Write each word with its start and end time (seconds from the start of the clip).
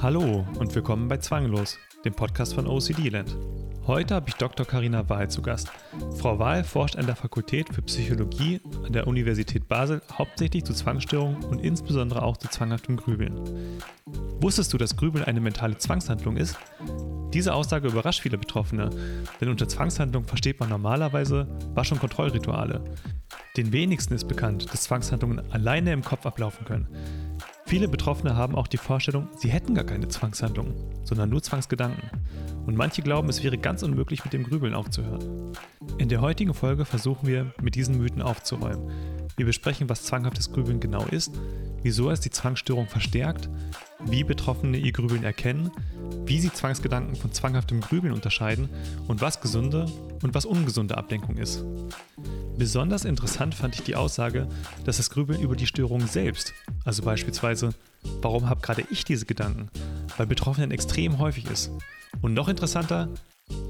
Hallo 0.00 0.46
und 0.60 0.72
willkommen 0.76 1.08
bei 1.08 1.16
Zwanglos, 1.16 1.76
dem 2.04 2.14
Podcast 2.14 2.54
von 2.54 2.68
OCD 2.68 3.08
Land. 3.08 3.36
Heute 3.84 4.14
habe 4.14 4.28
ich 4.28 4.36
Dr. 4.36 4.64
Karina 4.64 5.08
Wahl 5.08 5.28
zu 5.28 5.42
Gast. 5.42 5.72
Frau 6.18 6.38
Wahl 6.38 6.62
forscht 6.62 6.94
an 6.94 7.06
der 7.06 7.16
Fakultät 7.16 7.74
für 7.74 7.82
Psychologie 7.82 8.60
an 8.86 8.92
der 8.92 9.08
Universität 9.08 9.66
Basel 9.66 10.00
hauptsächlich 10.12 10.62
zu 10.64 10.72
Zwangsstörungen 10.72 11.42
und 11.46 11.64
insbesondere 11.64 12.22
auch 12.22 12.36
zu 12.36 12.46
zwanghaftem 12.46 12.96
Grübeln. 12.96 13.80
Wusstest 14.40 14.72
du, 14.72 14.78
dass 14.78 14.96
Grübeln 14.96 15.24
eine 15.24 15.40
mentale 15.40 15.78
Zwangshandlung 15.78 16.36
ist? 16.36 16.56
Diese 17.34 17.52
Aussage 17.52 17.88
überrascht 17.88 18.20
viele 18.20 18.38
Betroffene, 18.38 18.90
denn 19.40 19.48
unter 19.48 19.68
Zwangshandlung 19.68 20.26
versteht 20.26 20.60
man 20.60 20.68
normalerweise 20.68 21.48
Wasch- 21.74 21.90
und 21.90 21.98
Kontrollrituale. 21.98 22.84
Den 23.56 23.72
wenigsten 23.72 24.14
ist 24.14 24.28
bekannt, 24.28 24.72
dass 24.72 24.84
Zwangshandlungen 24.84 25.42
alleine 25.50 25.92
im 25.92 26.04
Kopf 26.04 26.24
ablaufen 26.24 26.64
können. 26.64 26.86
Viele 27.68 27.86
Betroffene 27.86 28.34
haben 28.34 28.54
auch 28.54 28.66
die 28.66 28.78
Vorstellung, 28.78 29.28
sie 29.36 29.50
hätten 29.50 29.74
gar 29.74 29.84
keine 29.84 30.08
Zwangshandlungen, 30.08 30.72
sondern 31.04 31.28
nur 31.28 31.42
Zwangsgedanken. 31.42 32.08
Und 32.64 32.78
manche 32.78 33.02
glauben, 33.02 33.28
es 33.28 33.42
wäre 33.42 33.58
ganz 33.58 33.82
unmöglich, 33.82 34.24
mit 34.24 34.32
dem 34.32 34.44
Grübeln 34.44 34.72
aufzuhören. 34.72 35.52
In 35.98 36.08
der 36.08 36.22
heutigen 36.22 36.54
Folge 36.54 36.86
versuchen 36.86 37.28
wir, 37.28 37.52
mit 37.60 37.74
diesen 37.74 37.98
Mythen 37.98 38.22
aufzuräumen. 38.22 38.90
Wir 39.36 39.44
besprechen, 39.44 39.90
was 39.90 40.04
zwanghaftes 40.04 40.50
Grübeln 40.50 40.80
genau 40.80 41.04
ist, 41.10 41.38
wieso 41.82 42.10
es 42.10 42.20
die 42.20 42.30
Zwangsstörung 42.30 42.86
verstärkt, 42.86 43.50
wie 44.06 44.24
Betroffene 44.24 44.78
ihr 44.78 44.92
Grübeln 44.92 45.22
erkennen, 45.22 45.70
wie 46.24 46.40
sie 46.40 46.50
Zwangsgedanken 46.50 47.16
von 47.16 47.32
zwanghaftem 47.32 47.82
Grübeln 47.82 48.14
unterscheiden 48.14 48.70
und 49.08 49.20
was 49.20 49.42
gesunde 49.42 49.84
und 50.22 50.34
was 50.34 50.46
ungesunde 50.46 50.96
Ablenkung 50.96 51.36
ist. 51.36 51.66
Besonders 52.58 53.04
interessant 53.04 53.54
fand 53.54 53.76
ich 53.76 53.82
die 53.82 53.94
Aussage, 53.94 54.48
dass 54.84 54.96
das 54.96 55.10
Grübeln 55.10 55.40
über 55.40 55.54
die 55.54 55.68
Störung 55.68 56.04
selbst, 56.08 56.54
also 56.88 57.02
beispielsweise, 57.02 57.74
warum 58.22 58.48
habe 58.48 58.62
gerade 58.62 58.82
ich 58.90 59.04
diese 59.04 59.26
Gedanken, 59.26 59.68
bei 60.16 60.24
Betroffenen 60.24 60.70
extrem 60.70 61.18
häufig 61.18 61.44
ist. 61.50 61.70
Und 62.22 62.32
noch 62.32 62.48
interessanter, 62.48 63.10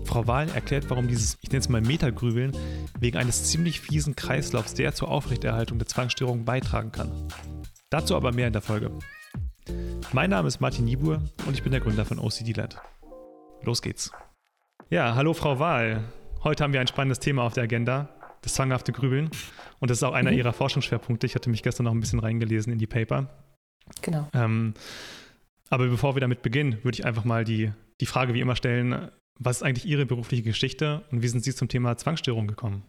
Frau 0.05 0.29
Wahl 0.29 0.49
erklärt, 0.51 0.89
warum 0.89 1.09
dieses, 1.09 1.37
ich 1.41 1.51
nenne 1.51 1.59
es 1.59 1.69
mal 1.69 1.81
Metagrübeln, 1.81 2.57
wegen 3.01 3.19
eines 3.19 3.51
ziemlich 3.51 3.81
fiesen 3.81 4.15
Kreislaufs 4.15 4.75
der 4.75 4.95
zur 4.95 5.09
Aufrechterhaltung 5.09 5.79
der 5.79 5.89
Zwangsstörung 5.89 6.45
beitragen 6.45 6.93
kann. 6.93 7.11
Dazu 7.91 8.15
aber 8.15 8.31
mehr 8.31 8.47
in 8.47 8.53
der 8.53 8.63
Folge. 8.63 8.93
Mein 10.13 10.31
Name 10.31 10.47
ist 10.47 10.61
Martin 10.61 10.85
Niebuhr 10.85 11.21
und 11.45 11.55
ich 11.55 11.65
bin 11.65 11.73
der 11.73 11.81
Gründer 11.81 12.05
von 12.05 12.21
OCD 12.21 12.53
Lad. 12.53 12.81
Los 13.65 13.83
geht's. 13.83 14.13
Ja, 14.91 15.17
hallo 15.17 15.35
Frau 15.35 15.59
Wahl. 15.59 16.05
Heute 16.45 16.63
haben 16.63 16.73
wir 16.73 16.81
ein 16.81 16.87
spannendes 16.87 17.19
Thema 17.19 17.43
auf 17.43 17.55
der 17.55 17.65
Agenda, 17.65 18.11
das 18.43 18.55
zwanghafte 18.55 18.93
Grübeln. 18.93 19.31
Und 19.81 19.91
das 19.91 19.99
ist 19.99 20.03
auch 20.03 20.13
einer 20.13 20.31
mhm. 20.31 20.39
Ihrer 20.39 20.53
Forschungsschwerpunkte. 20.53 21.27
Ich 21.27 21.35
hatte 21.35 21.51
mich 21.51 21.63
gestern 21.63 21.85
noch 21.85 21.93
ein 21.93 22.01
bisschen 22.01 22.21
reingelesen 22.21 22.73
in 22.73 22.79
die 22.79 22.87
Paper. 22.87 23.29
Genau. 24.03 24.29
Ähm, 24.35 24.75
aber 25.71 25.89
bevor 25.89 26.17
wir 26.17 26.21
damit 26.21 26.43
beginnen, 26.43 26.79
würde 26.83 26.97
ich 26.99 27.05
einfach 27.05 27.25
mal 27.25 27.45
die, 27.45 27.73
die 28.01 28.07
Frage 28.07 28.35
wie 28.35 28.41
immer 28.41 28.57
stellen, 28.57 29.11
was 29.39 29.59
ist 29.59 29.63
eigentlich 29.63 29.87
Ihre 29.87 30.07
berufliche 30.07 30.43
Geschichte 30.43 31.05
und 31.11 31.23
wie 31.23 31.29
sind 31.29 31.45
Sie 31.45 31.55
zum 31.55 31.69
Thema 31.69 31.97
Zwangsstörung 31.97 32.47
gekommen? 32.47 32.83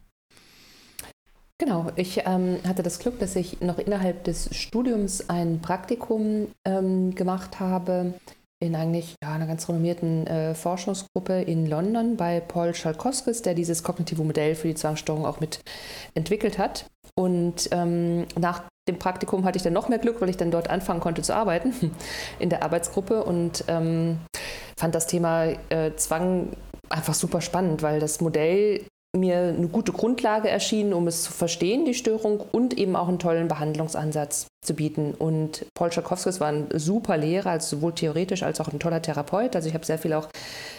Genau, 1.58 1.92
ich 1.96 2.22
ähm, 2.24 2.58
hatte 2.66 2.82
das 2.82 2.98
Glück, 2.98 3.18
dass 3.18 3.36
ich 3.36 3.60
noch 3.60 3.78
innerhalb 3.78 4.24
des 4.24 4.56
Studiums 4.56 5.28
ein 5.28 5.60
Praktikum 5.60 6.48
ähm, 6.64 7.14
gemacht 7.14 7.60
habe 7.60 8.14
in 8.62 8.76
eigentlich 8.76 9.14
ja, 9.22 9.32
einer 9.32 9.46
ganz 9.46 9.68
renommierten 9.68 10.26
äh, 10.26 10.54
Forschungsgruppe 10.54 11.40
in 11.42 11.66
London 11.66 12.16
bei 12.16 12.40
Paul 12.40 12.74
Schalkowskis, 12.74 13.42
der 13.42 13.54
dieses 13.54 13.82
kognitive 13.82 14.22
Modell 14.22 14.54
für 14.54 14.68
die 14.68 14.74
Zwangsstörung 14.74 15.24
auch 15.24 15.40
mit 15.40 15.60
entwickelt 16.14 16.58
hat. 16.58 16.86
Und 17.14 17.70
ähm, 17.72 18.26
nach 18.38 18.64
dem 18.88 18.98
Praktikum 18.98 19.44
hatte 19.44 19.56
ich 19.56 19.62
dann 19.62 19.72
noch 19.72 19.88
mehr 19.88 19.98
Glück, 19.98 20.20
weil 20.20 20.28
ich 20.28 20.36
dann 20.36 20.50
dort 20.50 20.68
anfangen 20.68 21.00
konnte 21.00 21.22
zu 21.22 21.34
arbeiten 21.34 21.72
in 22.38 22.50
der 22.50 22.62
Arbeitsgruppe 22.62 23.24
und 23.24 23.64
ähm, 23.68 24.18
fand 24.78 24.94
das 24.94 25.06
Thema 25.06 25.46
äh, 25.70 25.94
Zwang 25.96 26.48
einfach 26.88 27.14
super 27.14 27.40
spannend, 27.40 27.82
weil 27.82 28.00
das 28.00 28.20
Modell 28.20 28.84
mir 29.16 29.38
eine 29.38 29.68
gute 29.68 29.92
Grundlage 29.92 30.48
erschien, 30.48 30.92
um 30.92 31.06
es 31.08 31.24
zu 31.24 31.32
verstehen, 31.32 31.84
die 31.84 31.94
Störung, 31.94 32.40
und 32.52 32.78
eben 32.78 32.94
auch 32.94 33.08
einen 33.08 33.18
tollen 33.18 33.48
Behandlungsansatz 33.48 34.46
zu 34.64 34.74
bieten. 34.74 35.14
Und 35.18 35.66
Paul 35.74 35.90
Schakowskis 35.90 36.40
war 36.40 36.48
ein 36.48 36.68
super 36.74 37.16
Lehrer, 37.16 37.50
also 37.50 37.76
sowohl 37.76 37.94
theoretisch 37.94 38.42
als 38.42 38.60
auch 38.60 38.68
ein 38.68 38.78
toller 38.78 39.02
Therapeut. 39.02 39.56
Also 39.56 39.68
ich 39.68 39.74
habe 39.74 39.84
sehr 39.84 39.98
viel 39.98 40.12
auch 40.12 40.28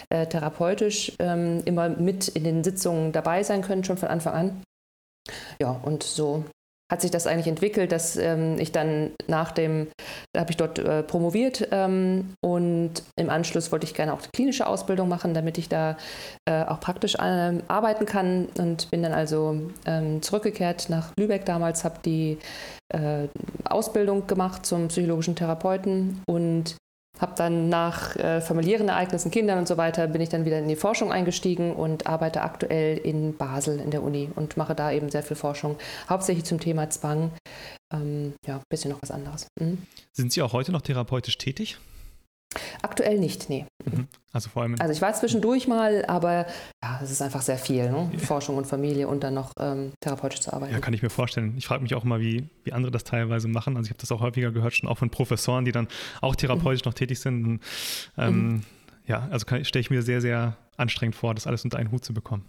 äh, 0.10 0.26
therapeutisch 0.28 1.14
ähm, 1.20 1.62
immer 1.66 1.90
mit 1.90 2.30
in 2.30 2.44
den 2.44 2.64
Sitzungen 2.64 3.12
dabei 3.12 3.44
sein 3.44 3.62
können, 3.62 3.84
schon 3.84 3.98
von 3.98 4.10
Anfang 4.10 4.34
an. 4.34 4.64
Ja, 5.60 5.80
und 5.84 6.04
so 6.04 6.46
hat 6.92 7.00
sich 7.00 7.10
das 7.10 7.26
eigentlich 7.26 7.48
entwickelt, 7.48 7.94
dass 7.94 8.18
ähm, 8.18 8.60
ich 8.60 8.74
dann 8.74 9.12
nach 9.28 9.54
dem, 9.54 9.88
da 10.34 10.42
habe 10.42 10.52
ich 10.52 10.58
dort 10.58 10.78
äh, 10.78 11.04
promoviert 11.04 11.70
ähm, 11.72 12.34
und 12.44 13.04
im 13.16 13.30
Anschluss 13.30 13.72
wollte 13.72 13.86
ich 13.86 13.94
gerne 13.94 14.14
auch 14.14 14.22
die 14.22 14.30
klinische 14.36 14.68
Ausbildung 14.68 15.08
machen, 15.08 15.34
damit 15.34 15.58
ich 15.58 15.70
da 15.70 15.96
äh, 16.46 16.66
auch 16.66 16.82
praktisch 16.82 17.16
äh, 17.16 17.54
arbeiten 17.70 18.06
kann 18.06 18.50
und 18.58 18.92
bin 18.92 19.04
dann 19.04 19.14
also 19.14 19.62
ähm, 19.86 20.22
zurückgekehrt 20.22 20.90
nach 20.90 21.14
Lübeck. 21.18 21.46
Damals, 21.46 21.86
habe 21.86 22.00
die 22.04 22.38
äh, 22.90 23.28
Ausbildung 23.64 24.28
gemacht 24.28 24.66
zum 24.66 24.90
psychologischen 24.90 25.36
Therapeuten 25.36 26.22
und 26.28 26.76
habe 27.20 27.34
dann 27.36 27.70
nach 27.70 28.16
äh, 28.16 28.42
familiären 28.42 28.90
Ereignissen, 28.90 29.32
Kindern 29.32 29.60
und 29.60 29.68
so 29.68 29.78
weiter, 29.78 30.08
bin 30.08 30.22
ich 30.22 30.30
dann 30.30 30.46
wieder 30.46 30.60
in 30.60 30.68
die 30.68 30.76
Forschung 30.76 31.12
eingestiegen 31.12 31.74
und 31.74 32.08
arbeite 32.08 32.42
aktuell 32.42 32.98
in 32.98 33.38
Basel 33.38 33.80
in 33.80 33.92
der 33.92 34.04
Uni 34.04 34.30
und 34.36 34.58
mache 34.58 34.76
da 34.76 34.92
eben 34.92 35.10
sehr 35.10 35.24
viel 35.24 35.38
Forschung, 35.38 35.78
hauptsächlich 36.10 36.46
zum 36.46 36.60
Thema 36.60 36.90
Zwang. 36.90 37.32
Ähm, 37.94 38.34
ja, 38.46 38.56
ein 38.56 38.64
bisschen 38.70 38.92
noch 38.92 39.02
was 39.02 39.12
anderes. 39.12 39.48
Mhm. 39.60 39.80
Sind 40.14 40.32
Sie 40.32 40.42
auch 40.42 40.54
heute 40.54 40.72
noch 40.72 40.82
therapeutisch 40.82 41.38
tätig? 41.38 41.78
Aktuell 42.82 43.20
nicht, 43.20 43.50
nee. 43.50 43.66
Mhm. 43.86 44.08
Also 44.34 44.50
vor 44.50 44.64
allem. 44.64 44.76
Also 44.80 44.94
ich 44.94 45.02
war 45.02 45.14
zwischendurch 45.14 45.68
mal, 45.68 46.06
aber 46.06 46.48
ja, 46.84 47.00
es 47.02 47.12
ist 47.12 47.22
einfach 47.22 47.42
sehr 47.42 47.58
viel, 47.58 47.90
ne? 47.90 48.10
ja. 48.12 48.20
Forschung 48.20 48.58
und 48.58 48.66
Familie 48.66 49.08
und 49.08 49.24
dann 49.24 49.34
noch 49.34 49.52
ähm, 49.60 49.92
therapeutisch 50.02 50.42
zu 50.42 50.54
arbeiten. 50.54 50.74
Ja, 50.74 50.80
kann 50.80 50.94
ich 50.94 51.02
mir 51.02 51.10
vorstellen. 51.10 51.56
Ich 51.58 51.68
frage 51.68 51.84
mich 51.84 51.96
auch 51.96 52.04
mal, 52.04 52.20
wie, 52.20 52.50
wie 52.64 52.74
andere 52.74 52.92
das 52.92 53.04
teilweise 53.04 53.48
machen. 53.48 53.78
Also 53.78 53.88
ich 53.88 53.92
habe 53.92 54.02
das 54.02 54.12
auch 54.12 54.22
häufiger 54.22 54.52
gehört, 54.52 54.74
schon 54.74 54.90
auch 54.90 54.98
von 54.98 55.10
Professoren, 55.10 55.66
die 55.66 55.72
dann 55.72 55.88
auch 56.22 56.36
therapeutisch 56.36 56.84
mhm. 56.84 56.90
noch 56.90 56.94
tätig 56.94 57.20
sind. 57.20 57.46
Und, 57.46 57.60
ähm, 58.18 58.48
mhm. 58.48 58.62
Ja, 59.08 59.28
also 59.32 59.46
stelle 59.46 59.82
ich 59.82 59.90
mir 59.90 60.02
sehr, 60.04 60.22
sehr 60.22 60.58
anstrengend 60.78 61.16
vor, 61.16 61.34
das 61.34 61.48
alles 61.48 61.64
unter 61.64 61.78
einen 61.78 61.92
Hut 61.92 62.06
zu 62.06 62.14
bekommen. 62.14 62.46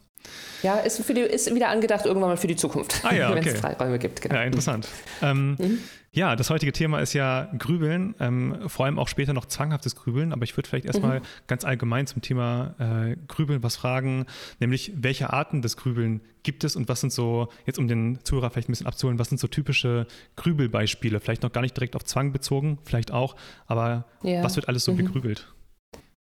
Ja, 0.62 0.78
ist, 0.78 1.02
für 1.02 1.14
die, 1.14 1.22
ist 1.22 1.52
wieder 1.54 1.68
angedacht 1.68 2.06
irgendwann 2.06 2.30
mal 2.30 2.36
für 2.36 2.46
die 2.46 2.56
Zukunft, 2.56 3.04
ah, 3.04 3.14
ja, 3.14 3.30
okay. 3.30 3.40
wenn 3.44 3.54
es 3.54 3.60
Freiräume 3.60 3.98
gibt. 3.98 4.20
Genau. 4.20 4.34
Ja, 4.34 4.42
interessant. 4.42 4.88
Ähm, 5.20 5.56
mhm. 5.58 5.78
Ja, 6.14 6.36
das 6.36 6.50
heutige 6.50 6.72
Thema 6.72 7.00
ist 7.00 7.14
ja 7.14 7.48
Grübeln, 7.56 8.14
ähm, 8.20 8.68
vor 8.68 8.84
allem 8.84 8.98
auch 8.98 9.08
später 9.08 9.32
noch 9.32 9.46
zwanghaftes 9.46 9.96
Grübeln, 9.96 10.34
aber 10.34 10.44
ich 10.44 10.54
würde 10.54 10.68
vielleicht 10.68 10.84
erstmal 10.84 11.20
mhm. 11.20 11.24
ganz 11.46 11.64
allgemein 11.64 12.06
zum 12.06 12.20
Thema 12.20 12.74
äh, 12.78 13.16
Grübeln 13.28 13.62
was 13.62 13.76
fragen, 13.76 14.26
nämlich 14.60 14.92
welche 14.94 15.32
Arten 15.32 15.62
des 15.62 15.78
Grübeln 15.78 16.20
gibt 16.42 16.64
es 16.64 16.76
und 16.76 16.86
was 16.90 17.00
sind 17.00 17.14
so, 17.14 17.48
jetzt 17.64 17.78
um 17.78 17.88
den 17.88 18.18
Zuhörer 18.24 18.50
vielleicht 18.50 18.68
ein 18.68 18.72
bisschen 18.72 18.86
abzuholen, 18.86 19.18
was 19.18 19.30
sind 19.30 19.38
so 19.38 19.48
typische 19.48 20.06
Grübelbeispiele? 20.36 21.18
Vielleicht 21.18 21.44
noch 21.44 21.52
gar 21.52 21.62
nicht 21.62 21.76
direkt 21.78 21.96
auf 21.96 22.04
Zwang 22.04 22.30
bezogen, 22.30 22.78
vielleicht 22.84 23.10
auch, 23.10 23.34
aber 23.66 24.04
ja. 24.22 24.44
was 24.44 24.56
wird 24.56 24.68
alles 24.68 24.84
so 24.84 24.92
mhm. 24.92 24.98
begrübelt? 24.98 25.46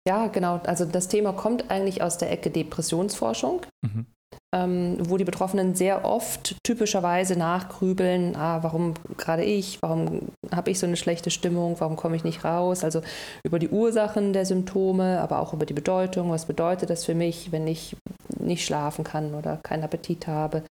Ja, 0.08 0.28
genau. 0.28 0.58
Also 0.64 0.86
das 0.86 1.08
Thema 1.08 1.32
kommt 1.32 1.70
eigentlich 1.70 2.02
aus 2.02 2.16
der 2.16 2.32
Ecke 2.32 2.50
Depressionsforschung. 2.50 3.60
Mhm 3.82 4.06
ähm, 4.54 4.96
wo 5.00 5.18
die 5.18 5.24
Betroffenen 5.24 5.74
sehr 5.74 6.04
oft 6.04 6.56
typischerweise 6.64 7.36
nachgrübeln, 7.36 8.34
ah, 8.34 8.62
warum 8.62 8.94
gerade 9.18 9.44
ich, 9.44 9.78
warum 9.82 10.28
habe 10.50 10.70
ich 10.70 10.78
so 10.78 10.86
eine 10.86 10.96
schlechte 10.96 11.30
Stimmung, 11.30 11.76
warum 11.78 11.96
komme 11.96 12.16
ich 12.16 12.24
nicht 12.24 12.44
raus, 12.44 12.82
also 12.82 13.02
über 13.44 13.58
die 13.58 13.68
Ursachen 13.68 14.32
der 14.32 14.46
Symptome, 14.46 15.20
aber 15.20 15.40
auch 15.40 15.52
über 15.52 15.66
die 15.66 15.74
Bedeutung, 15.74 16.30
was 16.30 16.46
bedeutet 16.46 16.88
das 16.88 17.04
für 17.04 17.14
mich, 17.14 17.52
wenn 17.52 17.66
ich 17.66 17.96
nicht 18.38 18.64
schlafen 18.64 19.04
kann 19.04 19.34
oder 19.34 19.58
keinen 19.62 19.84
Appetit 19.84 20.26
habe 20.26 20.62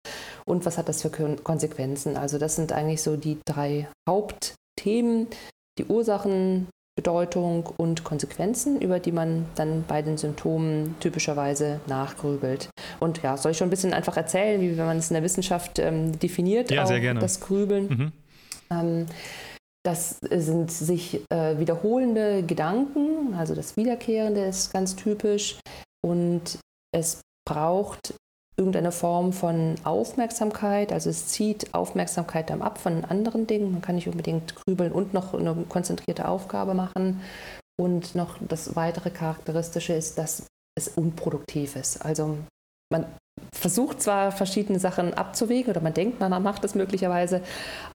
und 0.47 0.65
was 0.65 0.79
hat 0.79 0.89
das 0.89 1.03
für 1.03 1.11
Konsequenzen. 1.11 2.17
Also 2.17 2.39
das 2.39 2.57
sind 2.57 2.73
eigentlich 2.73 3.03
so 3.03 3.17
die 3.17 3.39
drei 3.45 3.89
Hauptthemen, 4.09 5.27
die 5.79 5.85
Ursachen, 5.85 6.69
Bedeutung 6.97 7.67
und 7.77 8.05
Konsequenzen, 8.05 8.81
über 8.81 8.99
die 8.99 9.13
man 9.13 9.45
dann 9.55 9.85
bei 9.87 10.01
den 10.01 10.17
Symptomen 10.17 10.97
typischerweise 10.99 11.81
nachgrübelt. 11.87 12.71
Und 13.01 13.23
ja, 13.23 13.37
soll 13.37 13.53
ich 13.53 13.59
schon 13.59 13.69
ein 13.69 13.71
bisschen 13.71 13.93
einfach 13.93 14.17
erzählen, 14.17 14.61
wie 14.61 14.73
man 14.73 14.97
es 14.97 15.11
in 15.11 15.15
der 15.15 15.23
Wissenschaft 15.23 15.79
ähm, 15.79 16.19
definiert, 16.19 16.71
ja, 16.71 16.87
sehr 16.87 17.01
gerne. 17.01 17.21
das 17.21 17.41
Grübeln? 17.41 17.89
Mhm. 17.89 18.13
Ähm, 18.71 19.07
das 19.85 20.19
sind 20.31 20.73
sich 20.73 21.21
äh, 21.31 21.59
wiederholende 21.59 22.43
Gedanken, 22.43 23.35
also 23.35 23.55
das 23.55 23.77
Wiederkehrende 23.77 24.45
ist 24.45 24.73
ganz 24.73 24.97
typisch 24.97 25.61
und 26.05 26.59
es 26.93 27.21
braucht 27.45 28.15
irgendeine 28.57 28.93
Form 28.93 29.33
von 29.33 29.75
Aufmerksamkeit. 29.85 30.93
Also 30.93 31.11
es 31.11 31.29
zieht 31.29 31.75
Aufmerksamkeit 31.75 32.51
dann 32.51 32.63
ab 32.63 32.79
von 32.79 33.05
anderen 33.05 33.47
Dingen. 33.47 33.73
Man 33.73 33.83
kann 33.83 33.97
nicht 33.97 34.09
unbedingt 34.09 34.55
grübeln 34.57 34.93
und 34.93 35.13
noch 35.13 35.35
eine 35.35 35.55
konzentrierte 35.69 36.29
Aufgabe 36.29 36.75
machen. 36.75 37.21
Und 37.79 38.15
noch 38.15 38.39
das 38.41 38.75
weitere 38.75 39.11
Charakteristische 39.11 39.93
ist, 39.93 40.17
dass 40.17 40.47
es 40.77 40.89
unproduktiv 40.89 41.77
ist. 41.77 42.05
Also 42.05 42.39
man 42.91 43.07
versucht 43.55 44.01
zwar 44.01 44.33
verschiedene 44.33 44.79
Sachen 44.79 45.13
abzuwägen 45.13 45.71
oder 45.71 45.81
man 45.81 45.93
denkt, 45.93 46.21
man 46.21 46.43
macht 46.43 46.65
das 46.65 46.75
möglicherweise, 46.75 47.43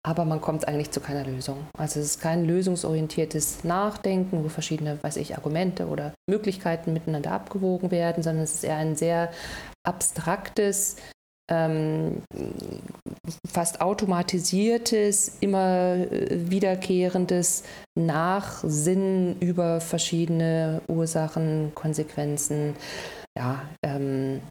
aber 0.04 0.25
man 0.25 0.42
kommt 0.42 0.68
eigentlich 0.68 0.92
zu 0.92 1.00
keiner 1.00 1.25
Lösung. 1.25 1.66
Also 1.78 2.00
es 2.00 2.07
ist 2.07 2.22
kein 2.22 2.46
lösungsorientiertes 2.46 3.64
Nachdenken, 3.64 4.44
wo 4.44 4.50
verschiedene, 4.50 5.00
weiß 5.02 5.18
ich, 5.18 5.36
Argumente 5.36 5.88
oder 5.88 6.14
Möglichkeiten 6.30 6.94
miteinander 6.94 7.31
abgewogen 7.31 7.90
werden, 7.90 8.22
sondern 8.22 8.44
es 8.44 8.56
ist 8.56 8.64
eher 8.64 8.78
ein 8.78 8.96
sehr 8.96 9.31
abstraktes, 9.83 10.98
ähm, 11.51 12.22
fast 13.48 13.81
automatisiertes, 13.81 15.38
immer 15.42 15.95
äh, 15.95 16.50
wiederkehrendes 16.50 17.63
Nachsinnen 18.00 19.39
über 19.39 19.81
verschiedene 19.81 20.81
Ursachen, 20.88 21.74
Konsequenzen, 21.75 22.75
ja, 23.38 23.62
ähm, 23.83 24.42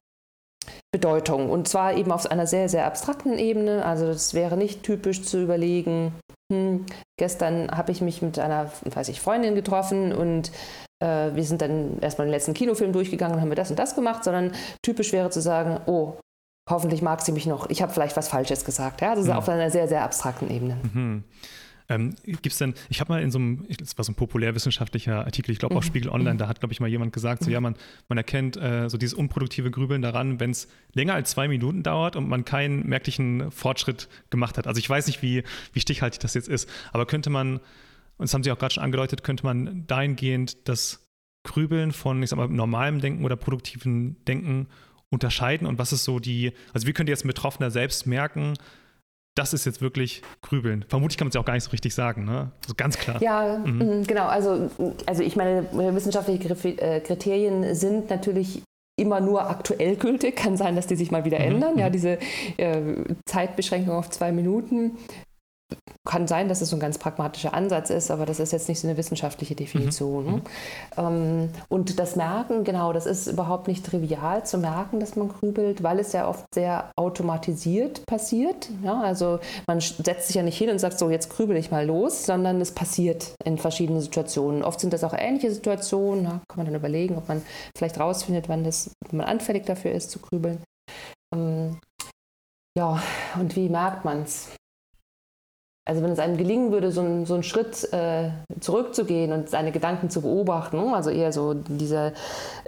Bedeutung. 0.93 1.50
Und 1.50 1.69
zwar 1.69 1.94
eben 1.94 2.12
auf 2.12 2.31
einer 2.31 2.47
sehr, 2.47 2.69
sehr 2.69 2.87
abstrakten 2.87 3.38
Ebene. 3.38 3.85
Also 3.85 4.06
es 4.06 4.35
wäre 4.35 4.56
nicht 4.56 4.82
typisch 4.82 5.23
zu 5.23 5.43
überlegen, 5.43 6.12
hm, 6.53 6.85
gestern 7.19 7.71
habe 7.71 7.93
ich 7.93 8.00
mich 8.00 8.23
mit 8.23 8.38
einer, 8.38 8.71
weiß 8.85 9.09
ich, 9.09 9.21
Freundin 9.21 9.55
getroffen 9.55 10.12
und 10.12 10.50
äh, 11.00 11.35
wir 11.35 11.44
sind 11.44 11.62
dann 11.62 11.99
erstmal 12.00 12.26
den 12.26 12.32
letzten 12.32 12.55
Kinofilm 12.55 12.93
durchgegangen 12.93 13.35
und 13.35 13.41
haben 13.41 13.50
wir 13.50 13.56
das 13.56 13.70
und 13.70 13.79
das 13.79 13.94
gemacht, 13.94 14.25
sondern 14.25 14.52
typisch 14.82 15.12
wäre 15.12 15.31
zu 15.31 15.41
sagen, 15.41 15.81
oh, 15.87 16.19
hoffentlich 16.69 17.02
mag 17.02 17.20
sie 17.23 17.32
mich 17.32 17.47
noch, 17.47 17.69
ich 17.70 17.82
habe 17.82 17.93
vielleicht 17.93 18.17
was 18.17 18.29
Falsches 18.29 18.64
gesagt. 18.64 19.00
Ja, 19.00 19.14
das 19.14 19.25
ist 19.25 19.31
mhm. 19.31 19.37
auf 19.37 19.49
einer 19.49 19.70
sehr, 19.70 19.88
sehr 19.88 20.05
abstrakten 20.05 20.50
Ebene. 20.50 20.76
Mhm. 20.93 21.25
Ähm, 21.88 22.14
Gibt 22.25 22.47
es 22.47 22.58
denn, 22.58 22.75
ich 22.88 23.00
habe 23.00 23.12
mal 23.12 23.20
in 23.20 23.32
so 23.32 23.38
einem, 23.41 23.67
das 23.81 23.99
war 23.99 24.05
so 24.05 24.12
ein 24.12 24.14
populärwissenschaftlicher 24.14 25.25
Artikel, 25.25 25.50
ich 25.50 25.58
glaube 25.58 25.75
auch 25.75 25.81
mhm. 25.81 25.87
Spiegel 25.87 26.11
Online, 26.11 26.37
da 26.37 26.47
hat, 26.47 26.61
glaube 26.61 26.73
ich, 26.73 26.79
mal 26.79 26.87
jemand 26.87 27.12
gesagt, 27.12 27.43
so 27.43 27.49
mhm. 27.49 27.55
ja, 27.55 27.61
man, 27.61 27.75
man 28.08 28.17
erkennt 28.17 28.56
äh, 28.56 28.88
so 28.88 28.96
dieses 28.96 29.14
unproduktive 29.14 29.73
Grübeln 29.73 30.00
daran, 30.00 30.38
wenn 30.38 30.53
es 30.53 30.69
länger 30.93 31.14
als 31.14 31.32
zwei 31.32 31.49
Minuten 31.49 31.82
dauert 31.82 32.14
und 32.14 32.29
man 32.29 32.44
keinen 32.44 32.87
merklichen 32.87 33.50
Fortschritt 33.50 34.08
gemacht 34.31 34.56
hat. 34.56 34.69
Also 34.69 34.79
ich 34.79 34.88
weiß 34.88 35.08
nicht, 35.08 35.20
wie, 35.20 35.43
wie 35.73 35.81
stichhaltig 35.81 36.20
das 36.20 36.35
jetzt 36.35 36.49
ist, 36.49 36.69
aber 36.93 37.06
könnte 37.06 37.29
man, 37.29 37.58
und 38.20 38.25
das 38.25 38.34
haben 38.34 38.44
Sie 38.44 38.52
auch 38.52 38.58
gerade 38.58 38.75
schon 38.75 38.84
angedeutet, 38.84 39.25
könnte 39.25 39.44
man 39.44 39.87
dahingehend 39.87 40.69
das 40.69 41.06
Grübeln 41.43 41.90
von, 41.90 42.22
ich 42.22 42.28
sag 42.28 42.37
mal, 42.37 42.49
normalem 42.49 43.00
Denken 43.00 43.25
oder 43.25 43.34
produktiven 43.34 44.22
Denken 44.26 44.69
unterscheiden 45.08 45.67
und 45.67 45.78
was 45.78 45.94
ist 45.94 46.05
so 46.05 46.19
die, 46.19 46.52
also 46.75 46.87
wie 46.87 46.93
könnt 46.93 47.08
ihr 47.08 47.14
jetzt 47.14 47.25
ein 47.25 47.28
Betroffener 47.28 47.70
selbst 47.70 48.06
merken, 48.06 48.58
das 49.37 49.55
ist 49.55 49.64
jetzt 49.64 49.81
wirklich 49.81 50.20
Grübeln. 50.43 50.84
Vermutlich 50.87 51.17
kann 51.17 51.28
man 51.28 51.31
es 51.31 51.34
ja 51.34 51.40
auch 51.40 51.46
gar 51.46 51.55
nicht 51.55 51.64
so 51.64 51.70
richtig 51.70 51.94
sagen, 51.94 52.26
ne? 52.26 52.50
Also 52.62 52.75
ganz 52.76 52.99
klar. 52.99 53.22
Ja, 53.22 53.56
mhm. 53.56 54.00
Mm, 54.00 54.02
genau. 54.06 54.26
Also, 54.26 54.70
also 55.06 55.22
ich 55.22 55.34
meine, 55.37 55.67
wissenschaftliche 55.72 56.50
äh, 56.76 57.00
Kriterien 57.00 57.75
sind 57.75 58.11
natürlich 58.11 58.62
immer 58.99 59.20
nur 59.20 59.49
aktuell 59.49 59.96
gültig. 59.96 60.37
Kann 60.37 60.58
sein, 60.58 60.76
dass 60.76 60.88
die 60.88 60.96
sich 60.96 61.11
mal 61.11 61.25
wieder 61.25 61.38
mhm. 61.38 61.55
ändern. 61.55 61.78
Ja, 61.78 61.88
mhm. 61.88 61.93
diese 61.93 62.19
äh, 62.58 62.82
Zeitbeschränkung 63.25 63.94
auf 63.94 64.11
zwei 64.11 64.31
Minuten 64.31 64.99
kann 66.06 66.26
sein, 66.26 66.49
dass 66.49 66.61
es 66.61 66.70
so 66.70 66.76
ein 66.76 66.81
ganz 66.81 66.99
pragmatischer 66.99 67.55
Ansatz 67.55 67.90
ist, 67.90 68.11
aber 68.11 68.26
das 68.26 68.40
ist 68.40 68.52
jetzt 68.52 68.69
nicht 68.69 68.81
so 68.81 68.88
eine 68.88 68.96
wissenschaftliche 68.96 69.55
Definition. 69.55 70.26
Mhm. 70.26 70.43
Ähm, 70.96 71.49
und 71.69 71.99
das 71.99 72.17
Merken, 72.17 72.64
genau, 72.64 72.93
das 72.93 73.06
ist 73.06 73.26
überhaupt 73.26 73.69
nicht 73.69 73.84
trivial 73.84 74.44
zu 74.44 74.58
merken, 74.58 74.99
dass 74.99 75.17
man 75.17 75.28
grübelt, 75.28 75.82
weil 75.82 75.99
es 75.99 76.12
ja 76.12 76.28
oft 76.28 76.44
sehr 76.55 76.90
automatisiert 76.96 78.05
passiert. 78.06 78.70
Ja, 78.82 79.00
also 79.00 79.40
man 79.67 79.81
setzt 79.81 80.28
sich 80.28 80.37
ja 80.37 80.43
nicht 80.43 80.58
hin 80.58 80.70
und 80.70 80.78
sagt, 80.78 80.99
so 80.99 81.11
jetzt 81.11 81.31
grübel 81.31 81.56
ich 81.56 81.70
mal 81.70 81.87
los, 81.87 82.25
sondern 82.25 82.61
es 82.61 82.72
passiert 82.72 83.34
in 83.44 83.58
verschiedenen 83.58 84.00
Situationen. 84.00 84.64
Oft 84.64 84.81
sind 84.81 84.93
das 84.93 85.05
auch 85.05 85.14
ähnliche 85.17 85.52
Situationen, 85.52 86.25
ja, 86.25 86.40
kann 86.49 86.56
man 86.56 86.67
dann 86.67 86.75
überlegen, 86.75 87.17
ob 87.19 87.28
man 87.28 87.43
vielleicht 87.76 88.00
rausfindet, 88.00 88.49
wann, 88.49 88.64
das, 88.64 88.90
wann 89.06 89.19
man 89.19 89.26
anfällig 89.26 89.67
dafür 89.67 89.93
ist 89.93 90.11
zu 90.11 90.19
grübeln. 90.19 90.62
Ähm, 91.34 91.78
ja, 92.76 93.02
und 93.38 93.56
wie 93.56 93.69
merkt 93.69 94.05
man 94.05 94.22
es? 94.22 94.49
Also 95.91 96.05
wenn 96.05 96.13
es 96.13 96.21
einem 96.21 96.37
gelingen 96.37 96.71
würde, 96.71 96.93
so, 96.93 97.01
ein, 97.01 97.27
so 97.27 97.35
einen 97.35 97.43
Schritt 97.43 97.93
äh, 97.93 98.29
zurückzugehen 98.61 99.33
und 99.33 99.51
seine 99.51 99.73
Gedanken 99.73 100.09
zu 100.09 100.21
beobachten, 100.21 100.79
also 100.95 101.11
eher 101.11 101.33
so 101.33 101.53
diese 101.53 102.13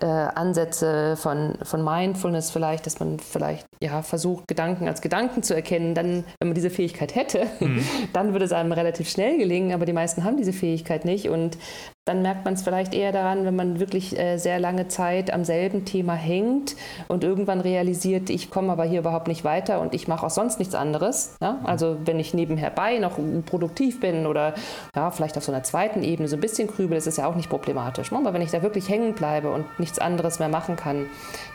äh, 0.00 0.06
Ansätze 0.06 1.14
von, 1.16 1.54
von 1.62 1.84
Mindfulness 1.84 2.50
vielleicht, 2.50 2.84
dass 2.84 2.98
man 2.98 3.20
vielleicht 3.20 3.64
ja, 3.80 4.02
versucht, 4.02 4.48
Gedanken 4.48 4.88
als 4.88 5.02
Gedanken 5.02 5.44
zu 5.44 5.54
erkennen, 5.54 5.94
dann, 5.94 6.24
wenn 6.40 6.48
man 6.48 6.54
diese 6.54 6.68
Fähigkeit 6.68 7.14
hätte, 7.14 7.46
mhm. 7.60 7.84
dann 8.12 8.32
würde 8.32 8.44
es 8.44 8.52
einem 8.52 8.72
relativ 8.72 9.08
schnell 9.08 9.38
gelingen, 9.38 9.72
aber 9.72 9.86
die 9.86 9.92
meisten 9.92 10.24
haben 10.24 10.36
diese 10.36 10.52
Fähigkeit 10.52 11.04
nicht 11.04 11.28
und 11.28 11.56
dann 12.04 12.20
merkt 12.20 12.44
man 12.44 12.54
es 12.54 12.62
vielleicht 12.62 12.94
eher 12.94 13.12
daran, 13.12 13.44
wenn 13.44 13.54
man 13.54 13.78
wirklich 13.78 14.18
äh, 14.18 14.36
sehr 14.36 14.58
lange 14.58 14.88
Zeit 14.88 15.32
am 15.32 15.44
selben 15.44 15.84
Thema 15.84 16.14
hängt 16.14 16.74
und 17.06 17.22
irgendwann 17.22 17.60
realisiert, 17.60 18.28
ich 18.28 18.50
komme 18.50 18.72
aber 18.72 18.82
hier 18.84 18.98
überhaupt 18.98 19.28
nicht 19.28 19.44
weiter 19.44 19.80
und 19.80 19.94
ich 19.94 20.08
mache 20.08 20.26
auch 20.26 20.30
sonst 20.30 20.58
nichts 20.58 20.74
anderes. 20.74 21.36
Ja? 21.40 21.60
Also 21.62 21.98
wenn 22.04 22.18
ich 22.18 22.34
nebenher 22.34 22.70
bei 22.70 22.98
noch 22.98 23.18
produktiv 23.46 24.00
bin 24.00 24.26
oder 24.26 24.54
ja, 24.96 25.12
vielleicht 25.12 25.36
auf 25.36 25.44
so 25.44 25.52
einer 25.52 25.62
zweiten 25.62 26.02
Ebene 26.02 26.26
so 26.26 26.36
ein 26.36 26.40
bisschen 26.40 26.66
grübel, 26.66 26.98
ist 26.98 27.06
es 27.06 27.18
ja 27.18 27.28
auch 27.28 27.36
nicht 27.36 27.48
problematisch. 27.48 28.10
Ne? 28.10 28.18
Aber 28.18 28.34
wenn 28.34 28.42
ich 28.42 28.50
da 28.50 28.64
wirklich 28.64 28.88
hängen 28.88 29.14
bleibe 29.14 29.52
und 29.52 29.64
nichts 29.78 30.00
anderes 30.00 30.40
mehr 30.40 30.48
machen 30.48 30.74
kann, 30.74 31.06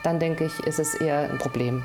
dann 0.02 0.18
denke 0.18 0.46
ich, 0.46 0.60
ist 0.60 0.78
es 0.78 0.94
eher 0.94 1.30
ein 1.30 1.36
Problem. 1.36 1.82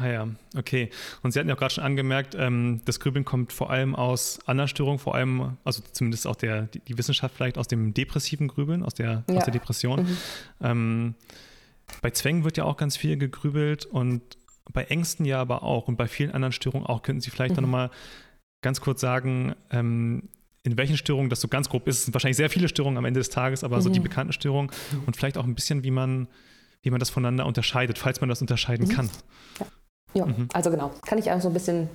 Ah 0.00 0.08
ja, 0.08 0.28
okay. 0.56 0.88
Und 1.22 1.32
Sie 1.32 1.38
hatten 1.38 1.48
ja 1.48 1.54
auch 1.54 1.58
gerade 1.58 1.74
schon 1.74 1.84
angemerkt, 1.84 2.34
ähm, 2.38 2.80
das 2.86 3.00
Grübeln 3.00 3.26
kommt 3.26 3.52
vor 3.52 3.70
allem 3.70 3.94
aus 3.94 4.38
anderen 4.46 4.68
Störungen, 4.68 4.98
vor 4.98 5.14
allem, 5.14 5.58
also 5.62 5.82
zumindest 5.92 6.26
auch 6.26 6.36
der, 6.36 6.62
die, 6.62 6.80
die 6.80 6.96
Wissenschaft 6.96 7.34
vielleicht 7.34 7.58
aus 7.58 7.68
dem 7.68 7.92
depressiven 7.92 8.48
Grübeln, 8.48 8.82
aus 8.82 8.94
der, 8.94 9.24
ja. 9.28 9.36
aus 9.36 9.44
der 9.44 9.52
Depression. 9.52 10.02
Mhm. 10.02 10.16
Ähm, 10.62 11.14
bei 12.00 12.10
Zwängen 12.10 12.44
wird 12.44 12.56
ja 12.56 12.64
auch 12.64 12.78
ganz 12.78 12.96
viel 12.96 13.18
gegrübelt 13.18 13.84
und 13.84 14.22
bei 14.72 14.84
Ängsten 14.84 15.26
ja 15.26 15.38
aber 15.38 15.62
auch 15.62 15.86
und 15.86 15.96
bei 15.96 16.08
vielen 16.08 16.30
anderen 16.30 16.52
Störungen 16.52 16.86
auch. 16.86 17.02
Könnten 17.02 17.20
Sie 17.20 17.30
vielleicht 17.30 17.52
mhm. 17.52 17.56
dann 17.56 17.64
nochmal 17.64 17.90
ganz 18.62 18.80
kurz 18.80 19.02
sagen, 19.02 19.54
ähm, 19.70 20.30
in 20.62 20.78
welchen 20.78 20.96
Störungen 20.96 21.28
das 21.28 21.40
so 21.42 21.48
ganz 21.48 21.68
grob 21.68 21.86
ist? 21.88 21.98
Es 21.98 22.04
sind 22.04 22.14
wahrscheinlich 22.14 22.36
sehr 22.38 22.48
viele 22.48 22.68
Störungen 22.68 22.96
am 22.96 23.04
Ende 23.04 23.20
des 23.20 23.28
Tages, 23.28 23.64
aber 23.64 23.76
mhm. 23.76 23.82
so 23.82 23.90
die 23.90 23.98
mhm. 23.98 24.04
bekannten 24.04 24.32
Störungen 24.32 24.70
und 25.04 25.16
vielleicht 25.16 25.36
auch 25.36 25.44
ein 25.44 25.54
bisschen, 25.54 25.84
wie 25.84 25.90
man, 25.90 26.28
wie 26.82 26.90
man 26.90 27.00
das 27.00 27.10
voneinander 27.10 27.44
unterscheidet, 27.44 27.98
falls 27.98 28.20
man 28.20 28.30
das 28.30 28.40
unterscheiden 28.40 28.86
mhm. 28.88 28.92
kann. 28.92 29.10
Ja. 29.58 29.66
Ja, 30.14 30.26
mhm. 30.26 30.48
also 30.52 30.70
genau. 30.70 30.90
Kann 31.06 31.18
ich 31.18 31.30
einfach 31.30 31.42
so 31.42 31.48
ein 31.48 31.54
bisschen, 31.54 31.88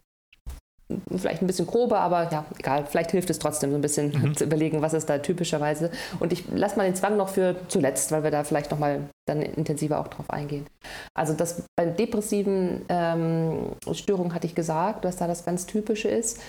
vielleicht 1.09 1.41
ein 1.41 1.47
bisschen 1.47 1.67
grober, 1.67 1.99
aber 1.99 2.31
ja, 2.31 2.45
egal. 2.57 2.85
Vielleicht 2.85 3.11
hilft 3.11 3.29
es 3.29 3.39
trotzdem 3.39 3.71
so 3.71 3.77
ein 3.77 3.81
bisschen 3.81 4.11
mhm. 4.11 4.35
zu 4.35 4.43
überlegen, 4.43 4.81
was 4.81 4.93
ist 4.93 5.09
da 5.09 5.17
typischerweise. 5.17 5.91
Und 6.19 6.33
ich 6.33 6.45
lasse 6.51 6.77
mal 6.77 6.85
den 6.85 6.95
Zwang 6.95 7.17
noch 7.17 7.29
für 7.29 7.55
zuletzt, 7.67 8.11
weil 8.11 8.23
wir 8.23 8.31
da 8.31 8.43
vielleicht 8.43 8.71
nochmal 8.71 9.09
dann 9.27 9.41
intensiver 9.41 9.99
auch 9.99 10.07
drauf 10.07 10.29
eingehen. 10.29 10.65
Also 11.13 11.33
das 11.33 11.63
bei 11.77 11.85
depressiven 11.85 12.85
ähm, 12.89 13.71
Störungen 13.91 14.33
hatte 14.33 14.47
ich 14.47 14.55
gesagt, 14.55 15.03
was 15.03 15.17
da 15.17 15.27
das 15.27 15.45
ganz 15.45 15.65
Typische 15.65 16.07
ist. 16.07 16.39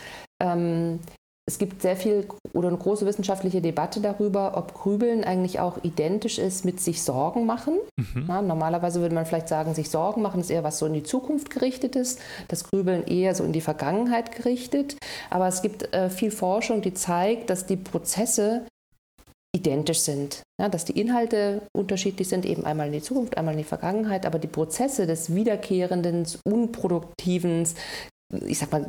Ähm, 0.42 1.00
es 1.48 1.58
gibt 1.58 1.80
sehr 1.80 1.96
viel 1.96 2.26
oder 2.52 2.68
eine 2.68 2.76
große 2.76 3.06
wissenschaftliche 3.06 3.60
Debatte 3.60 4.00
darüber, 4.00 4.56
ob 4.56 4.74
Grübeln 4.74 5.22
eigentlich 5.22 5.60
auch 5.60 5.78
identisch 5.84 6.38
ist 6.38 6.64
mit 6.64 6.80
sich 6.80 7.02
Sorgen 7.02 7.46
machen. 7.46 7.78
Mhm. 7.96 8.24
Ja, 8.26 8.42
normalerweise 8.42 9.00
würde 9.00 9.14
man 9.14 9.26
vielleicht 9.26 9.48
sagen, 9.48 9.72
sich 9.72 9.88
Sorgen 9.88 10.22
machen 10.22 10.40
ist 10.40 10.50
eher 10.50 10.64
was 10.64 10.78
so 10.78 10.86
in 10.86 10.94
die 10.94 11.04
Zukunft 11.04 11.50
gerichtet 11.50 11.94
ist, 11.94 12.20
das 12.48 12.64
Grübeln 12.64 13.06
eher 13.06 13.34
so 13.36 13.44
in 13.44 13.52
die 13.52 13.60
Vergangenheit 13.60 14.32
gerichtet. 14.32 14.96
Aber 15.30 15.46
es 15.46 15.62
gibt 15.62 15.94
äh, 15.94 16.10
viel 16.10 16.32
Forschung, 16.32 16.82
die 16.82 16.94
zeigt, 16.94 17.48
dass 17.48 17.66
die 17.66 17.76
Prozesse 17.76 18.66
identisch 19.54 20.00
sind. 20.00 20.42
Ja, 20.60 20.68
dass 20.68 20.84
die 20.84 20.98
Inhalte 20.98 21.62
unterschiedlich 21.76 22.28
sind, 22.28 22.44
eben 22.44 22.64
einmal 22.64 22.88
in 22.88 22.94
die 22.94 23.02
Zukunft, 23.02 23.38
einmal 23.38 23.54
in 23.54 23.58
die 23.58 23.64
Vergangenheit, 23.64 24.26
aber 24.26 24.38
die 24.38 24.48
Prozesse 24.48 25.06
des 25.06 25.34
wiederkehrenden, 25.34 26.26
unproduktiven, 26.44 27.66
ich 28.32 28.58
sag 28.58 28.72
mal, 28.72 28.84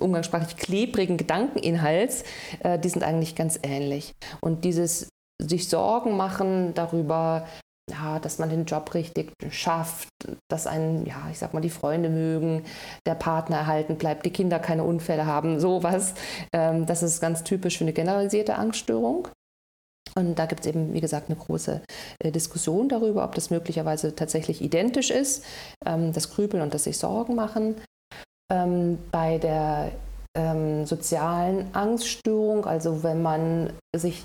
umgangssprachlich 0.00 0.56
klebrigen 0.56 1.16
Gedankeninhalts, 1.16 2.24
äh, 2.60 2.78
die 2.78 2.88
sind 2.88 3.02
eigentlich 3.02 3.34
ganz 3.34 3.58
ähnlich. 3.62 4.12
Und 4.40 4.64
dieses 4.64 5.08
sich 5.40 5.68
Sorgen 5.68 6.16
machen 6.16 6.74
darüber, 6.74 7.46
ja, 7.90 8.20
dass 8.20 8.38
man 8.38 8.48
den 8.48 8.64
Job 8.64 8.94
richtig 8.94 9.32
schafft, 9.50 10.08
dass 10.48 10.66
einen, 10.66 11.04
ja, 11.04 11.28
ich 11.30 11.38
sag 11.38 11.52
mal, 11.52 11.60
die 11.60 11.70
Freunde 11.70 12.10
mögen, 12.10 12.64
der 13.06 13.14
Partner 13.14 13.56
erhalten 13.58 13.96
bleibt, 13.96 14.24
die 14.24 14.30
Kinder 14.30 14.58
keine 14.58 14.84
Unfälle 14.84 15.26
haben, 15.26 15.58
sowas. 15.58 16.14
Ähm, 16.52 16.86
das 16.86 17.02
ist 17.02 17.20
ganz 17.20 17.42
typisch 17.42 17.78
für 17.78 17.84
eine 17.84 17.92
generalisierte 17.92 18.56
Angststörung. 18.56 19.28
Und 20.14 20.38
da 20.38 20.46
gibt 20.46 20.60
es 20.60 20.66
eben, 20.66 20.92
wie 20.92 21.00
gesagt, 21.00 21.28
eine 21.28 21.38
große 21.38 21.80
äh, 22.18 22.30
Diskussion 22.30 22.88
darüber, 22.88 23.24
ob 23.24 23.34
das 23.34 23.50
möglicherweise 23.50 24.14
tatsächlich 24.14 24.60
identisch 24.60 25.10
ist, 25.10 25.44
ähm, 25.86 26.12
das 26.12 26.30
Grübeln 26.30 26.62
und 26.62 26.74
das 26.74 26.84
sich 26.84 26.98
Sorgen 26.98 27.34
machen. 27.34 27.76
Ähm, 28.52 28.98
bei 29.10 29.38
der 29.38 29.92
ähm, 30.36 30.86
sozialen 30.86 31.74
Angststörung, 31.74 32.66
also 32.66 33.02
wenn 33.02 33.22
man 33.22 33.72
sich 33.96 34.24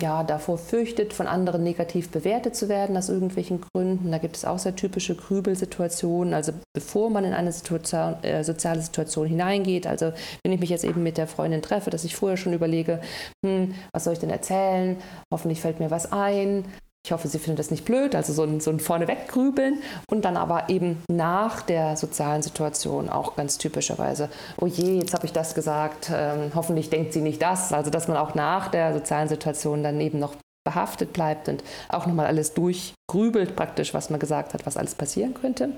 ja, 0.00 0.22
davor 0.22 0.58
fürchtet, 0.58 1.12
von 1.12 1.26
anderen 1.26 1.62
negativ 1.62 2.10
bewertet 2.10 2.54
zu 2.54 2.68
werden 2.68 2.96
aus 2.96 3.08
irgendwelchen 3.08 3.60
Gründen. 3.60 4.10
Da 4.10 4.18
gibt 4.18 4.36
es 4.36 4.44
auch 4.44 4.58
sehr 4.58 4.76
typische 4.76 5.14
Grübelsituationen. 5.16 6.34
Also 6.34 6.52
bevor 6.72 7.10
man 7.10 7.24
in 7.24 7.34
eine 7.34 7.52
Situation, 7.52 8.22
äh, 8.22 8.44
soziale 8.44 8.80
Situation 8.80 9.26
hineingeht, 9.26 9.86
also 9.86 10.12
wenn 10.44 10.52
ich 10.52 10.60
mich 10.60 10.70
jetzt 10.70 10.84
eben 10.84 11.02
mit 11.02 11.18
der 11.18 11.26
Freundin 11.26 11.62
treffe, 11.62 11.90
dass 11.90 12.04
ich 12.04 12.14
vorher 12.14 12.36
schon 12.36 12.52
überlege, 12.52 13.00
hm, 13.44 13.74
was 13.92 14.04
soll 14.04 14.12
ich 14.12 14.18
denn 14.18 14.30
erzählen? 14.30 14.96
Hoffentlich 15.32 15.60
fällt 15.60 15.80
mir 15.80 15.90
was 15.90 16.12
ein. 16.12 16.64
Ich 17.08 17.12
hoffe, 17.12 17.26
Sie 17.26 17.38
finden 17.38 17.56
das 17.56 17.70
nicht 17.70 17.86
blöd, 17.86 18.14
also 18.14 18.34
so 18.34 18.42
ein, 18.42 18.60
so 18.60 18.70
ein 18.70 18.80
Vorneweg-Grübeln 18.80 19.78
und 20.10 20.26
dann 20.26 20.36
aber 20.36 20.68
eben 20.68 21.02
nach 21.10 21.62
der 21.62 21.96
sozialen 21.96 22.42
Situation 22.42 23.08
auch 23.08 23.34
ganz 23.34 23.56
typischerweise, 23.56 24.28
oh 24.60 24.66
je, 24.66 24.98
jetzt 24.98 25.14
habe 25.14 25.24
ich 25.24 25.32
das 25.32 25.54
gesagt, 25.54 26.10
ähm, 26.14 26.52
hoffentlich 26.54 26.90
denkt 26.90 27.14
sie 27.14 27.22
nicht 27.22 27.40
das. 27.40 27.72
Also 27.72 27.90
dass 27.90 28.08
man 28.08 28.18
auch 28.18 28.34
nach 28.34 28.68
der 28.68 28.92
sozialen 28.92 29.30
Situation 29.30 29.82
dann 29.82 29.98
eben 30.02 30.18
noch 30.18 30.34
behaftet 30.66 31.14
bleibt 31.14 31.48
und 31.48 31.64
auch 31.88 32.04
nochmal 32.04 32.26
alles 32.26 32.52
durchgrübelt 32.52 33.56
praktisch, 33.56 33.94
was 33.94 34.10
man 34.10 34.20
gesagt 34.20 34.52
hat, 34.52 34.66
was 34.66 34.76
alles 34.76 34.94
passieren 34.94 35.32
könnte. 35.32 35.70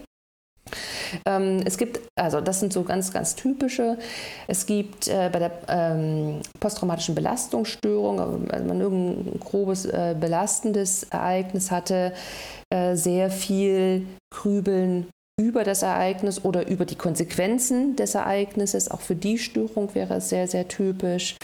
Ähm, 1.27 1.63
es 1.65 1.77
gibt, 1.77 2.01
also 2.17 2.41
das 2.41 2.61
sind 2.61 2.73
so 2.73 2.83
ganz, 2.83 3.13
ganz 3.13 3.35
typische. 3.35 3.99
Es 4.47 4.67
gibt 4.67 5.09
äh, 5.09 5.31
bei 5.33 5.39
der 5.39 5.53
ähm, 5.69 6.41
posttraumatischen 6.59 7.15
Belastungsstörung, 7.15 8.49
wenn 8.51 8.67
man 8.67 8.81
irgendein 8.81 9.41
grobes 9.41 9.87
äh, 9.87 10.15
belastendes 10.19 11.05
Ereignis 11.05 11.71
hatte, 11.71 12.13
äh, 12.73 12.97
sehr 12.97 13.31
viel 13.31 14.07
Grübeln 14.33 15.07
über 15.41 15.65
das 15.65 15.83
Ereignis 15.83 16.45
oder 16.45 16.69
über 16.69 16.85
die 16.85 16.97
Konsequenzen 16.97 17.97
des 17.97 18.15
Ereignisses. 18.15 18.91
Auch 18.91 19.01
für 19.01 19.17
die 19.17 19.39
Störung 19.39 19.95
wäre 19.95 20.17
es 20.17 20.29
sehr, 20.29 20.47
sehr 20.47 20.69
typisch. 20.69 21.37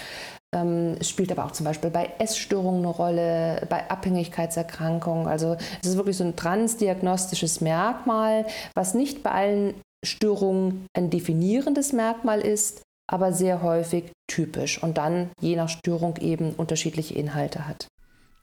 Ähm, 0.56 0.96
es 0.98 1.10
spielt 1.10 1.30
aber 1.30 1.44
auch 1.44 1.50
zum 1.52 1.64
Beispiel 1.64 1.90
bei 1.90 2.10
Essstörungen 2.18 2.80
eine 2.80 2.88
Rolle, 2.88 3.66
bei 3.68 3.88
Abhängigkeitserkrankungen. 3.90 5.26
Also 5.26 5.56
es 5.82 5.88
ist 5.88 5.96
wirklich 5.96 6.16
so 6.16 6.24
ein 6.24 6.34
transdiagnostisches 6.34 7.60
Merkmal, 7.60 8.46
was 8.74 8.94
nicht 8.94 9.22
bei 9.22 9.30
allen 9.30 9.74
Störungen 10.02 10.86
ein 10.94 11.10
definierendes 11.10 11.92
Merkmal 11.92 12.40
ist, 12.40 12.82
aber 13.06 13.32
sehr 13.32 13.62
häufig 13.62 14.10
typisch 14.28 14.82
und 14.82 14.96
dann 14.98 15.30
je 15.40 15.56
nach 15.56 15.68
Störung 15.68 16.16
eben 16.16 16.52
unterschiedliche 16.52 17.14
Inhalte 17.14 17.68
hat. 17.68 17.86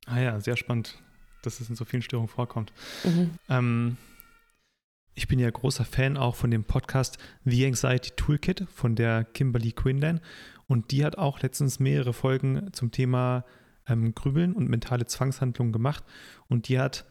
Ah 0.06 0.20
ja, 0.20 0.40
sehr 0.40 0.56
spannend, 0.56 1.00
dass 1.42 1.60
es 1.60 1.70
in 1.70 1.76
so 1.76 1.86
vielen 1.86 2.04
Störungen 2.04 2.30
vorkommt. 2.30 2.72
Mhm. 3.04 3.32
Ähm, 3.50 3.98
ich 5.16 5.28
bin 5.28 5.40
ja 5.40 5.50
großer 5.50 5.86
Fan 5.86 6.18
auch 6.18 6.36
von 6.36 6.52
dem 6.52 6.64
Podcast 6.64 7.18
The 7.46 7.66
Anxiety 7.66 8.12
Toolkit 8.16 8.66
von 8.74 8.96
der 8.96 9.24
Kimberly 9.24 9.72
Quinlan. 9.72 10.22
Und 10.68 10.92
die 10.92 11.04
hat 11.06 11.18
auch 11.18 11.42
letztens 11.42 11.80
mehrere 11.80 12.14
Folgen 12.14 12.72
zum 12.74 12.92
Thema 12.92 13.46
ähm, 13.88 14.14
Grübeln 14.16 14.54
und 14.54 14.70
mentale 14.70 15.06
Zwangshandlungen 15.06 15.74
gemacht. 15.74 16.04
Und 16.48 16.68
die 16.70 16.80
hat 16.80 17.06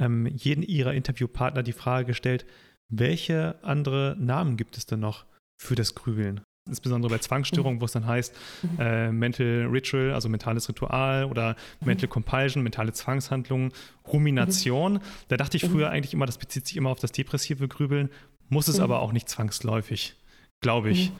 ähm, 0.00 0.26
jeden 0.26 0.62
ihrer 0.62 0.94
Interviewpartner 0.94 1.62
die 1.62 1.72
Frage 1.72 2.06
gestellt, 2.06 2.46
welche 2.88 3.56
andere 3.62 4.16
Namen 4.18 4.56
gibt 4.56 4.76
es 4.76 4.86
denn 4.86 5.00
noch 5.00 5.24
für 5.60 5.74
das 5.74 5.94
Grübeln? 5.94 6.42
Insbesondere 6.68 7.10
bei 7.10 7.18
Zwangsstörungen, 7.18 7.80
wo 7.80 7.86
es 7.86 7.92
dann 7.92 8.06
heißt 8.06 8.36
mhm. 8.62 8.78
äh, 8.78 9.10
Mental 9.10 9.66
Ritual, 9.68 10.12
also 10.12 10.28
mentales 10.28 10.68
Ritual 10.68 11.24
oder 11.24 11.56
mhm. 11.80 11.86
Mental 11.86 12.08
Compulsion, 12.08 12.62
mentale 12.62 12.92
Zwangshandlungen, 12.92 13.72
Rumination. 14.06 14.94
Mhm. 14.94 15.00
Da 15.26 15.36
dachte 15.36 15.56
ich 15.56 15.64
früher 15.64 15.90
eigentlich 15.90 16.14
immer, 16.14 16.26
das 16.26 16.38
bezieht 16.38 16.68
sich 16.68 16.76
immer 16.76 16.90
auf 16.90 17.00
das 17.00 17.10
depressive 17.10 17.66
Grübeln, 17.66 18.10
muss 18.48 18.68
es 18.68 18.78
aber 18.78 19.00
auch 19.00 19.12
nicht 19.12 19.28
zwangsläufig, 19.28 20.14
glaube 20.60 20.90
ich. 20.90 21.10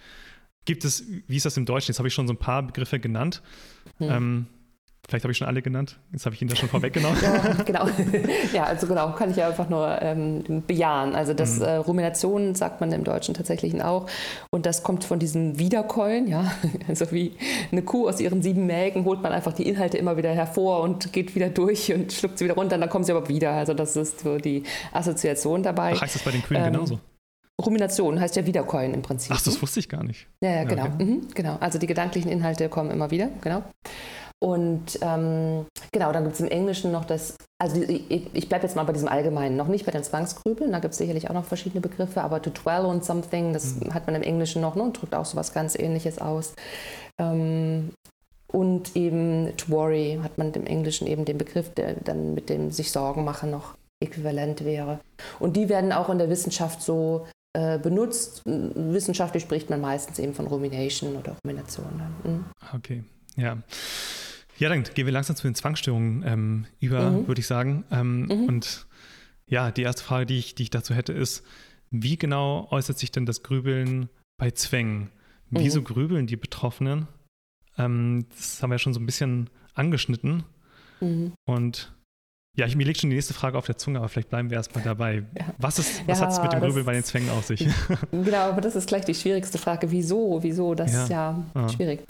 Gibt 0.65 0.85
es, 0.85 1.05
wie 1.27 1.37
ist 1.37 1.47
das 1.47 1.57
im 1.57 1.67
Deutschen? 1.67 1.91
Jetzt 1.91 1.99
habe 1.99 2.09
ich 2.09 2.15
schon 2.15 2.27
so 2.27 2.35
ein 2.35 2.39
paar 2.39 2.63
Begriffe 2.63 3.01
genannt. 3.01 3.43
Hm. 3.99 4.11
Ähm, 4.11 4.47
vielleicht 5.09 5.25
habe 5.25 5.33
ich 5.33 5.39
schon 5.39 5.49
alle 5.49 5.61
genannt. 5.61 5.99
Jetzt 6.13 6.25
habe 6.25 6.37
ich 6.37 6.43
Ihnen 6.43 6.51
das 6.51 6.59
schon 6.61 6.69
vorweggenommen. 6.69 7.19
ja, 7.23 7.63
genau. 7.65 7.89
Ja, 8.53 8.65
also 8.65 8.87
genau, 8.87 9.13
kann 9.13 9.31
ich 9.31 9.37
ja 9.37 9.49
einfach 9.49 9.69
nur 9.69 10.01
ähm, 10.01 10.63
bejahen. 10.67 11.15
Also 11.15 11.35
das 11.35 11.59
mhm. 11.59 11.65
äh, 11.65 11.77
Rumination 11.77 12.55
sagt 12.55 12.81
man 12.81 12.93
im 12.93 13.03
Deutschen 13.03 13.35
tatsächlich 13.35 13.83
auch. 13.83 14.09
Und 14.51 14.67
das 14.67 14.83
kommt 14.85 15.05
von 15.05 15.19
diesem 15.19 15.59
Wiederkeulen, 15.59 16.29
ja. 16.29 16.53
Also 16.89 17.11
wie 17.11 17.33
eine 17.73 17.83
Kuh 17.83 18.09
aus 18.09 18.21
ihren 18.21 18.43
sieben 18.43 18.67
Mägen 18.67 19.05
holt 19.05 19.23
man 19.23 19.33
einfach 19.33 19.53
die 19.53 19.69
Inhalte 19.69 19.99
immer 19.99 20.17
wieder 20.17 20.31
hervor 20.31 20.81
und 20.83 21.13
geht 21.13 21.35
wieder 21.35 21.49
durch 21.49 21.93
und 21.93 22.13
schluckt 22.13 22.39
sie 22.39 22.45
wieder 22.45 22.55
runter 22.55 22.77
und 22.77 22.81
dann 22.83 22.91
kommen 22.91 23.05
sie 23.05 23.13
aber 23.13 23.29
wieder. 23.29 23.53
Also 23.53 23.75
das 23.75 23.97
ist 23.97 24.21
so 24.21 24.39
die 24.39 24.63
Assoziation 24.93 25.63
dabei. 25.63 25.95
Ach, 25.97 26.03
heißt 26.03 26.15
das 26.15 26.23
bei 26.23 26.31
den 26.31 26.43
Kühen 26.43 26.65
ähm, 26.65 26.73
genauso? 26.73 27.01
Rumination 27.61 28.21
heißt 28.21 28.37
ja 28.37 28.47
Wiederkäuen 28.47 28.95
im 28.95 29.03
Prinzip. 29.03 29.33
Ach, 29.35 29.43
das 29.43 29.61
wusste 29.61 29.81
ich 29.81 29.89
gar 29.89 30.03
nicht. 30.03 30.27
Ja, 30.43 30.51
ja 30.51 30.65
genau. 30.65 30.87
Okay. 30.87 31.05
Mhm, 31.05 31.29
genau. 31.35 31.57
Also 31.61 31.79
die 31.79 31.87
gedanklichen 31.87 32.31
Inhalte 32.31 32.69
kommen 32.69 32.91
immer 32.91 33.11
wieder, 33.11 33.29
genau. 33.41 33.63
Und 34.43 34.99
ähm, 35.03 35.67
genau, 35.93 36.11
dann 36.11 36.25
gibt 36.25 36.35
es 36.35 36.41
im 36.41 36.49
Englischen 36.49 36.91
noch 36.91 37.05
das, 37.05 37.37
also 37.61 37.81
ich, 37.81 38.29
ich 38.35 38.49
bleibe 38.49 38.65
jetzt 38.65 38.75
mal 38.75 38.83
bei 38.83 38.93
diesem 38.93 39.07
Allgemeinen, 39.07 39.57
noch 39.57 39.69
nicht 39.69 39.87
bei 39.87 39.93
den 39.93 40.03
Zwangsgrübeln, 40.03 40.73
da 40.73 40.81
gibt 40.81 40.93
es 40.93 40.99
sicherlich 40.99 41.31
auch 41.31 41.35
noch 41.35 41.45
verschiedene 41.45 41.81
Begriffe, 41.81 42.23
aber 42.23 42.43
to 42.43 42.51
dwell 42.51 42.85
on 42.85 43.03
something, 43.03 43.53
das 43.53 43.77
mhm. 43.77 43.95
hat 43.95 44.07
man 44.07 44.17
im 44.17 44.23
Englischen 44.23 44.61
noch 44.61 44.75
ne, 44.75 44.83
und 44.83 45.01
drückt 45.01 45.15
auch 45.15 45.27
so 45.27 45.37
was 45.37 45.53
ganz 45.53 45.79
ähnliches 45.79 46.19
aus. 46.19 46.55
Ähm, 47.21 47.91
und 48.49 48.97
eben 48.97 49.57
to 49.57 49.71
worry 49.71 50.19
hat 50.25 50.39
man 50.39 50.53
im 50.55 50.67
Englischen 50.67 51.07
eben 51.07 51.25
den 51.25 51.39
Begriff, 51.39 51.73
der 51.75 51.95
dann 51.95 52.35
mit 52.35 52.49
dem 52.49 52.73
sich 52.73 52.91
Sorgen 52.91 53.25
machen 53.25 53.53
noch 53.53 53.77
äquivalent 54.03 54.65
wäre. 54.65 54.99
Und 55.39 55.57
die 55.57 55.69
werden 55.69 55.93
auch 55.93 56.09
in 56.09 56.19
der 56.19 56.29
Wissenschaft 56.29 56.83
so 56.83 57.27
benutzt. 57.55 58.43
Wissenschaftlich 58.45 59.43
spricht 59.43 59.69
man 59.69 59.81
meistens 59.81 60.19
eben 60.19 60.35
von 60.35 60.47
Rumination 60.47 61.17
oder 61.17 61.37
Rumination. 61.45 62.03
Mhm. 62.25 62.45
Okay, 62.75 63.05
ja. 63.37 63.59
Ja, 64.59 64.69
dann 64.69 64.85
gehen 64.85 65.07
wir 65.07 65.13
langsam 65.13 65.37
zu 65.37 65.43
den 65.43 65.55
Zwangsstörungen 65.55 66.23
ähm, 66.27 66.67
über, 66.79 67.11
mhm. 67.11 67.27
würde 67.27 67.41
ich 67.41 67.47
sagen. 67.47 67.85
Ähm, 67.91 68.23
mhm. 68.23 68.45
Und 68.45 68.87
ja, 69.47 69.71
die 69.71 69.83
erste 69.83 70.05
Frage, 70.05 70.27
die 70.27 70.39
ich, 70.39 70.55
die 70.55 70.65
ich 70.65 70.71
dazu 70.71 70.95
hätte, 70.95 71.13
ist, 71.13 71.45
wie 71.91 72.17
genau 72.17 72.69
äußert 72.71 72.99
sich 72.99 73.11
denn 73.11 73.27
das 73.27 73.43
Grübeln 73.43 74.09
bei 74.39 74.51
Zwängen? 74.51 75.11
Wieso 75.51 75.81
mhm. 75.81 75.85
grübeln 75.85 76.27
die 76.27 76.37
Betroffenen? 76.37 77.09
Ähm, 77.77 78.27
das 78.31 78.63
haben 78.63 78.71
wir 78.71 78.77
ja 78.77 78.79
schon 78.79 78.95
so 78.95 79.01
ein 79.01 79.07
bisschen 79.07 79.51
angeschnitten. 79.75 80.45
Mhm. 81.01 81.33
Und 81.45 81.93
ja, 82.55 82.67
ich, 82.67 82.77
mir 82.77 82.85
liegt 82.85 83.01
schon 83.01 83.09
die 83.09 83.17
nächste 83.17 83.33
Frage 83.33 83.57
auf 83.57 83.65
der 83.65 83.79
Zunge, 83.79 83.99
aber 83.99 84.09
vielleicht 84.09 84.29
bleiben 84.29 84.51
wir 84.51 84.59
erstmal 84.59 84.85
dabei. 84.85 85.23
Ja. 85.39 85.47
Was, 85.59 85.79
ist, 85.79 86.07
was 86.07 86.21
ja, 86.21 86.27
hat 86.27 86.33
es 86.33 86.43
mit 86.43 86.53
dem 86.53 86.61
Grübeln 86.61 86.85
bei 86.85 86.93
den 86.93 87.05
Zwängen 87.05 87.31
auf 87.31 87.47
sich? 87.47 87.67
Genau, 88.11 88.51
aber 88.51 88.61
das 88.61 88.77
ist 88.77 88.89
gleich 88.89 89.05
die 89.05 89.15
schwierigste 89.15 89.59
Frage. 89.59 89.91
Wieso? 89.91 90.43
Wieso? 90.43 90.75
Das 90.75 90.93
ja. 90.93 91.03
ist 91.03 91.09
ja 91.09 91.45
ah. 91.55 91.69
schwierig. 91.69 92.05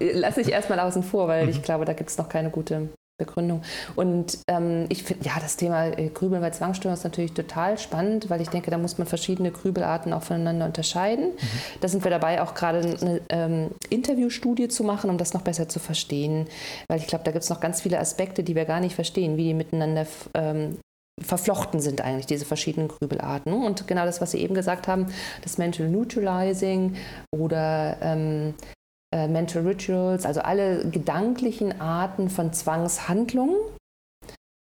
Lass 0.14 0.36
ich 0.38 0.48
erstmal 0.50 0.78
außen 0.78 1.02
vor, 1.02 1.26
weil 1.26 1.44
mhm. 1.44 1.50
ich 1.50 1.62
glaube, 1.62 1.84
da 1.84 1.92
gibt 1.92 2.10
es 2.10 2.18
noch 2.18 2.28
keine 2.28 2.50
gute 2.50 2.90
Begründung. 3.20 3.62
Und 3.94 4.38
ähm, 4.48 4.86
ich 4.88 5.04
finde, 5.04 5.24
ja, 5.24 5.34
das 5.40 5.56
Thema 5.56 5.86
äh, 5.86 6.08
Grübeln 6.08 6.40
bei 6.40 6.50
Zwangsstörungen 6.50 6.98
ist 6.98 7.04
natürlich 7.04 7.32
total 7.32 7.78
spannend, 7.78 8.28
weil 8.30 8.40
ich 8.40 8.48
denke, 8.48 8.70
da 8.70 8.78
muss 8.78 8.98
man 8.98 9.06
verschiedene 9.06 9.52
Grübelarten 9.52 10.12
auch 10.12 10.22
voneinander 10.22 10.66
unterscheiden. 10.66 11.26
Mhm. 11.26 11.48
Da 11.80 11.88
sind 11.88 12.02
wir 12.02 12.10
dabei, 12.10 12.42
auch 12.42 12.54
gerade 12.54 12.80
eine 13.00 13.20
ähm, 13.28 13.70
Interviewstudie 13.90 14.68
zu 14.68 14.82
machen, 14.82 15.10
um 15.10 15.18
das 15.18 15.34
noch 15.34 15.42
besser 15.42 15.68
zu 15.68 15.78
verstehen. 15.78 16.48
Weil 16.88 16.98
ich 16.98 17.06
glaube, 17.06 17.24
da 17.24 17.30
gibt 17.30 17.44
es 17.44 17.50
noch 17.50 17.60
ganz 17.60 17.80
viele 17.80 18.00
Aspekte, 18.00 18.42
die 18.42 18.56
wir 18.56 18.64
gar 18.64 18.80
nicht 18.80 18.94
verstehen, 18.94 19.36
wie 19.36 19.44
die 19.44 19.54
miteinander 19.54 20.06
ähm, 20.34 20.78
verflochten 21.20 21.80
sind 21.80 22.00
eigentlich 22.00 22.26
diese 22.26 22.44
verschiedenen 22.44 22.88
Grübelarten. 22.88 23.52
Und 23.52 23.86
genau 23.86 24.04
das, 24.04 24.20
was 24.20 24.30
Sie 24.30 24.38
eben 24.38 24.54
gesagt 24.54 24.88
haben, 24.88 25.06
das 25.42 25.58
Mental 25.58 25.88
Neutralizing 25.88 26.96
oder 27.30 27.98
ähm, 28.00 28.54
äh, 29.14 29.28
Mental 29.28 29.66
Rituals, 29.66 30.24
also 30.24 30.40
alle 30.40 30.88
gedanklichen 30.88 31.80
Arten 31.80 32.30
von 32.30 32.52
Zwangshandlungen, 32.52 33.56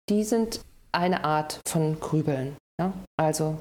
die 0.10 0.24
sind 0.24 0.62
eine 0.92 1.24
Art 1.24 1.62
von 1.68 2.00
Grübeln. 2.00 2.58
Ja? 2.80 2.94
Also 3.18 3.58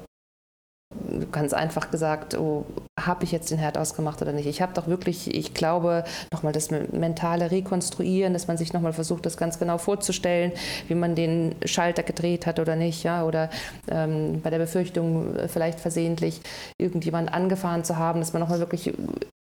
ganz 1.31 1.53
einfach 1.53 1.91
gesagt, 1.91 2.35
oh, 2.35 2.65
habe 2.99 3.23
ich 3.23 3.31
jetzt 3.31 3.51
den 3.51 3.59
Herd 3.59 3.77
ausgemacht 3.77 4.21
oder 4.23 4.31
nicht? 4.31 4.47
Ich 4.47 4.61
habe 4.61 4.73
doch 4.73 4.87
wirklich, 4.87 5.33
ich 5.33 5.53
glaube, 5.53 6.03
nochmal 6.33 6.51
das 6.51 6.71
mentale 6.71 7.51
Rekonstruieren, 7.51 8.33
dass 8.33 8.47
man 8.47 8.57
sich 8.57 8.73
nochmal 8.73 8.93
versucht, 8.93 9.25
das 9.27 9.37
ganz 9.37 9.59
genau 9.59 9.77
vorzustellen, 9.77 10.51
wie 10.87 10.95
man 10.95 11.13
den 11.13 11.53
Schalter 11.65 12.01
gedreht 12.01 12.47
hat 12.47 12.59
oder 12.59 12.75
nicht, 12.75 13.03
ja, 13.03 13.23
oder 13.23 13.51
ähm, 13.89 14.41
bei 14.41 14.49
der 14.49 14.57
Befürchtung 14.57 15.35
äh, 15.35 15.47
vielleicht 15.47 15.79
versehentlich 15.79 16.41
irgendjemand 16.79 17.31
angefahren 17.31 17.83
zu 17.83 17.97
haben, 17.97 18.19
dass 18.19 18.33
man 18.33 18.41
nochmal 18.41 18.59
wirklich 18.59 18.91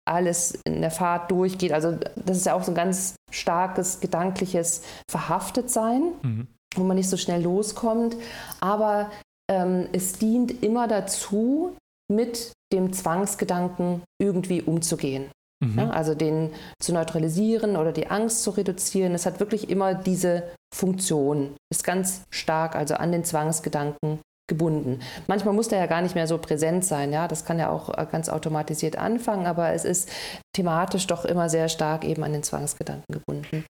alles 0.08 0.60
in 0.66 0.82
der 0.82 0.92
Fahrt 0.92 1.32
durchgeht. 1.32 1.72
Also 1.72 1.98
das 2.16 2.38
ist 2.38 2.46
ja 2.46 2.54
auch 2.54 2.64
so 2.64 2.72
ein 2.72 2.76
ganz 2.76 3.16
starkes 3.32 4.00
gedankliches 4.00 4.82
Verhaftetsein, 5.10 6.12
mhm. 6.22 6.48
wo 6.76 6.84
man 6.84 6.98
nicht 6.98 7.10
so 7.10 7.18
schnell 7.18 7.42
loskommt. 7.42 8.16
Aber 8.60 9.12
ähm, 9.50 9.88
es 9.94 10.14
dient 10.14 10.64
immer 10.64 10.88
dazu, 10.88 11.76
mit 12.10 12.54
dem 12.74 12.94
Zwangsgedanken 12.94 14.02
irgendwie 14.22 14.62
umzugehen. 14.62 15.30
Mhm. 15.64 15.80
Ja, 15.80 15.90
also 15.90 16.14
den 16.14 16.52
zu 16.80 16.94
neutralisieren 16.94 17.76
oder 17.76 17.92
die 17.92 18.08
Angst 18.08 18.44
zu 18.44 18.52
reduzieren. 18.52 19.14
Es 19.14 19.26
hat 19.26 19.40
wirklich 19.40 19.70
immer 19.70 19.96
diese 19.96 20.44
Funktion, 20.74 21.56
ist 21.72 21.84
ganz 21.84 22.24
stark 22.30 22.76
also 22.76 22.96
an 22.96 23.12
den 23.12 23.24
Zwangsgedanken 23.24 24.20
gebunden. 24.48 25.00
Manchmal 25.27 25.54
muss 25.54 25.68
der 25.68 25.80
ja 25.80 25.86
gar 25.86 26.01
nicht 26.01 26.16
mehr 26.16 26.27
so 26.27 26.38
präsent 26.38 26.86
sein, 26.86 27.12
ja, 27.12 27.27
das 27.27 27.46
kann 27.46 27.60
ja 27.60 27.70
auch 27.70 27.89
äh, 27.89 28.06
ganz 28.10 28.30
automatisiert 28.30 28.98
anfangen, 28.98 29.46
aber 29.46 29.74
es 29.74 29.86
ist 29.86 30.10
thematisch 30.56 31.06
doch 31.08 31.25
immer 31.25 31.50
sehr 31.50 31.70
stark 31.70 32.06
eben 32.06 32.24
an 32.24 32.34
den 32.34 32.44
Zwangsgedanken 32.44 33.13
gebunden. 33.13 33.66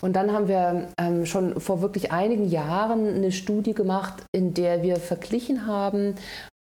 Und 0.00 0.14
dann 0.14 0.32
haben 0.32 0.48
wir 0.48 0.88
ähm, 0.98 1.26
schon 1.26 1.60
vor 1.60 1.80
wirklich 1.80 2.12
einigen 2.12 2.48
Jahren 2.48 3.14
eine 3.14 3.32
Studie 3.32 3.74
gemacht, 3.74 4.24
in 4.32 4.54
der 4.54 4.82
wir 4.82 4.96
verglichen 4.96 5.66
haben, 5.66 6.14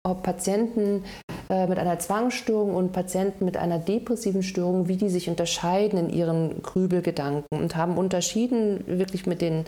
ob 0.04 0.24
Patienten 0.24 1.04
äh, 1.50 1.68
mit 1.68 1.78
einer 1.78 2.00
Zwangsstörung 2.00 2.76
und 2.76 2.94
Patienten 2.94 3.46
mit 3.46 3.58
einer 3.58 3.80
depressiven 3.80 4.44
Störung, 4.44 4.88
wie 4.88 4.98
die 4.98 5.10
sich 5.10 5.30
unterscheiden 5.30 6.00
in 6.00 6.10
ihren 6.10 6.62
Grübelgedanken 6.62 7.60
und 7.60 7.76
haben 7.76 7.98
unterschieden 7.98 8.84
wirklich 8.88 9.26
mit 9.26 9.42
den 9.42 9.66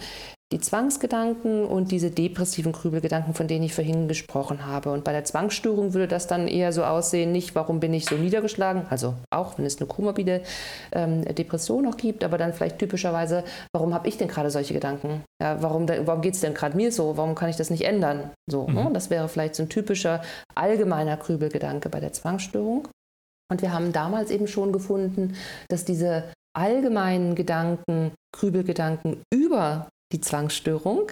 die 0.51 0.59
Zwangsgedanken 0.59 1.65
und 1.65 1.91
diese 1.91 2.11
depressiven 2.11 2.73
Grübelgedanken, 2.73 3.33
von 3.33 3.47
denen 3.47 3.63
ich 3.63 3.73
vorhin 3.73 4.07
gesprochen 4.07 4.65
habe. 4.65 4.91
Und 4.91 5.05
bei 5.05 5.13
der 5.13 5.23
Zwangsstörung 5.23 5.93
würde 5.93 6.07
das 6.09 6.27
dann 6.27 6.47
eher 6.47 6.73
so 6.73 6.83
aussehen, 6.83 7.31
nicht 7.31 7.55
warum 7.55 7.79
bin 7.79 7.93
ich 7.93 8.05
so 8.05 8.15
niedergeschlagen, 8.15 8.85
also 8.89 9.15
auch 9.29 9.57
wenn 9.57 9.65
es 9.65 9.77
eine 9.77 9.87
komorbide 9.87 10.41
ähm, 10.91 11.23
Depression 11.23 11.83
noch 11.83 11.95
gibt, 11.95 12.23
aber 12.23 12.37
dann 12.37 12.53
vielleicht 12.53 12.79
typischerweise, 12.79 13.43
warum 13.73 13.93
habe 13.93 14.07
ich 14.09 14.17
denn 14.17 14.27
gerade 14.27 14.51
solche 14.51 14.73
Gedanken? 14.73 15.23
Ja, 15.41 15.61
warum 15.61 15.87
warum 15.87 16.21
geht 16.21 16.35
es 16.35 16.41
denn 16.41 16.53
gerade 16.53 16.75
mir 16.75 16.91
so? 16.91 17.15
Warum 17.15 17.35
kann 17.35 17.49
ich 17.49 17.55
das 17.55 17.69
nicht 17.69 17.85
ändern? 17.85 18.31
So, 18.49 18.67
ne? 18.67 18.71
mhm. 18.71 18.87
ne? 18.87 18.91
Das 18.93 19.09
wäre 19.09 19.29
vielleicht 19.29 19.55
so 19.55 19.63
ein 19.63 19.69
typischer 19.69 20.21
allgemeiner 20.55 21.15
Grübelgedanke 21.17 21.89
bei 21.89 21.99
der 21.99 22.13
Zwangsstörung. 22.13 22.87
Und 23.49 23.61
wir 23.61 23.73
haben 23.73 23.91
damals 23.91 24.31
eben 24.31 24.47
schon 24.47 24.71
gefunden, 24.71 25.35
dass 25.69 25.85
diese 25.85 26.23
allgemeinen 26.53 27.35
Gedanken, 27.35 28.11
Grübelgedanken 28.33 29.21
über 29.33 29.87
die 30.11 30.21
Zwangsstörung, 30.21 31.11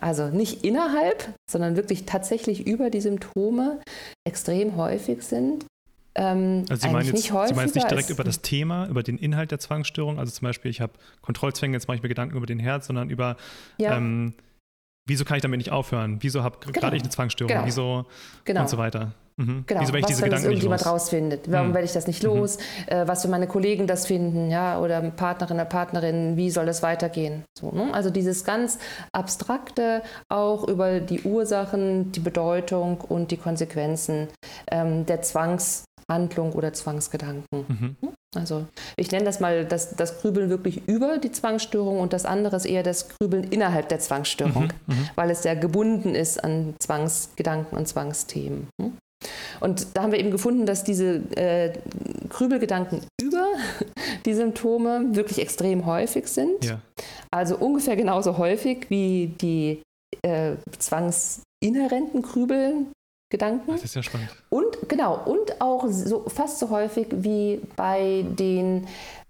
also 0.00 0.28
nicht 0.28 0.64
innerhalb, 0.64 1.34
sondern 1.50 1.76
wirklich 1.76 2.06
tatsächlich 2.06 2.66
über 2.66 2.90
die 2.90 3.00
Symptome 3.00 3.80
extrem 4.26 4.76
häufig 4.76 5.22
sind. 5.22 5.66
Ähm, 6.14 6.64
also 6.68 6.86
Sie 6.86 6.92
meinen, 6.92 7.06
jetzt, 7.06 7.14
nicht 7.14 7.26
Sie 7.28 7.32
meinen 7.32 7.66
jetzt 7.66 7.74
nicht 7.74 7.90
direkt 7.90 8.10
über 8.10 8.24
das 8.24 8.42
Thema, 8.42 8.88
über 8.88 9.02
den 9.02 9.16
Inhalt 9.18 9.50
der 9.50 9.58
Zwangsstörung, 9.58 10.18
also 10.18 10.32
zum 10.32 10.46
Beispiel, 10.46 10.70
ich 10.70 10.80
habe 10.80 10.92
Kontrollzwänge, 11.22 11.74
jetzt 11.74 11.86
mache 11.86 11.96
ich 11.96 12.02
mir 12.02 12.08
Gedanken 12.08 12.36
über 12.36 12.46
den 12.46 12.58
Herz, 12.58 12.86
sondern 12.86 13.10
über, 13.10 13.36
ja. 13.78 13.96
ähm, 13.96 14.34
wieso 15.06 15.24
kann 15.24 15.36
ich 15.36 15.42
damit 15.42 15.58
nicht 15.58 15.70
aufhören? 15.70 16.18
Wieso 16.20 16.42
habe 16.42 16.58
genau. 16.60 16.80
gerade 16.80 16.96
ich 16.96 17.02
eine 17.02 17.10
Zwangsstörung? 17.10 17.48
Genau. 17.48 17.66
Wieso 17.66 18.06
genau. 18.44 18.62
und 18.62 18.68
so 18.68 18.78
weiter. 18.78 19.12
Mhm. 19.40 19.64
Genau, 19.66 19.80
Wieso, 19.80 19.94
was, 19.94 20.22
wenn 20.22 20.30
das 20.30 20.44
irgendjemand 20.44 20.84
rausfindet? 20.84 21.50
Warum 21.50 21.68
mhm. 21.68 21.74
werde 21.74 21.86
ich 21.86 21.92
das 21.92 22.06
nicht 22.06 22.22
los? 22.22 22.58
Mhm. 22.58 22.94
Äh, 22.94 23.08
was 23.08 23.22
für 23.22 23.28
meine 23.28 23.46
Kollegen 23.46 23.86
das 23.86 24.06
finden, 24.06 24.50
ja, 24.50 24.78
oder 24.78 25.00
Partnerin 25.00 25.56
oder 25.56 25.64
Partnerin, 25.64 26.36
wie 26.36 26.50
soll 26.50 26.66
das 26.66 26.82
weitergehen? 26.82 27.44
So, 27.58 27.70
ne? 27.70 27.92
Also 27.92 28.10
dieses 28.10 28.44
ganz 28.44 28.78
abstrakte, 29.12 30.02
auch 30.28 30.68
über 30.68 31.00
die 31.00 31.22
Ursachen, 31.22 32.12
die 32.12 32.20
Bedeutung 32.20 33.00
und 33.00 33.30
die 33.30 33.38
Konsequenzen 33.38 34.28
ähm, 34.70 35.06
der 35.06 35.22
Zwangshandlung 35.22 36.52
oder 36.52 36.72
Zwangsgedanken. 36.74 37.64
Mhm. 37.68 37.96
Hm? 38.00 38.10
Also 38.36 38.66
ich 38.96 39.10
nenne 39.10 39.24
das 39.24 39.40
mal 39.40 39.64
das, 39.64 39.96
das 39.96 40.20
Grübeln 40.20 40.50
wirklich 40.50 40.86
über 40.86 41.18
die 41.18 41.32
Zwangsstörung 41.32 41.98
und 41.98 42.12
das 42.12 42.26
andere 42.26 42.56
ist 42.56 42.64
eher 42.64 42.84
das 42.84 43.08
Grübeln 43.08 43.44
innerhalb 43.44 43.88
der 43.88 43.98
Zwangsstörung, 43.98 44.72
mhm, 44.86 44.94
mhm. 44.94 45.08
weil 45.16 45.30
es 45.30 45.42
sehr 45.42 45.56
gebunden 45.56 46.14
ist 46.14 46.42
an 46.44 46.74
Zwangsgedanken 46.78 47.76
und 47.76 47.88
Zwangsthemen. 47.88 48.68
Und 49.60 49.88
da 49.94 50.02
haben 50.02 50.12
wir 50.12 50.18
eben 50.18 50.30
gefunden, 50.30 50.66
dass 50.66 50.84
diese 50.84 51.16
äh, 51.36 51.72
Grübelgedanken 52.28 53.02
über 53.20 53.46
die 54.26 54.34
Symptome 54.34 55.14
wirklich 55.14 55.38
extrem 55.38 55.86
häufig 55.86 56.28
sind. 56.28 56.64
Ja. 56.64 56.80
Also 57.30 57.56
ungefähr 57.56 57.96
genauso 57.96 58.38
häufig 58.38 58.86
wie 58.88 59.34
die 59.40 59.82
äh, 60.22 60.56
zwangsinhärenten 60.78 62.22
Grübelgedanken. 62.22 63.74
Das 63.74 63.84
ist 63.84 63.94
ja 63.94 64.02
spannend. 64.02 64.30
Und 64.48 64.88
genau, 64.88 65.22
und 65.24 65.60
auch 65.60 65.86
so, 65.88 66.24
fast 66.28 66.58
so 66.58 66.70
häufig 66.70 67.08
wie 67.10 67.60
bei 67.76 68.24
den 68.28 68.86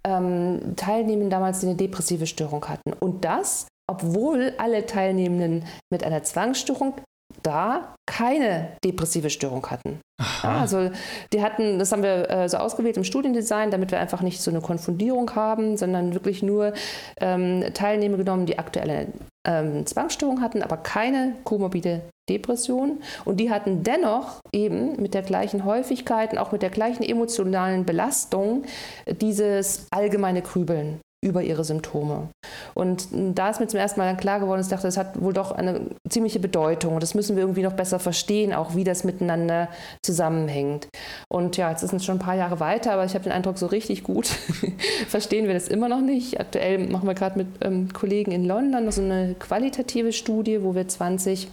ähm, 0.07 0.75
Teilnehmenden 0.77 1.31
damals, 1.31 1.61
die 1.61 1.67
eine 1.67 1.77
depressive 1.77 2.27
Störung 2.27 2.67
hatten. 2.69 2.93
Und 2.95 3.25
das, 3.25 3.67
obwohl 3.91 4.55
alle 4.59 4.87
Teilnehmenden 4.87 5.65
mit 5.93 6.05
einer 6.05 6.23
Zwangsstörung 6.23 6.95
da 7.43 7.95
keine 8.07 8.73
depressive 8.85 9.31
Störung 9.31 9.67
hatten. 9.67 10.01
Ja, 10.43 10.61
also 10.61 10.91
die 11.33 11.43
hatten, 11.43 11.79
das 11.79 11.93
haben 11.93 12.03
wir 12.03 12.29
äh, 12.29 12.49
so 12.49 12.59
ausgewählt 12.59 12.97
im 12.97 13.05
Studiendesign, 13.05 13.71
damit 13.71 13.91
wir 13.91 14.01
einfach 14.01 14.21
nicht 14.21 14.41
so 14.43 14.51
eine 14.51 14.61
Konfundierung 14.61 15.35
haben, 15.35 15.77
sondern 15.77 16.15
wirklich 16.15 16.43
nur 16.43 16.75
ähm, 17.21 17.65
Teilnehmer 17.73 18.19
genommen, 18.19 18.47
die 18.47 18.59
aktuelle 18.59 19.07
ähm, 19.47 19.87
Zwangsstörung 19.87 20.41
hatten, 20.41 20.63
aber 20.63 20.77
keine 20.77 21.37
komorbide 21.45 22.03
Depression. 22.29 23.01
Und 23.25 23.39
die 23.39 23.51
hatten 23.51 23.83
dennoch 23.83 24.41
eben 24.53 25.01
mit 25.01 25.15
der 25.15 25.23
gleichen 25.23 25.65
Häufigkeit 25.65 26.33
und 26.33 26.39
auch 26.39 26.53
mit 26.53 26.63
der 26.63 26.71
gleichen 26.71 27.03
emotionalen 27.03 27.85
Belastung 27.85 28.65
dieses 29.07 29.87
allgemeine 29.91 30.43
Grübeln 30.43 31.01
über 31.23 31.43
ihre 31.43 31.65
Symptome. 31.65 32.29
Und 32.75 33.09
da 33.13 33.51
ist 33.51 33.61
mir 33.61 33.67
zum 33.67 33.79
ersten 33.79 34.01
Mal 34.01 34.07
dann 34.07 34.17
klar 34.17 34.41
geworden, 34.41 34.61
ich 34.63 34.69
dachte, 34.69 34.87
das 34.87 34.97
hat 34.97 35.21
wohl 35.21 35.35
doch 35.35 35.53
eine 35.53 35.83
ziemliche 36.09 36.41
Bedeutung 36.41 36.95
und 36.95 37.03
das 37.03 37.15
müssen 37.15 37.37
wir 37.37 37.43
irgendwie 37.43 37.63
noch 37.63 37.75
besser 37.75 37.99
verstehen, 37.99 38.55
auch 38.55 38.75
wie 38.75 38.85
das 38.85 39.05
miteinander 39.05 39.69
zusammenhängt. 40.03 40.89
Und 41.29 41.59
ja, 41.59 41.71
jetzt 41.71 41.83
ist 41.83 41.93
es 41.93 42.05
schon 42.05 42.17
ein 42.17 42.21
paar 42.21 42.37
Jahre 42.37 42.59
weiter, 42.59 42.93
aber 42.93 43.05
ich 43.05 43.13
habe 43.15 43.25
den 43.25 43.33
Eindruck, 43.33 43.59
so 43.59 43.67
richtig 43.67 44.03
gut 44.03 44.27
verstehen 45.09 45.47
wir 45.47 45.55
das 45.55 45.69
immer 45.69 45.89
noch 45.89 46.01
nicht. 46.01 46.41
Aktuell 46.41 46.89
machen 46.89 47.07
wir 47.07 47.15
gerade 47.15 47.39
mit 47.39 47.49
ähm, 47.61 47.93
Kollegen 47.93 48.33
in 48.33 48.47
London 48.47 48.91
so 48.91 49.03
eine 49.03 49.35
qualitative 49.39 50.13
Studie, 50.13 50.63
wo 50.63 50.75
wir 50.75 50.89
20 50.89 51.49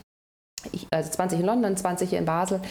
also 0.91 1.11
20 1.11 1.39
in 1.39 1.45
London, 1.45 1.77
20 1.77 2.09
hier 2.09 2.19
in 2.19 2.25
Basel, 2.25 2.61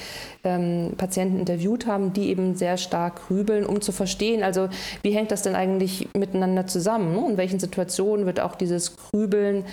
ähm, 0.45 0.95
Patienten 0.97 1.39
interviewt 1.39 1.87
haben, 1.87 2.13
die 2.13 2.29
eben 2.29 2.55
sehr 2.55 2.77
stark 2.77 3.27
grübeln, 3.27 3.67
um 3.67 3.81
zu 3.81 3.93
verstehen, 3.93 4.43
also 4.43 4.69
wie 5.03 5.13
hängt 5.13 5.31
das 5.31 5.43
denn 5.43 5.55
eigentlich 5.55 6.09
miteinander 6.17 6.67
zusammen? 6.67 7.15
Ne? 7.15 7.31
In 7.31 7.37
welchen 7.37 7.61
Situationen 7.61 8.27
wird 8.27 8.41
auch 8.41 8.55
dieses 8.55 8.97
Grübeln 8.97 9.65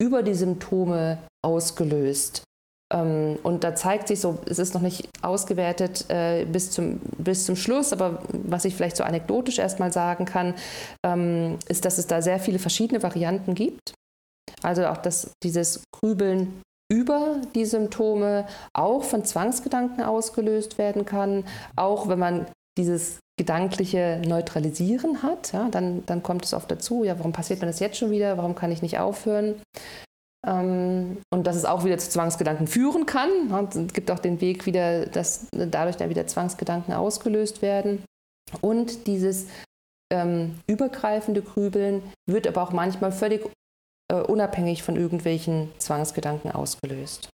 über 0.00 0.22
die 0.22 0.34
Symptome 0.34 1.18
ausgelöst? 1.42 2.44
Ähm, 2.92 3.38
und 3.42 3.64
da 3.64 3.74
zeigt 3.74 4.08
sich 4.08 4.20
so, 4.20 4.38
es 4.46 4.58
ist 4.58 4.74
noch 4.74 4.82
nicht 4.82 5.08
ausgewertet 5.22 6.04
äh, 6.08 6.44
bis, 6.44 6.70
zum, 6.70 7.00
bis 7.18 7.46
zum 7.46 7.56
Schluss, 7.56 7.92
aber 7.92 8.22
was 8.32 8.64
ich 8.64 8.74
vielleicht 8.74 8.96
so 8.96 9.04
anekdotisch 9.04 9.58
erstmal 9.58 9.92
sagen 9.92 10.24
kann, 10.24 10.54
ähm, 11.04 11.58
ist, 11.68 11.84
dass 11.84 11.98
es 11.98 12.06
da 12.06 12.22
sehr 12.22 12.38
viele 12.38 12.58
verschiedene 12.58 13.02
Varianten 13.02 13.54
gibt. 13.54 13.94
Also 14.62 14.86
auch 14.86 14.98
dass 14.98 15.32
dieses 15.42 15.82
Grübeln 15.92 16.60
über 16.90 17.40
die 17.54 17.64
Symptome 17.64 18.46
auch 18.72 19.02
von 19.02 19.24
Zwangsgedanken 19.24 20.02
ausgelöst 20.02 20.78
werden 20.78 21.04
kann, 21.04 21.44
auch 21.76 22.08
wenn 22.08 22.18
man 22.18 22.46
dieses 22.78 23.18
gedankliche 23.38 24.20
Neutralisieren 24.26 25.22
hat, 25.22 25.52
ja, 25.52 25.68
dann, 25.70 26.04
dann 26.06 26.22
kommt 26.22 26.44
es 26.44 26.54
oft 26.54 26.70
dazu, 26.70 27.02
ja, 27.04 27.18
warum 27.18 27.32
passiert 27.32 27.60
mir 27.60 27.66
das 27.66 27.80
jetzt 27.80 27.96
schon 27.96 28.10
wieder, 28.10 28.36
warum 28.36 28.54
kann 28.54 28.70
ich 28.70 28.82
nicht 28.82 28.98
aufhören? 28.98 29.60
Ähm, 30.46 31.18
und 31.32 31.46
dass 31.46 31.56
es 31.56 31.64
auch 31.64 31.84
wieder 31.84 31.98
zu 31.98 32.10
Zwangsgedanken 32.10 32.66
führen 32.66 33.06
kann. 33.06 33.30
Ja, 33.50 33.62
es 33.62 33.92
gibt 33.92 34.10
auch 34.10 34.18
den 34.18 34.40
Weg 34.40 34.66
wieder, 34.66 35.06
dass 35.06 35.46
dadurch 35.52 35.96
dann 35.96 36.10
wieder 36.10 36.26
Zwangsgedanken 36.26 36.94
ausgelöst 36.94 37.62
werden. 37.62 38.04
Und 38.60 39.06
dieses 39.06 39.46
ähm, 40.12 40.58
übergreifende 40.66 41.42
Grübeln 41.42 42.02
wird 42.28 42.46
aber 42.46 42.62
auch 42.62 42.72
manchmal 42.72 43.12
völlig 43.12 43.48
äh, 44.08 44.14
unabhängig 44.16 44.82
von 44.82 44.96
irgendwelchen 44.96 45.68
Zwangsgedanken 45.78 46.50
ausgelöst. 46.50 47.28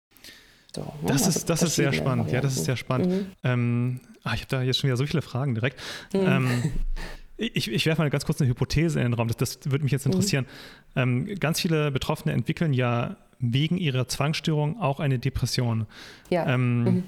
So, 0.74 0.82
ne? 0.82 0.88
das 1.02 1.24
also 1.24 1.38
ist, 1.38 1.50
das 1.50 1.62
ist 1.62 1.76
sehr 1.76 1.92
spannend. 1.92 2.26
Varianten. 2.26 2.34
Ja, 2.34 2.40
das 2.40 2.56
ist 2.56 2.64
sehr 2.64 2.76
spannend. 2.76 3.12
Mhm. 3.12 3.26
Ähm, 3.44 4.00
ach, 4.24 4.34
ich 4.34 4.40
habe 4.40 4.50
da 4.50 4.62
jetzt 4.62 4.78
schon 4.78 4.88
wieder 4.88 4.96
so 4.96 5.06
viele 5.06 5.22
Fragen 5.22 5.54
direkt. 5.54 5.80
Mhm. 6.12 6.20
Ähm, 6.20 6.72
ich, 7.36 7.70
ich 7.70 7.86
werfe 7.86 8.02
mal 8.02 8.10
ganz 8.10 8.24
kurz 8.24 8.40
eine 8.40 8.50
Hypothese 8.50 8.98
in 8.98 9.06
den 9.06 9.14
Raum, 9.14 9.28
das, 9.28 9.36
das 9.36 9.70
würde 9.70 9.84
mich 9.84 9.92
jetzt 9.92 10.06
interessieren. 10.06 10.46
Mhm. 10.94 11.28
Ähm, 11.28 11.34
ganz 11.38 11.60
viele 11.60 11.90
Betroffene 11.90 12.34
entwickeln 12.34 12.72
ja 12.72 13.16
wegen 13.38 13.76
ihrer 13.76 14.08
Zwangsstörung 14.08 14.80
auch 14.80 15.00
eine 15.00 15.18
Depression. 15.18 15.86
Ja. 16.30 16.46
Ähm, 16.46 16.84
mhm. 16.84 17.04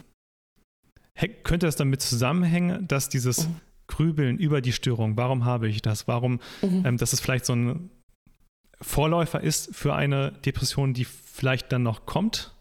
Könnte 1.45 1.67
das 1.67 1.77
damit 1.77 2.03
zusammenhängen, 2.03 2.87
dass 2.89 3.09
dieses 3.09 3.49
mhm. 3.49 3.57
Grübeln 3.87 4.39
über 4.39 4.61
die 4.61 4.73
Störung, 4.73 5.17
warum 5.17 5.45
habe 5.45 5.69
ich 5.69 5.81
das, 5.81 6.07
warum, 6.09 6.41
mhm. 6.61 6.83
ähm, 6.85 6.97
dass 6.99 7.13
es 7.13 7.21
vielleicht 7.21 7.47
so 7.47 7.55
ein 7.55 7.91
Vorläufer 8.81 9.41
ist 9.41 9.75
für 9.75 9.95
eine 9.95 10.33
Depression, 10.45 10.95
die 10.95 11.05
vielleicht 11.05 11.73
dann 11.73 11.83
noch 11.83 12.07
kommt. 12.07 12.53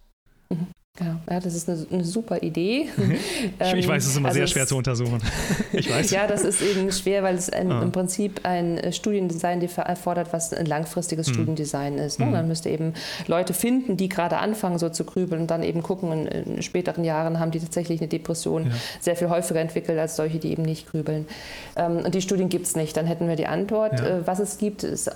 Mhm. 0.49 0.67
Ja, 0.97 1.41
das 1.41 1.55
ist 1.55 1.69
eine, 1.69 1.85
eine 1.91 2.05
super 2.05 2.41
Idee. 2.41 2.87
Mhm. 2.95 3.11
ich, 3.59 3.73
ich, 3.73 3.87
weiß, 3.87 4.03
es 4.03 4.11
ist 4.11 4.17
immer 4.17 4.29
also 4.29 4.37
sehr 4.37 4.47
schwer 4.47 4.65
zu 4.65 4.77
untersuchen. 4.77 5.21
ich 5.73 5.91
weiß. 5.91 6.09
ja, 6.11 6.25
das 6.25 6.43
ist 6.43 6.61
eben 6.61 6.89
schwer, 6.93 7.21
weil 7.21 7.35
es 7.35 7.49
ein, 7.49 7.69
ah. 7.69 7.81
im 7.81 7.91
Prinzip 7.91 8.41
ein 8.43 8.77
äh, 8.77 8.93
Studiendesign 8.93 9.61
erfordert, 9.61 10.31
was 10.31 10.53
ein 10.53 10.65
langfristiges 10.65 11.27
hm. 11.27 11.33
Studiendesign 11.33 11.97
ist. 11.97 12.19
Ne? 12.19 12.27
Hm. 12.27 12.31
Man 12.31 12.47
müsste 12.47 12.69
eben 12.69 12.93
Leute 13.27 13.53
finden, 13.53 13.97
die 13.97 14.07
gerade 14.07 14.37
anfangen, 14.37 14.79
so 14.79 14.87
zu 14.87 15.03
grübeln 15.03 15.41
und 15.41 15.51
dann 15.51 15.63
eben 15.63 15.83
gucken, 15.83 16.13
in, 16.13 16.27
in 16.27 16.61
späteren 16.61 17.03
Jahren 17.03 17.41
haben 17.41 17.51
die 17.51 17.59
tatsächlich 17.59 17.99
eine 17.99 18.07
Depression 18.07 18.67
ja. 18.67 18.71
sehr 19.01 19.17
viel 19.17 19.27
häufiger 19.27 19.59
entwickelt 19.59 19.99
als 19.99 20.15
solche, 20.15 20.39
die 20.39 20.51
eben 20.51 20.63
nicht 20.63 20.89
grübeln. 20.89 21.27
Ähm, 21.75 21.97
und 22.05 22.15
die 22.15 22.21
Studien 22.21 22.47
gibt 22.47 22.67
es 22.67 22.77
nicht. 22.77 22.95
Dann 22.95 23.05
hätten 23.05 23.27
wir 23.27 23.35
die 23.35 23.47
Antwort. 23.47 23.99
Ja. 23.99 24.19
Äh, 24.19 24.27
was 24.27 24.39
es 24.39 24.57
gibt, 24.57 24.83
ist 24.83 25.11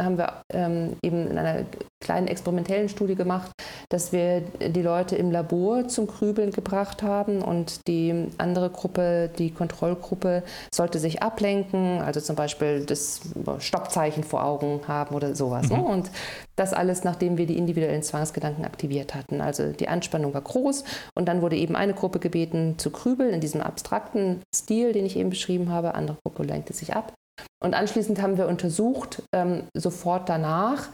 haben 0.00 0.18
wir 0.18 0.42
ähm, 0.52 0.96
eben 1.02 1.28
in 1.28 1.38
einer 1.38 1.64
kleinen 2.00 2.28
experimentellen 2.28 2.88
Studie 2.88 3.14
gemacht, 3.14 3.50
dass 3.88 4.12
wir 4.12 4.40
die 4.40 4.82
Leute 4.82 5.16
im 5.16 5.30
Labor 5.30 5.88
zum 5.88 6.06
Grübeln 6.06 6.50
gebracht 6.50 7.02
haben 7.02 7.42
und 7.42 7.86
die 7.88 8.28
andere 8.38 8.70
Gruppe, 8.70 9.30
die 9.38 9.50
Kontrollgruppe, 9.50 10.42
sollte 10.72 10.98
sich 10.98 11.22
ablenken, 11.22 12.00
also 12.02 12.20
zum 12.20 12.36
Beispiel 12.36 12.84
das 12.84 13.20
Stoppzeichen 13.58 14.24
vor 14.24 14.44
Augen 14.44 14.80
haben 14.86 15.14
oder 15.14 15.34
sowas. 15.34 15.70
Ne? 15.70 15.78
Mhm. 15.78 15.82
Ne? 15.82 15.88
Und 15.88 16.10
das 16.56 16.72
alles, 16.72 17.04
nachdem 17.04 17.38
wir 17.38 17.46
die 17.46 17.58
individuellen 17.58 18.02
Zwangsgedanken 18.02 18.64
aktiviert 18.64 19.14
hatten. 19.14 19.40
Also 19.40 19.72
die 19.72 19.88
Anspannung 19.88 20.34
war 20.34 20.40
groß 20.40 20.84
und 21.14 21.26
dann 21.26 21.42
wurde 21.42 21.56
eben 21.56 21.76
eine 21.76 21.94
Gruppe 21.94 22.18
gebeten 22.18 22.78
zu 22.78 22.90
grübeln 22.90 23.34
in 23.34 23.40
diesem 23.40 23.60
abstrakten 23.60 24.42
Stil, 24.54 24.92
den 24.92 25.06
ich 25.06 25.16
eben 25.16 25.30
beschrieben 25.30 25.70
habe, 25.70 25.94
andere 25.94 26.16
Gruppe 26.24 26.42
lenkte 26.42 26.72
sich 26.72 26.94
ab. 26.94 27.12
Und 27.62 27.74
anschließend 27.74 28.20
haben 28.20 28.36
wir 28.36 28.48
untersucht, 28.48 29.22
ähm, 29.34 29.64
sofort 29.74 30.28
danach, 30.28 30.88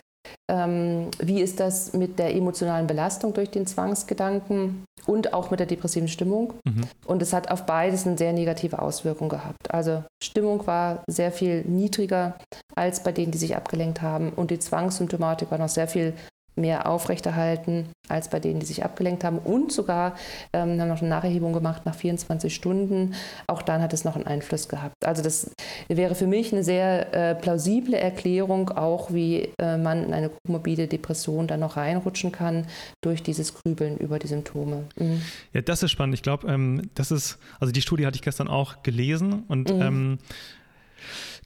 ähm, 0.50 1.08
wie 1.18 1.40
ist 1.40 1.60
das 1.60 1.92
mit 1.92 2.18
der 2.18 2.34
emotionalen 2.34 2.86
Belastung 2.86 3.34
durch 3.34 3.50
den 3.50 3.66
Zwangsgedanken 3.66 4.84
und 5.06 5.34
auch 5.34 5.50
mit 5.50 5.60
der 5.60 5.66
depressiven 5.66 6.08
Stimmung. 6.08 6.54
Mhm. 6.64 6.82
Und 7.06 7.22
es 7.22 7.32
hat 7.32 7.50
auf 7.50 7.66
beides 7.66 8.06
eine 8.06 8.16
sehr 8.16 8.32
negative 8.32 8.80
Auswirkung 8.80 9.28
gehabt. 9.28 9.72
Also 9.72 10.04
Stimmung 10.22 10.66
war 10.66 11.02
sehr 11.08 11.32
viel 11.32 11.62
niedriger 11.62 12.36
als 12.74 13.02
bei 13.02 13.12
denen, 13.12 13.32
die 13.32 13.38
sich 13.38 13.56
abgelenkt 13.56 14.02
haben 14.02 14.32
und 14.32 14.50
die 14.50 14.58
Zwangssymptomatik 14.58 15.50
war 15.50 15.58
noch 15.58 15.68
sehr 15.68 15.88
viel 15.88 16.14
mehr 16.54 16.86
aufrechterhalten 16.86 17.88
als 18.08 18.28
bei 18.28 18.40
denen, 18.40 18.60
die 18.60 18.66
sich 18.66 18.84
abgelenkt 18.84 19.24
haben. 19.24 19.38
Und 19.38 19.72
sogar 19.72 20.16
ähm, 20.52 20.80
haben 20.80 20.88
noch 20.88 21.00
eine 21.00 21.08
Nacherhebung 21.08 21.52
gemacht 21.52 21.86
nach 21.86 21.94
24 21.94 22.54
Stunden. 22.54 23.14
Auch 23.46 23.62
dann 23.62 23.80
hat 23.80 23.92
es 23.92 24.04
noch 24.04 24.16
einen 24.16 24.26
Einfluss 24.26 24.68
gehabt. 24.68 24.94
Also 25.04 25.22
das 25.22 25.50
wäre 25.88 26.14
für 26.14 26.26
mich 26.26 26.52
eine 26.52 26.62
sehr 26.62 27.14
äh, 27.14 27.34
plausible 27.34 27.96
Erklärung, 27.96 28.70
auch 28.70 29.12
wie 29.12 29.50
äh, 29.58 29.78
man 29.78 30.04
in 30.04 30.14
eine 30.14 30.30
komorbide 30.46 30.88
Depression 30.88 31.46
dann 31.46 31.60
noch 31.60 31.76
reinrutschen 31.76 32.32
kann 32.32 32.66
durch 33.02 33.22
dieses 33.22 33.54
Grübeln 33.54 33.96
über 33.96 34.18
die 34.18 34.26
Symptome. 34.26 34.84
Mhm. 34.96 35.22
Ja, 35.52 35.62
das 35.62 35.82
ist 35.82 35.90
spannend. 35.90 36.14
Ich 36.14 36.22
glaube, 36.22 36.48
ähm, 36.48 36.90
das 36.94 37.10
ist, 37.10 37.38
also 37.60 37.72
die 37.72 37.82
Studie 37.82 38.06
hatte 38.06 38.16
ich 38.16 38.22
gestern 38.22 38.48
auch 38.48 38.82
gelesen 38.82 39.44
und 39.48 39.72
mhm. 39.72 39.82
ähm, 39.82 40.18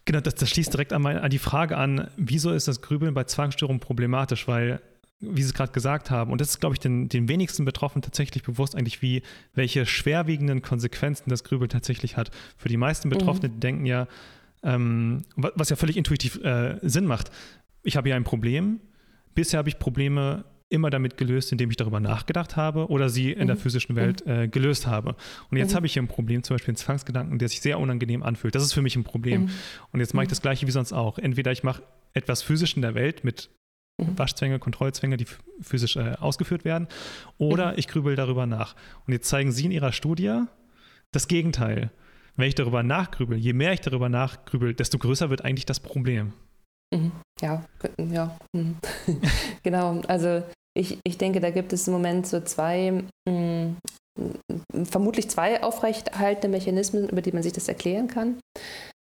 Genau, 0.06 0.20
das, 0.20 0.36
das, 0.36 0.48
schließt 0.50 0.72
direkt 0.72 0.92
an, 0.92 1.02
meine, 1.02 1.20
an, 1.20 1.30
die 1.30 1.38
Frage 1.40 1.76
an, 1.76 2.08
wieso 2.16 2.52
ist 2.52 2.68
das 2.68 2.80
Grübeln 2.80 3.12
bei 3.12 3.24
Zwangsstörungen 3.24 3.80
problematisch? 3.80 4.46
Weil 4.46 4.80
wie 5.20 5.42
Sie 5.42 5.48
es 5.48 5.54
gerade 5.54 5.72
gesagt 5.72 6.10
haben, 6.10 6.30
und 6.30 6.40
das 6.40 6.50
ist, 6.50 6.60
glaube 6.60 6.74
ich, 6.74 6.80
den, 6.80 7.08
den 7.08 7.28
wenigsten 7.28 7.64
Betroffenen 7.64 8.02
tatsächlich 8.02 8.42
bewusst 8.42 8.76
eigentlich, 8.76 9.00
wie, 9.02 9.22
welche 9.54 9.86
schwerwiegenden 9.86 10.62
Konsequenzen 10.62 11.30
das 11.30 11.44
Grübeln 11.44 11.70
tatsächlich 11.70 12.16
hat. 12.16 12.30
Für 12.56 12.68
die 12.68 12.76
meisten 12.76 13.08
Betroffenen 13.08 13.54
mhm. 13.54 13.60
denken 13.60 13.86
ja, 13.86 14.08
ähm, 14.62 15.22
was 15.36 15.70
ja 15.70 15.76
völlig 15.76 15.96
intuitiv 15.96 16.42
äh, 16.44 16.78
Sinn 16.82 17.06
macht, 17.06 17.30
ich 17.82 17.96
habe 17.96 18.08
hier 18.08 18.16
ein 18.16 18.24
Problem, 18.24 18.80
bisher 19.34 19.58
habe 19.58 19.68
ich 19.68 19.78
Probleme 19.78 20.44
immer 20.68 20.90
damit 20.90 21.16
gelöst, 21.16 21.52
indem 21.52 21.70
ich 21.70 21.76
darüber 21.76 22.00
nachgedacht 22.00 22.56
habe 22.56 22.88
oder 22.88 23.08
sie 23.08 23.30
in 23.30 23.42
mhm. 23.42 23.46
der 23.46 23.56
physischen 23.56 23.94
Welt 23.94 24.26
mhm. 24.26 24.32
äh, 24.32 24.48
gelöst 24.48 24.86
habe. 24.86 25.14
Und 25.50 25.58
jetzt 25.58 25.72
mhm. 25.72 25.76
habe 25.76 25.86
ich 25.86 25.92
hier 25.92 26.02
ein 26.02 26.08
Problem, 26.08 26.42
zum 26.42 26.54
Beispiel 26.54 26.72
einen 26.72 26.76
Zwangsgedanken, 26.76 27.38
der 27.38 27.48
sich 27.48 27.60
sehr 27.60 27.78
unangenehm 27.78 28.22
anfühlt. 28.22 28.54
Das 28.54 28.64
ist 28.64 28.72
für 28.72 28.82
mich 28.82 28.96
ein 28.96 29.04
Problem. 29.04 29.42
Mhm. 29.42 29.50
Und 29.92 30.00
jetzt 30.00 30.14
mache 30.14 30.24
ich 30.24 30.28
mhm. 30.28 30.30
das 30.30 30.42
gleiche 30.42 30.66
wie 30.66 30.72
sonst 30.72 30.92
auch. 30.92 31.18
Entweder 31.18 31.52
ich 31.52 31.62
mache 31.62 31.82
etwas 32.12 32.42
physisch 32.42 32.74
in 32.74 32.82
der 32.82 32.94
Welt 32.94 33.22
mit 33.22 33.50
mhm. 34.00 34.18
Waschzwänge, 34.18 34.58
Kontrollzwänge, 34.58 35.16
die 35.16 35.26
physisch 35.60 35.96
äh, 35.96 36.14
ausgeführt 36.20 36.64
werden. 36.64 36.88
Oder 37.38 37.72
mhm. 37.72 37.78
ich 37.78 37.88
grübel 37.88 38.16
darüber 38.16 38.46
nach. 38.46 38.74
Und 39.06 39.12
jetzt 39.12 39.28
zeigen 39.28 39.52
Sie 39.52 39.64
in 39.64 39.70
Ihrer 39.72 39.92
Studie 39.92 40.42
das 41.12 41.28
Gegenteil. 41.28 41.90
Wenn 42.36 42.48
ich 42.48 42.54
darüber 42.54 42.82
nachgrübel, 42.82 43.38
je 43.38 43.54
mehr 43.54 43.72
ich 43.72 43.80
darüber 43.80 44.08
nachgrübel, 44.08 44.74
desto 44.74 44.98
größer 44.98 45.30
wird 45.30 45.44
eigentlich 45.44 45.64
das 45.64 45.80
Problem. 45.80 46.34
Mhm. 46.94 47.12
Ja, 47.40 47.64
ja. 47.98 48.36
Mhm. 48.54 48.76
genau. 49.62 50.00
Also 50.06 50.42
ich, 50.76 50.98
ich 51.04 51.18
denke, 51.18 51.40
da 51.40 51.50
gibt 51.50 51.72
es 51.72 51.86
im 51.86 51.94
Moment 51.94 52.26
so 52.26 52.40
zwei, 52.40 53.04
mh, 53.28 53.76
mm, 54.18 54.84
vermutlich 54.84 55.30
zwei 55.30 55.62
aufrechterhaltende 55.62 56.48
Mechanismen, 56.48 57.08
über 57.08 57.22
die 57.22 57.32
man 57.32 57.42
sich 57.42 57.52
das 57.52 57.68
erklären 57.68 58.08
kann. 58.08 58.38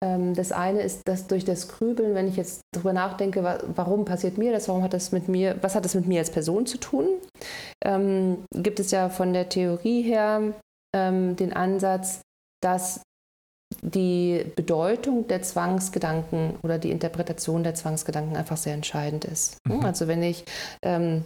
Ähm, 0.04 0.34
das 0.34 0.52
eine 0.52 0.82
ist, 0.82 1.08
dass 1.08 1.28
durch 1.28 1.46
das 1.46 1.70
Grübeln, 1.70 2.14
wenn 2.14 2.28
ich 2.28 2.36
jetzt 2.36 2.62
darüber 2.74 2.92
nachdenke, 2.92 3.44
warum 3.76 4.04
passiert 4.04 4.38
mir 4.38 4.52
das, 4.52 4.68
warum 4.68 4.84
hat 4.84 4.94
das 4.94 5.14
mit 5.14 5.30
mir, 5.30 5.58
was 5.62 5.76
hat 5.76 5.86
das 5.86 5.96
mit 5.96 6.08
mir 6.08 6.20
als 6.20 6.30
Person 6.30 6.66
zu 6.66 6.78
tun, 6.78 7.08
ähm, 7.86 8.44
gibt 8.52 8.82
es 8.82 8.92
ja 8.92 9.08
von 9.08 9.32
der 9.32 9.48
Theorie 9.48 10.02
her 10.02 10.54
ähm, 10.94 11.38
den 11.38 11.54
Ansatz, 11.54 12.22
dass 12.62 13.02
die 13.82 14.46
Bedeutung 14.56 15.28
der 15.28 15.42
Zwangsgedanken 15.42 16.56
oder 16.64 16.78
die 16.78 16.92
Interpretation 16.92 17.64
der 17.64 17.76
Zwangsgedanken 17.76 18.36
einfach 18.36 18.58
sehr 18.58 18.74
entscheidend 18.74 19.26
ist. 19.26 19.58
Mhm. 19.68 19.86
Also 19.86 20.08
wenn 20.08 20.24
ich, 20.24 20.46
ähm, 20.82 21.24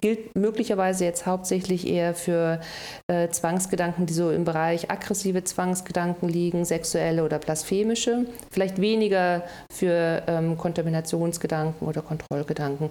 gilt 0.00 0.34
möglicherweise 0.36 1.04
jetzt 1.04 1.26
hauptsächlich 1.26 1.86
eher 1.86 2.14
für 2.14 2.60
äh, 3.08 3.28
Zwangsgedanken, 3.28 4.06
die 4.06 4.14
so 4.14 4.30
im 4.30 4.44
Bereich 4.44 4.90
aggressive 4.90 5.44
Zwangsgedanken 5.44 6.28
liegen, 6.28 6.64
sexuelle 6.64 7.24
oder 7.24 7.38
blasphemische, 7.38 8.26
vielleicht 8.50 8.80
weniger 8.80 9.42
für 9.72 10.22
ähm, 10.26 10.56
Kontaminationsgedanken 10.56 11.86
oder 11.86 12.02
Kontrollgedanken 12.02 12.90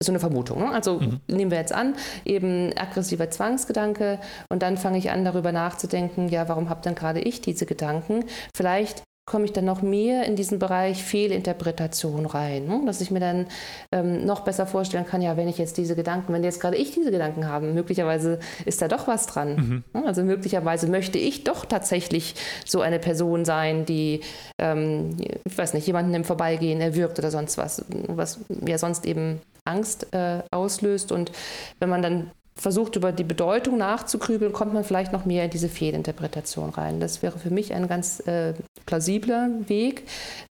so 0.00 0.12
eine 0.12 0.20
Vermutung. 0.20 0.60
Ne? 0.60 0.70
Also 0.70 1.00
mhm. 1.00 1.20
nehmen 1.26 1.50
wir 1.50 1.58
jetzt 1.58 1.72
an, 1.72 1.94
eben 2.24 2.72
aggressiver 2.76 3.30
Zwangsgedanke 3.30 4.20
und 4.48 4.62
dann 4.62 4.76
fange 4.76 4.98
ich 4.98 5.10
an, 5.10 5.24
darüber 5.24 5.52
nachzudenken, 5.52 6.28
ja, 6.28 6.48
warum 6.48 6.68
habe 6.68 6.80
dann 6.82 6.94
gerade 6.94 7.20
ich 7.20 7.40
diese 7.40 7.66
Gedanken? 7.66 8.24
Vielleicht 8.54 9.02
komme 9.26 9.44
ich 9.44 9.52
dann 9.52 9.66
noch 9.66 9.82
mehr 9.82 10.24
in 10.24 10.36
diesen 10.36 10.58
Bereich 10.58 11.04
Fehlinterpretation 11.04 12.24
rein, 12.24 12.66
ne? 12.66 12.80
dass 12.86 13.02
ich 13.02 13.10
mir 13.10 13.20
dann 13.20 13.46
ähm, 13.92 14.24
noch 14.24 14.40
besser 14.40 14.66
vorstellen 14.66 15.04
kann, 15.04 15.20
ja, 15.20 15.36
wenn 15.36 15.48
ich 15.48 15.58
jetzt 15.58 15.76
diese 15.76 15.94
Gedanken, 15.94 16.32
wenn 16.32 16.42
jetzt 16.42 16.60
gerade 16.60 16.76
ich 16.78 16.92
diese 16.92 17.10
Gedanken 17.10 17.46
habe, 17.46 17.66
möglicherweise 17.66 18.38
ist 18.64 18.80
da 18.80 18.88
doch 18.88 19.06
was 19.06 19.26
dran. 19.26 19.56
Mhm. 19.56 20.00
Ne? 20.00 20.06
Also 20.06 20.22
möglicherweise 20.22 20.88
möchte 20.88 21.18
ich 21.18 21.44
doch 21.44 21.66
tatsächlich 21.66 22.36
so 22.64 22.80
eine 22.80 22.98
Person 22.98 23.44
sein, 23.44 23.84
die, 23.84 24.20
ähm, 24.58 25.16
ich 25.44 25.58
weiß 25.58 25.74
nicht, 25.74 25.86
jemanden 25.86 26.14
im 26.14 26.24
Vorbeigehen 26.24 26.80
erwürgt 26.80 27.18
oder 27.18 27.30
sonst 27.30 27.58
was, 27.58 27.84
was 28.06 28.40
ja 28.66 28.78
sonst 28.78 29.04
eben 29.04 29.40
Angst 29.68 30.12
äh, 30.14 30.42
auslöst. 30.50 31.12
Und 31.12 31.32
wenn 31.78 31.88
man 31.88 32.02
dann 32.02 32.30
versucht, 32.58 32.96
über 32.96 33.12
die 33.12 33.24
Bedeutung 33.24 33.78
nachzugrübeln, 33.78 34.52
kommt 34.52 34.74
man 34.74 34.84
vielleicht 34.84 35.12
noch 35.12 35.24
mehr 35.24 35.44
in 35.44 35.50
diese 35.50 35.68
Fehlinterpretation 35.68 36.70
rein. 36.70 37.00
Das 37.00 37.22
wäre 37.22 37.38
für 37.38 37.50
mich 37.50 37.72
ein 37.72 37.86
ganz 37.86 38.20
äh, 38.26 38.54
plausibler 38.84 39.48
Weg, 39.66 40.02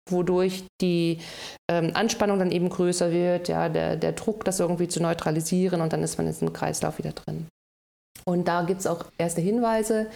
wodurch 0.09 0.63
die 0.81 1.19
ähm, 1.69 1.91
Anspannung 1.93 2.39
dann 2.39 2.51
eben 2.51 2.69
größer 2.69 3.11
wird, 3.11 3.49
ja, 3.49 3.67
der, 3.67 3.97
der 3.97 4.13
Druck, 4.13 4.45
das 4.45 4.59
irgendwie 4.59 4.87
zu 4.87 5.01
neutralisieren 5.01 5.81
und 5.81 5.91
dann 5.91 6.01
ist 6.01 6.17
man 6.17 6.27
in 6.27 6.33
diesem 6.33 6.53
Kreislauf 6.53 6.97
wieder 6.97 7.11
drin. 7.11 7.47
Und 8.25 8.47
da 8.47 8.63
gibt 8.63 8.81
es 8.81 8.87
auch 8.87 9.05
erste 9.17 9.41
Hinweise 9.41 10.07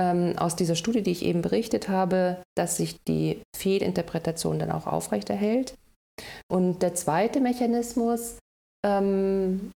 ähm, 0.00 0.34
aus 0.38 0.56
dieser 0.56 0.76
Studie, 0.76 1.02
die 1.02 1.10
ich 1.10 1.24
eben 1.24 1.42
berichtet 1.42 1.88
habe, 1.88 2.38
dass 2.56 2.76
sich 2.76 2.96
die 3.06 3.42
Fehlinterpretation 3.56 4.58
dann 4.58 4.70
auch 4.70 4.86
aufrechterhält. 4.86 5.74
Und 6.50 6.82
der 6.82 6.94
zweite 6.94 7.40
Mechanismus 7.40 8.38
ähm, 8.84 9.72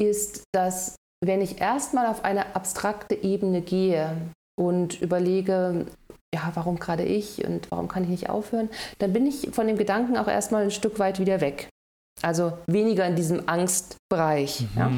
ist, 0.00 0.44
dass 0.52 0.96
wenn 1.22 1.42
ich 1.42 1.60
erstmal 1.60 2.06
auf 2.06 2.24
eine 2.24 2.54
abstrakte 2.56 3.14
Ebene 3.14 3.60
gehe 3.60 4.16
und 4.58 5.00
überlege, 5.00 5.86
ja, 6.34 6.50
warum 6.54 6.78
gerade 6.78 7.04
ich 7.04 7.44
und 7.44 7.70
warum 7.70 7.88
kann 7.88 8.04
ich 8.04 8.08
nicht 8.08 8.30
aufhören, 8.30 8.70
dann 8.98 9.12
bin 9.12 9.26
ich 9.26 9.50
von 9.52 9.66
dem 9.66 9.76
Gedanken 9.76 10.16
auch 10.16 10.28
erstmal 10.28 10.62
ein 10.62 10.70
Stück 10.70 10.98
weit 10.98 11.18
wieder 11.18 11.40
weg. 11.40 11.68
Also 12.22 12.52
weniger 12.66 13.06
in 13.06 13.16
diesem 13.16 13.48
Angstbereich. 13.48 14.62
Mhm. 14.74 14.78
Ja. 14.78 14.90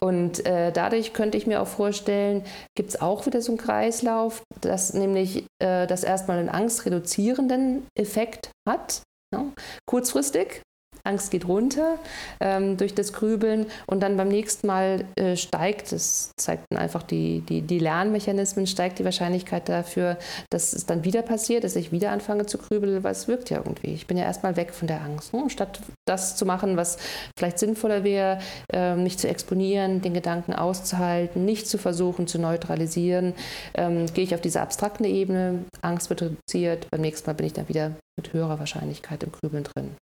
Und 0.00 0.44
äh, 0.46 0.72
dadurch 0.72 1.12
könnte 1.12 1.38
ich 1.38 1.46
mir 1.46 1.60
auch 1.60 1.66
vorstellen, 1.66 2.44
gibt 2.74 2.90
es 2.90 3.00
auch 3.00 3.26
wieder 3.26 3.40
so 3.40 3.52
einen 3.52 3.58
Kreislauf, 3.58 4.42
dass 4.60 4.94
nämlich 4.94 5.46
äh, 5.58 5.86
das 5.86 6.04
erstmal 6.04 6.38
einen 6.38 6.48
angstreduzierenden 6.48 7.86
Effekt 7.98 8.50
hat. 8.68 9.02
Ja. 9.36 9.52
Kurzfristig, 9.86 10.62
Angst 11.06 11.30
geht 11.30 11.48
runter 11.48 11.98
ähm, 12.40 12.76
durch 12.76 12.94
das 12.94 13.12
Grübeln 13.12 13.66
und 13.86 14.00
dann 14.00 14.16
beim 14.16 14.28
nächsten 14.28 14.66
Mal 14.66 15.04
äh, 15.16 15.36
steigt, 15.36 15.92
das 15.92 16.32
zeigt 16.36 16.64
dann 16.70 16.78
einfach 16.78 17.02
die, 17.02 17.40
die, 17.40 17.62
die 17.62 17.78
Lernmechanismen, 17.78 18.66
steigt 18.66 18.98
die 18.98 19.04
Wahrscheinlichkeit 19.04 19.68
dafür, 19.68 20.18
dass 20.50 20.72
es 20.72 20.86
dann 20.86 21.04
wieder 21.04 21.22
passiert, 21.22 21.64
dass 21.64 21.76
ich 21.76 21.92
wieder 21.92 22.10
anfange 22.10 22.46
zu 22.46 22.58
grübeln, 22.58 23.02
weil 23.04 23.12
es 23.12 23.28
wirkt 23.28 23.50
ja 23.50 23.58
irgendwie. 23.58 23.92
Ich 23.94 24.06
bin 24.06 24.16
ja 24.16 24.24
erstmal 24.24 24.56
weg 24.56 24.72
von 24.72 24.88
der 24.88 25.00
Angst. 25.00 25.32
Ne? 25.32 25.48
Statt 25.48 25.80
das 26.06 26.36
zu 26.36 26.46
machen, 26.46 26.76
was 26.76 26.98
vielleicht 27.38 27.58
sinnvoller 27.58 28.04
wäre, 28.04 28.38
äh, 28.72 28.94
mich 28.94 29.18
zu 29.18 29.28
exponieren, 29.28 30.02
den 30.02 30.14
Gedanken 30.14 30.52
auszuhalten, 30.52 31.44
nicht 31.44 31.68
zu 31.68 31.78
versuchen 31.78 32.26
zu 32.26 32.38
neutralisieren, 32.38 33.34
ähm, 33.74 34.06
gehe 34.12 34.24
ich 34.24 34.34
auf 34.34 34.40
diese 34.40 34.60
abstrakte 34.60 35.06
Ebene, 35.06 35.64
Angst 35.82 36.10
wird 36.10 36.22
reduziert, 36.22 36.88
beim 36.90 37.00
nächsten 37.00 37.28
Mal 37.28 37.34
bin 37.34 37.46
ich 37.46 37.52
dann 37.52 37.68
wieder 37.68 37.92
mit 38.16 38.32
höherer 38.32 38.58
Wahrscheinlichkeit 38.58 39.22
im 39.22 39.32
Grübeln 39.32 39.64
drin. 39.64 39.96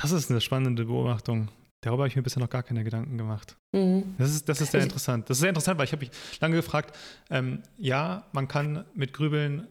Das 0.00 0.12
ist 0.12 0.30
eine 0.30 0.40
spannende 0.40 0.84
Beobachtung. 0.84 1.48
Darüber 1.80 2.02
habe 2.02 2.08
ich 2.08 2.16
mir 2.16 2.22
bisher 2.22 2.40
noch 2.40 2.50
gar 2.50 2.62
keine 2.62 2.84
Gedanken 2.84 3.18
gemacht. 3.18 3.56
Mhm. 3.72 4.14
Das, 4.18 4.30
ist, 4.30 4.48
das 4.48 4.60
ist 4.60 4.72
sehr 4.72 4.82
interessant. 4.82 5.28
Das 5.28 5.36
ist 5.36 5.40
sehr 5.40 5.48
interessant, 5.48 5.78
weil 5.78 5.86
ich 5.86 5.92
habe 5.92 6.04
mich 6.04 6.10
lange 6.40 6.56
gefragt, 6.56 6.96
ähm, 7.30 7.62
ja, 7.76 8.26
man 8.32 8.48
kann 8.48 8.84
mit 8.94 9.12
Grübeln 9.12 9.68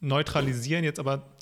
neutralisieren, 0.00 0.84
jetzt 0.84 0.98
aber 0.98 1.36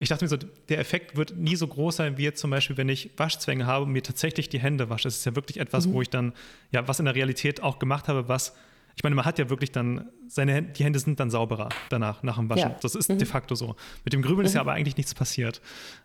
ich 0.00 0.08
dachte 0.08 0.24
mir 0.24 0.28
so, 0.28 0.36
der 0.36 0.78
Effekt 0.78 1.16
wird 1.16 1.36
nie 1.36 1.56
so 1.56 1.66
groß 1.66 1.96
sein, 1.96 2.18
wie 2.18 2.22
jetzt 2.22 2.40
zum 2.40 2.50
Beispiel, 2.50 2.76
wenn 2.76 2.88
ich 2.88 3.10
Waschzwänge 3.16 3.66
habe 3.66 3.84
und 3.84 3.92
mir 3.92 4.02
tatsächlich 4.02 4.48
die 4.48 4.60
Hände 4.60 4.90
wasche. 4.90 5.04
Das 5.04 5.16
ist 5.16 5.26
ja 5.26 5.34
wirklich 5.34 5.58
etwas, 5.58 5.86
mhm. 5.86 5.92
wo 5.94 6.02
ich 6.02 6.10
dann, 6.10 6.34
ja, 6.70 6.86
was 6.86 7.00
in 7.00 7.06
der 7.06 7.16
Realität 7.16 7.62
auch 7.62 7.78
gemacht 7.80 8.06
habe, 8.06 8.28
was 8.28 8.54
ich 8.98 9.04
meine, 9.04 9.14
man 9.14 9.24
hat 9.24 9.38
ja 9.38 9.48
wirklich 9.48 9.70
dann, 9.70 10.10
seine 10.26 10.54
Hände, 10.54 10.72
die 10.72 10.82
Hände 10.82 10.98
sind 10.98 11.20
dann 11.20 11.30
sauberer 11.30 11.68
danach, 11.88 12.24
nach 12.24 12.36
dem 12.36 12.50
Waschen. 12.50 12.70
Ja. 12.70 12.78
Das 12.82 12.96
ist 12.96 13.08
mhm. 13.08 13.18
de 13.18 13.28
facto 13.28 13.54
so. 13.54 13.76
Mit 14.04 14.12
dem 14.12 14.22
Grübeln 14.22 14.40
mhm. 14.40 14.46
ist 14.46 14.54
ja 14.54 14.64
mhm. 14.64 14.68
aber 14.68 14.76
eigentlich 14.76 14.96
nichts 14.96 15.14
passiert. 15.14 15.62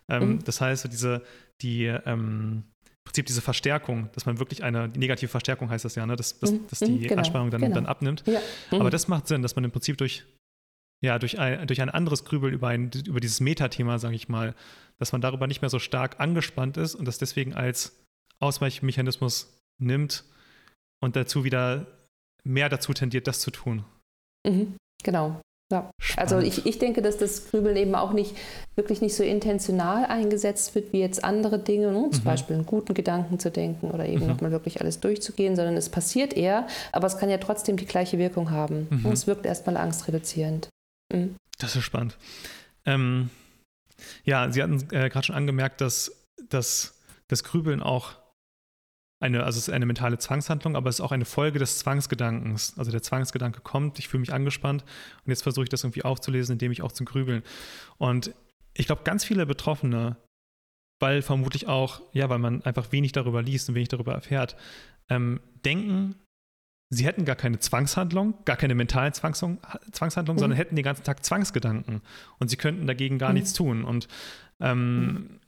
Ähm, 0.08 0.34
mhm. 0.34 0.44
Das 0.44 0.60
heißt, 0.60 0.86
diese, 0.92 1.22
die, 1.60 1.86
ähm, 1.86 2.62
im 2.86 3.04
Prinzip 3.04 3.26
diese 3.26 3.40
Verstärkung, 3.40 4.10
dass 4.12 4.26
man 4.26 4.38
wirklich 4.38 4.62
eine 4.62 4.88
die 4.88 5.00
negative 5.00 5.26
Verstärkung 5.26 5.70
heißt 5.70 5.84
das 5.84 5.96
ja, 5.96 6.06
ne? 6.06 6.14
dass, 6.14 6.38
dass, 6.38 6.52
mhm. 6.52 6.68
dass 6.68 6.78
die 6.78 6.92
mhm, 6.92 7.00
genau. 7.00 7.16
Anspannung 7.16 7.50
dann, 7.50 7.62
genau. 7.62 7.74
dann 7.74 7.86
abnimmt. 7.86 8.22
Ja. 8.28 8.38
Aber 8.70 8.90
das 8.90 9.08
macht 9.08 9.26
Sinn, 9.26 9.42
dass 9.42 9.56
man 9.56 9.64
im 9.64 9.72
Prinzip 9.72 9.98
durch 9.98 10.24
ja, 11.02 11.18
durch 11.18 11.38
ein, 11.40 11.66
durch 11.66 11.82
ein 11.82 11.90
anderes 11.90 12.24
Grübeln 12.24 12.54
über, 12.54 12.68
ein, 12.68 12.90
über 13.06 13.20
dieses 13.20 13.40
Metathema, 13.40 13.98
sage 13.98 14.14
ich 14.14 14.28
mal, 14.28 14.54
dass 14.98 15.10
man 15.10 15.20
darüber 15.20 15.48
nicht 15.48 15.60
mehr 15.60 15.68
so 15.68 15.80
stark 15.80 16.20
angespannt 16.20 16.76
ist 16.76 16.94
und 16.94 17.06
das 17.06 17.18
deswegen 17.18 17.54
als 17.54 18.00
Ausweichmechanismus 18.38 19.58
nimmt 19.78 20.24
und 21.02 21.16
dazu 21.16 21.44
wieder 21.44 21.86
mehr 22.44 22.68
dazu 22.68 22.92
tendiert, 22.92 23.26
das 23.26 23.40
zu 23.40 23.50
tun. 23.50 23.84
Mhm, 24.46 24.76
genau. 25.02 25.40
Ja. 25.72 25.90
Also 26.16 26.38
ich, 26.38 26.66
ich 26.66 26.78
denke, 26.78 27.00
dass 27.00 27.16
das 27.16 27.50
Grübeln 27.50 27.76
eben 27.76 27.94
auch 27.94 28.12
nicht 28.12 28.36
wirklich 28.76 29.00
nicht 29.00 29.16
so 29.16 29.24
intentional 29.24 30.04
eingesetzt 30.04 30.74
wird 30.74 30.92
wie 30.92 31.00
jetzt 31.00 31.24
andere 31.24 31.58
Dinge, 31.58 31.90
ne? 31.90 32.10
zum 32.10 32.20
mhm. 32.20 32.24
Beispiel 32.24 32.56
einen 32.56 32.66
guten 32.66 32.92
Gedanken 32.92 33.38
zu 33.38 33.50
denken 33.50 33.90
oder 33.90 34.06
eben 34.06 34.22
mhm. 34.22 34.28
nochmal 34.28 34.50
wirklich 34.50 34.80
alles 34.80 35.00
durchzugehen, 35.00 35.56
sondern 35.56 35.76
es 35.76 35.88
passiert 35.88 36.34
eher, 36.34 36.66
aber 36.92 37.06
es 37.06 37.16
kann 37.16 37.30
ja 37.30 37.38
trotzdem 37.38 37.76
die 37.76 37.86
gleiche 37.86 38.18
Wirkung 38.18 38.50
haben. 38.50 38.86
Mhm. 38.90 39.10
Es 39.10 39.26
wirkt 39.26 39.46
erstmal 39.46 39.78
angstreduzierend. 39.78 40.68
Mhm. 41.12 41.36
Das 41.58 41.74
ist 41.74 41.82
spannend. 41.82 42.18
Ähm, 42.84 43.30
ja, 44.24 44.50
Sie 44.50 44.62
hatten 44.62 44.86
äh, 44.92 45.08
gerade 45.08 45.24
schon 45.24 45.36
angemerkt, 45.36 45.80
dass, 45.80 46.12
dass 46.50 47.00
das 47.28 47.42
Grübeln 47.42 47.82
auch 47.82 48.12
eine, 49.24 49.44
also 49.44 49.58
es 49.58 49.68
ist 49.68 49.74
eine 49.74 49.86
mentale 49.86 50.18
Zwangshandlung, 50.18 50.76
aber 50.76 50.90
es 50.90 50.96
ist 50.96 51.00
auch 51.00 51.12
eine 51.12 51.24
Folge 51.24 51.58
des 51.58 51.78
Zwangsgedankens. 51.78 52.74
Also 52.76 52.90
der 52.90 53.02
Zwangsgedanke 53.02 53.60
kommt, 53.62 53.98
ich 53.98 54.08
fühle 54.08 54.20
mich 54.20 54.34
angespannt 54.34 54.82
und 55.24 55.30
jetzt 55.30 55.42
versuche 55.42 55.64
ich 55.64 55.70
das 55.70 55.82
irgendwie 55.82 56.04
aufzulesen, 56.04 56.52
indem 56.52 56.72
ich 56.72 56.82
auch 56.82 56.92
zum 56.92 57.06
Grübeln. 57.06 57.42
Und 57.96 58.34
ich 58.74 58.86
glaube, 58.86 59.02
ganz 59.04 59.24
viele 59.24 59.46
Betroffene, 59.46 60.16
weil 61.00 61.22
vermutlich 61.22 61.66
auch, 61.66 62.02
ja, 62.12 62.28
weil 62.28 62.38
man 62.38 62.62
einfach 62.64 62.92
wenig 62.92 63.12
darüber 63.12 63.42
liest 63.42 63.68
und 63.68 63.74
wenig 63.74 63.88
darüber 63.88 64.12
erfährt, 64.12 64.56
ähm, 65.08 65.40
denken, 65.64 66.16
sie 66.90 67.06
hätten 67.06 67.24
gar 67.24 67.36
keine 67.36 67.58
Zwangshandlung, 67.58 68.34
gar 68.44 68.56
keine 68.56 68.74
mentale 68.74 69.12
Zwangshandlung, 69.12 69.64
Zwangshandlung 69.90 70.36
mhm. 70.36 70.40
sondern 70.40 70.56
hätten 70.58 70.76
den 70.76 70.84
ganzen 70.84 71.02
Tag 71.02 71.24
Zwangsgedanken 71.24 72.02
und 72.38 72.48
sie 72.48 72.56
könnten 72.56 72.86
dagegen 72.86 73.18
gar 73.18 73.30
mhm. 73.30 73.36
nichts 73.36 73.54
tun. 73.54 73.84
Und 73.84 74.06
ähm, 74.60 75.04
mhm 75.04 75.40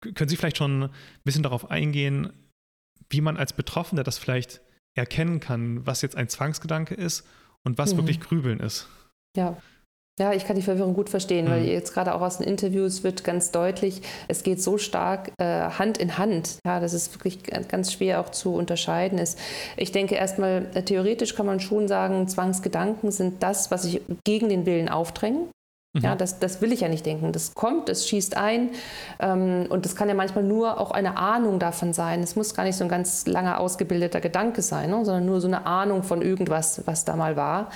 können 0.00 0.28
Sie 0.28 0.36
vielleicht 0.36 0.58
schon 0.58 0.84
ein 0.84 0.90
bisschen 1.24 1.42
darauf 1.42 1.70
eingehen, 1.70 2.32
wie 3.10 3.20
man 3.20 3.36
als 3.36 3.52
Betroffener 3.52 4.02
das 4.02 4.18
vielleicht 4.18 4.60
erkennen 4.94 5.40
kann, 5.40 5.86
was 5.86 6.02
jetzt 6.02 6.16
ein 6.16 6.28
Zwangsgedanke 6.28 6.94
ist 6.94 7.24
und 7.62 7.78
was 7.78 7.92
mhm. 7.92 7.98
wirklich 7.98 8.20
Grübeln 8.20 8.60
ist? 8.60 8.88
Ja. 9.36 9.56
Ja, 10.18 10.32
ich 10.32 10.46
kann 10.46 10.56
die 10.56 10.62
Verwirrung 10.62 10.94
gut 10.94 11.10
verstehen, 11.10 11.44
mhm. 11.44 11.50
weil 11.50 11.64
jetzt 11.66 11.92
gerade 11.92 12.14
auch 12.14 12.22
aus 12.22 12.38
den 12.38 12.46
Interviews 12.46 13.04
wird 13.04 13.22
ganz 13.22 13.50
deutlich, 13.50 14.00
es 14.28 14.42
geht 14.42 14.62
so 14.62 14.78
stark 14.78 15.30
äh, 15.38 15.44
Hand 15.44 15.98
in 15.98 16.16
Hand. 16.16 16.58
Ja, 16.64 16.80
das 16.80 16.94
ist 16.94 17.14
wirklich 17.14 17.42
ganz 17.68 17.92
schwer 17.92 18.20
auch 18.20 18.30
zu 18.30 18.54
unterscheiden 18.54 19.18
ist. 19.18 19.38
Ich 19.76 19.92
denke 19.92 20.14
erstmal, 20.14 20.70
äh, 20.72 20.82
theoretisch 20.82 21.34
kann 21.34 21.44
man 21.44 21.60
schon 21.60 21.86
sagen, 21.86 22.28
Zwangsgedanken 22.28 23.10
sind 23.10 23.42
das, 23.42 23.70
was 23.70 23.82
sich 23.82 24.00
gegen 24.24 24.48
den 24.48 24.64
Willen 24.64 24.88
aufdrängen. 24.88 25.50
Ja, 26.02 26.14
mhm. 26.14 26.18
das, 26.18 26.38
das 26.38 26.60
will 26.60 26.72
ich 26.72 26.80
ja 26.80 26.88
nicht 26.88 27.06
denken. 27.06 27.32
Das 27.32 27.54
kommt, 27.54 27.88
es 27.88 28.08
schießt 28.08 28.36
ein 28.36 28.70
ähm, 29.20 29.66
und 29.68 29.84
das 29.84 29.96
kann 29.96 30.08
ja 30.08 30.14
manchmal 30.14 30.44
nur 30.44 30.80
auch 30.80 30.90
eine 30.90 31.16
Ahnung 31.16 31.58
davon 31.58 31.92
sein. 31.92 32.22
Es 32.22 32.36
muss 32.36 32.54
gar 32.54 32.64
nicht 32.64 32.76
so 32.76 32.84
ein 32.84 32.90
ganz 32.90 33.26
langer 33.26 33.60
ausgebildeter 33.60 34.20
Gedanke 34.20 34.62
sein, 34.62 34.90
ne? 34.90 35.04
sondern 35.04 35.26
nur 35.26 35.40
so 35.40 35.46
eine 35.48 35.66
Ahnung 35.66 36.02
von 36.02 36.22
irgendwas, 36.22 36.82
was 36.86 37.04
da 37.04 37.16
mal 37.16 37.36
war. 37.36 37.70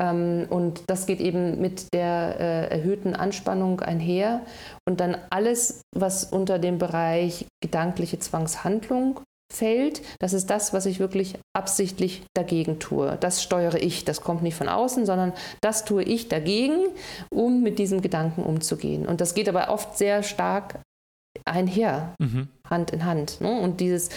Ähm, 0.00 0.46
und 0.48 0.84
das 0.88 1.06
geht 1.06 1.20
eben 1.20 1.60
mit 1.60 1.92
der 1.92 2.40
äh, 2.40 2.70
erhöhten 2.70 3.14
Anspannung 3.14 3.80
einher. 3.80 4.40
Und 4.88 5.00
dann 5.00 5.16
alles, 5.28 5.82
was 5.94 6.24
unter 6.24 6.58
dem 6.58 6.78
Bereich 6.78 7.46
gedankliche 7.62 8.18
Zwangshandlung 8.18 9.20
fällt, 9.52 10.02
das 10.18 10.32
ist 10.32 10.48
das, 10.48 10.72
was 10.72 10.86
ich 10.86 11.00
wirklich 11.00 11.38
absichtlich 11.56 12.22
dagegen 12.34 12.78
tue. 12.78 13.16
Das 13.20 13.42
steuere 13.42 13.82
ich, 13.82 14.04
das 14.04 14.20
kommt 14.20 14.42
nicht 14.42 14.54
von 14.54 14.68
außen, 14.68 15.06
sondern 15.06 15.32
das 15.60 15.84
tue 15.84 16.02
ich 16.02 16.28
dagegen, 16.28 16.88
um 17.30 17.62
mit 17.62 17.78
diesem 17.78 18.00
Gedanken 18.00 18.42
umzugehen. 18.42 19.06
Und 19.06 19.20
das 19.20 19.34
geht 19.34 19.48
aber 19.48 19.70
oft 19.70 19.98
sehr 19.98 20.22
stark 20.22 20.80
einher, 21.44 22.14
mhm. 22.18 22.48
Hand 22.68 22.90
in 22.90 23.04
Hand. 23.04 23.40
Ne? 23.40 23.60
Und 23.60 23.80
dieses, 23.80 24.10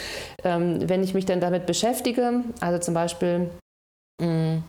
ähm, 0.43 0.87
wenn 0.87 1.03
ich 1.03 1.13
mich 1.13 1.25
dann 1.25 1.41
damit 1.41 1.65
beschäftige, 1.65 2.43
also 2.59 2.79
zum 2.79 2.93
Beispiel, 2.93 3.49
mh, 4.21 4.27
mm, 4.27 4.63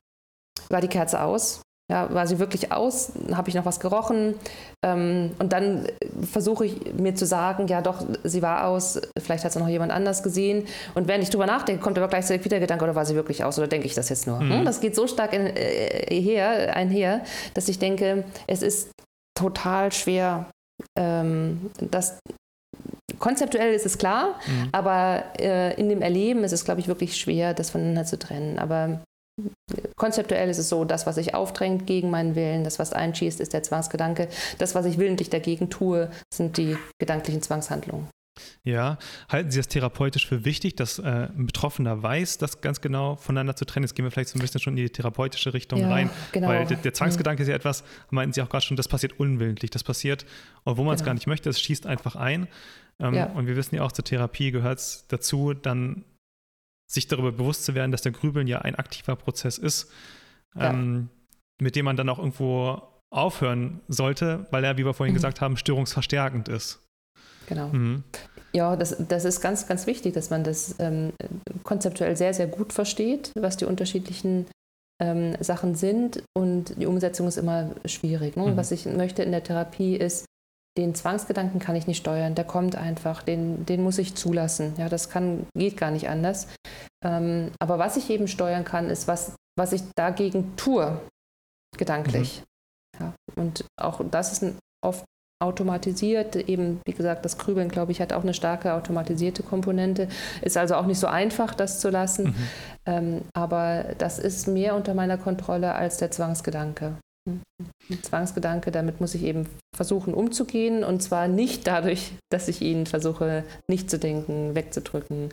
war 0.71 0.81
die 0.81 0.89
Kerze 0.89 1.23
aus, 1.23 1.63
ja, 1.91 2.13
war 2.15 2.27
sie 2.27 2.39
wirklich 2.39 2.73
aus? 2.73 3.13
Habe 3.33 3.51
ich 3.51 3.55
noch 3.55 3.67
was 3.67 3.79
gerochen? 3.79 4.35
Ähm, 4.83 5.33
und 5.39 5.53
dann 5.53 5.87
versuche 6.31 6.65
ich 6.65 6.95
mir 6.95 7.15
zu 7.15 7.27
sagen, 7.27 7.67
ja 7.67 7.83
doch, 7.83 8.05
sie 8.25 8.41
war 8.41 8.67
aus, 8.67 9.01
vielleicht 9.19 9.45
hat 9.45 9.51
es 9.51 9.59
noch 9.59 9.69
jemand 9.69 9.93
anders 9.93 10.23
gesehen. 10.23 10.67
Und 10.95 11.09
wenn 11.09 11.21
ich 11.21 11.29
drüber 11.29 11.47
nachdenke, 11.47 11.83
kommt 11.83 11.99
aber 11.99 12.09
gleichzeitig 12.09 12.45
wieder 12.45 12.57
der 12.57 12.61
Gedanke, 12.61 12.85
oder 12.85 12.95
war 12.95 13.05
sie 13.05 13.15
wirklich 13.15 13.45
aus, 13.45 13.59
oder 13.59 13.69
denke 13.69 13.87
ich 13.87 13.95
das 13.95 14.09
jetzt 14.09 14.27
nur? 14.27 14.41
Mhm. 14.41 14.65
Das 14.65 14.81
geht 14.81 14.95
so 14.97 15.07
stark 15.07 15.35
in, 15.35 15.47
äh, 15.47 16.21
her, 16.21 16.75
einher, 16.75 17.23
dass 17.53 17.69
ich 17.69 17.79
denke, 17.79 18.25
es 18.47 18.63
ist 18.63 18.91
total 19.39 19.93
schwer, 19.93 20.47
ähm, 20.99 21.71
das 21.77 22.19
konzeptuell 23.19 23.75
ist 23.75 23.87
es 23.87 23.99
klar, 23.99 24.41
mhm. 24.47 24.69
aber 24.73 25.25
äh, 25.39 25.79
in 25.79 25.89
dem 25.91 26.01
Erleben 26.01 26.45
ist 26.45 26.53
es, 26.53 26.65
glaube 26.65 26.81
ich, 26.81 26.89
wirklich 26.89 27.17
schwer, 27.17 27.53
das 27.53 27.71
voneinander 27.71 28.05
zu 28.05 28.19
trennen. 28.19 28.59
Aber 28.59 29.01
Konzeptuell 29.97 30.49
ist 30.49 30.59
es 30.59 30.69
so, 30.69 30.85
das, 30.85 31.07
was 31.07 31.17
sich 31.17 31.35
aufdrängt 31.35 31.87
gegen 31.87 32.11
meinen 32.11 32.35
Willen, 32.35 32.65
das, 32.65 32.79
was 32.79 32.93
einschießt, 32.93 33.41
ist 33.41 33.53
der 33.53 33.63
Zwangsgedanke. 33.63 34.29
Das, 34.59 34.75
was 34.75 34.87
ich 34.87 34.99
willentlich 34.99 35.31
dagegen 35.31 35.71
tue, 35.71 36.11
sind 36.33 36.57
die 36.57 36.77
gedanklichen 36.99 37.43
Zwangshandlungen. 37.43 38.09
Ja, 38.65 38.99
halten 39.29 39.51
Sie 39.51 39.59
das 39.59 39.69
therapeutisch 39.69 40.27
für 40.27 40.45
wichtig, 40.45 40.75
dass 40.75 40.99
äh, 40.99 41.03
ein 41.03 41.47
Betroffener 41.47 42.03
weiß, 42.03 42.39
das 42.39 42.61
ganz 42.61 42.81
genau 42.81 43.17
voneinander 43.17 43.55
zu 43.55 43.65
trennen? 43.65 43.85
Jetzt 43.85 43.95
gehen 43.95 44.05
wir 44.05 44.11
vielleicht 44.11 44.31
so 44.31 44.39
ein 44.39 44.43
bisschen 44.43 44.61
schon 44.61 44.77
in 44.77 44.85
die 44.85 44.91
therapeutische 44.91 45.55
Richtung 45.55 45.81
ja, 45.81 45.89
rein. 45.89 46.11
Genau. 46.33 46.49
Weil 46.49 46.67
der, 46.67 46.79
der 46.79 46.93
Zwangsgedanke 46.93 47.43
mhm. 47.43 47.45
ist 47.45 47.49
ja 47.51 47.55
etwas, 47.55 47.85
meinten 48.11 48.33
Sie 48.33 48.43
auch 48.43 48.49
gerade 48.49 48.65
schon, 48.65 48.77
das 48.77 48.89
passiert 48.89 49.19
unwillentlich. 49.21 49.71
Das 49.71 49.85
passiert, 49.85 50.27
obwohl 50.65 50.85
man 50.85 50.95
es 50.95 51.01
genau. 51.01 51.11
gar 51.11 51.15
nicht 51.15 51.27
möchte, 51.27 51.49
es 51.49 51.61
schießt 51.61 51.87
einfach 51.87 52.17
ein. 52.17 52.49
Ähm, 52.99 53.15
ja. 53.15 53.27
Und 53.27 53.47
wir 53.47 53.57
wissen 53.57 53.77
ja 53.77 53.83
auch, 53.83 53.93
zur 53.93 54.05
Therapie 54.05 54.51
gehört 54.51 54.79
es 54.79 55.05
dazu, 55.09 55.55
dann 55.55 56.05
sich 56.87 57.07
darüber 57.09 57.33
bewusst 57.33 57.65
zu 57.65 57.75
werden, 57.75 57.93
dass 57.93 58.03
der 58.03 58.13
Grübeln 58.13 58.47
ja 58.47 58.61
ein 58.61 58.75
aktiver 58.75 59.17
Prozess 59.17 59.59
ist, 59.59 59.91
ja. 60.55 60.71
ähm, 60.71 61.09
mit 61.61 61.77
dem 61.77 61.85
man 61.85 61.97
dann 61.97 62.09
auch 62.09 62.19
irgendwo 62.19 62.83
aufhören 63.11 63.81
sollte, 63.89 64.47
weil 64.51 64.65
er, 64.65 64.77
wie 64.77 64.85
wir 64.85 64.95
vorhin 64.95 65.15
mhm. 65.15 65.19
gesagt 65.19 65.41
haben, 65.41 65.57
störungsverstärkend 65.57 66.49
ist. 66.49 66.81
Genau. 67.47 67.69
Mhm. 67.69 68.05
Ja, 68.53 68.77
das, 68.77 68.97
das 69.09 69.25
ist 69.25 69.41
ganz, 69.41 69.67
ganz 69.67 69.87
wichtig, 69.87 70.15
dass 70.15 70.31
man 70.31 70.45
das 70.45 70.77
ähm, 70.79 71.13
konzeptuell 71.65 72.17
sehr, 72.17 72.33
sehr 72.35 72.47
gut 72.47 72.73
versteht, 72.73 73.33
was 73.35 73.57
die 73.57 73.65
unterschiedlichen 73.65 74.47
ähm, 75.03 75.37
Sachen 75.41 75.75
sind. 75.75 76.23
Und 76.35 76.81
die 76.81 76.87
Umsetzung 76.87 77.27
ist 77.27 77.37
immer 77.37 77.75
schwierig. 77.85 78.37
Ne? 78.37 78.53
Mhm. 78.53 78.57
Was 78.57 78.71
ich 78.71 78.87
möchte 78.87 79.23
in 79.25 79.33
der 79.33 79.43
Therapie 79.43 79.97
ist, 79.97 80.25
den 80.77 80.95
Zwangsgedanken 80.95 81.61
kann 81.61 81.77
ich 81.77 81.87
nicht 81.87 81.99
steuern, 81.99 82.35
der 82.35 82.45
kommt 82.45 82.77
einfach, 82.77 83.23
den, 83.23 83.65
den 83.67 83.83
muss 83.83 83.99
ich 83.99 84.15
zulassen. 84.15 84.75
Ja, 84.77 84.89
das 84.89 85.09
kann, 85.09 85.47
geht 85.57 85.77
gar 85.77 85.91
nicht 85.91 86.09
anders. 86.09 86.49
Ähm, 87.05 87.53
aber 87.61 87.79
was 87.79 87.97
ich 87.97 88.11
eben 88.11 88.27
steuern 88.29 88.65
kann, 88.65 88.91
ist, 88.91 89.07
was, 89.07 89.37
was 89.57 89.73
ich 89.73 89.83
dagegen 89.97 90.57
tue, 90.57 91.01
gedanklich. 91.77 92.43
Mhm. 92.99 93.05
Ja, 93.05 93.15
und 93.37 93.65
auch 93.81 94.01
das 94.11 94.33
ist 94.33 94.55
oft 94.85 95.05
automatisiert, 95.43 96.37
eben 96.37 96.81
wie 96.87 96.93
gesagt, 96.93 97.25
das 97.25 97.39
Grübeln, 97.39 97.69
glaube 97.69 97.93
ich, 97.93 98.01
hat 98.01 98.13
auch 98.13 98.23
eine 98.23 98.35
starke 98.35 98.73
automatisierte 98.73 99.43
Komponente, 99.43 100.09
ist 100.43 100.57
also 100.57 100.77
auch 100.77 100.87
nicht 100.87 100.99
so 100.99 101.07
einfach, 101.07 101.55
das 101.55 101.81
zu 101.81 101.91
lassen. 101.91 102.25
Mhm. 102.25 102.49
Ähm, 102.87 103.23
aber 103.35 103.95
das 103.99 104.19
ist 104.19 104.49
mehr 104.49 104.75
unter 104.75 104.95
meiner 104.95 105.19
Kontrolle 105.19 105.75
als 105.75 105.99
der 105.99 106.11
Zwangsgedanke. 106.11 106.97
Ein 107.27 108.03
Zwangsgedanke, 108.03 108.71
damit 108.71 109.01
muss 109.01 109.15
ich 109.15 109.23
eben 109.23 109.47
versuchen 109.75 110.13
umzugehen 110.13 110.85
und 110.85 111.03
zwar 111.03 111.27
nicht 111.27 111.67
dadurch, 111.67 112.13
dass 112.31 112.49
ich 112.49 112.61
ihn 112.61 112.85
versuche 112.85 113.45
nicht 113.67 113.89
zu 113.89 113.99
denken, 113.99 114.55
wegzudrücken, 114.55 115.31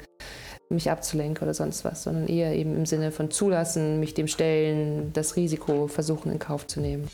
mich 0.70 0.90
abzulenken 0.90 1.44
oder 1.44 1.54
sonst 1.54 1.84
was, 1.84 2.04
sondern 2.04 2.28
eher 2.28 2.56
eben 2.56 2.76
im 2.76 2.86
Sinne 2.86 3.12
von 3.12 3.30
zulassen, 3.30 4.00
mich 4.00 4.14
dem 4.14 4.28
stellen, 4.28 5.12
das 5.12 5.36
Risiko 5.36 5.88
versuchen 5.88 6.32
in 6.32 6.40
Kauf 6.40 6.66
zu 6.66 6.80
nehmen. 6.80 7.10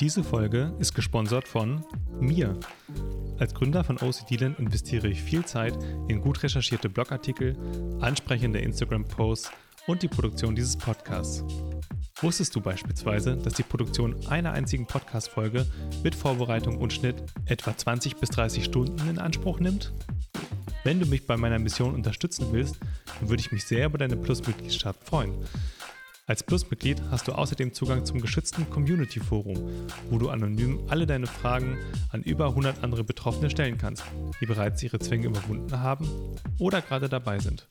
Diese 0.00 0.22
Folge 0.22 0.74
ist 0.78 0.94
gesponsert 0.94 1.48
von 1.48 1.84
mir. 2.20 2.58
Als 3.38 3.54
Gründer 3.54 3.84
von 3.84 3.96
OCD-Land 3.96 4.58
investiere 4.58 5.08
ich 5.08 5.22
viel 5.22 5.46
Zeit 5.46 5.78
in 6.08 6.20
gut 6.20 6.42
recherchierte 6.42 6.90
Blogartikel, 6.90 7.56
ansprechende 8.00 8.58
Instagram-Posts 8.60 9.50
und 9.86 10.02
die 10.02 10.08
Produktion 10.08 10.54
dieses 10.54 10.76
Podcasts. 10.76 11.44
Wusstest 12.20 12.54
du 12.54 12.60
beispielsweise, 12.60 13.36
dass 13.36 13.54
die 13.54 13.62
Produktion 13.62 14.26
einer 14.26 14.52
einzigen 14.52 14.86
Podcast-Folge 14.86 15.66
mit 16.02 16.14
Vorbereitung 16.14 16.78
und 16.78 16.92
Schnitt 16.92 17.22
etwa 17.46 17.76
20 17.76 18.16
bis 18.16 18.30
30 18.30 18.64
Stunden 18.64 19.08
in 19.08 19.18
Anspruch 19.18 19.58
nimmt? 19.60 19.92
Wenn 20.84 21.00
du 21.00 21.06
mich 21.06 21.26
bei 21.26 21.36
meiner 21.36 21.58
Mission 21.58 21.94
unterstützen 21.94 22.48
willst, 22.52 22.78
dann 23.18 23.28
würde 23.28 23.40
ich 23.40 23.52
mich 23.52 23.64
sehr 23.64 23.86
über 23.86 23.98
deine 23.98 24.16
Plus-Mitgliedschaft 24.16 25.02
freuen. 25.04 25.32
Als 26.26 26.44
Plus-Mitglied 26.44 27.02
hast 27.10 27.26
du 27.26 27.32
außerdem 27.32 27.74
Zugang 27.74 28.04
zum 28.04 28.20
geschützten 28.20 28.70
Community-Forum, 28.70 29.58
wo 30.10 30.18
du 30.18 30.28
anonym 30.28 30.78
alle 30.88 31.06
deine 31.06 31.26
Fragen 31.26 31.76
an 32.10 32.22
über 32.22 32.46
100 32.46 32.84
andere 32.84 33.02
Betroffene 33.02 33.50
stellen 33.50 33.78
kannst, 33.78 34.04
die 34.40 34.46
bereits 34.46 34.82
ihre 34.82 35.00
Zwänge 35.00 35.26
überwunden 35.26 35.80
haben 35.80 36.08
oder 36.58 36.82
gerade 36.82 37.08
dabei 37.08 37.40
sind. 37.40 37.66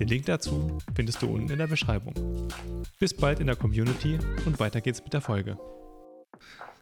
Den 0.00 0.08
Link 0.08 0.24
dazu 0.24 0.78
findest 0.94 1.20
du 1.20 1.28
unten 1.28 1.50
in 1.50 1.58
der 1.58 1.66
Beschreibung. 1.66 2.14
Bis 2.98 3.12
bald 3.12 3.38
in 3.38 3.46
der 3.46 3.54
Community 3.54 4.18
und 4.46 4.58
weiter 4.58 4.80
geht's 4.80 5.02
mit 5.04 5.12
der 5.12 5.20
Folge. 5.20 5.58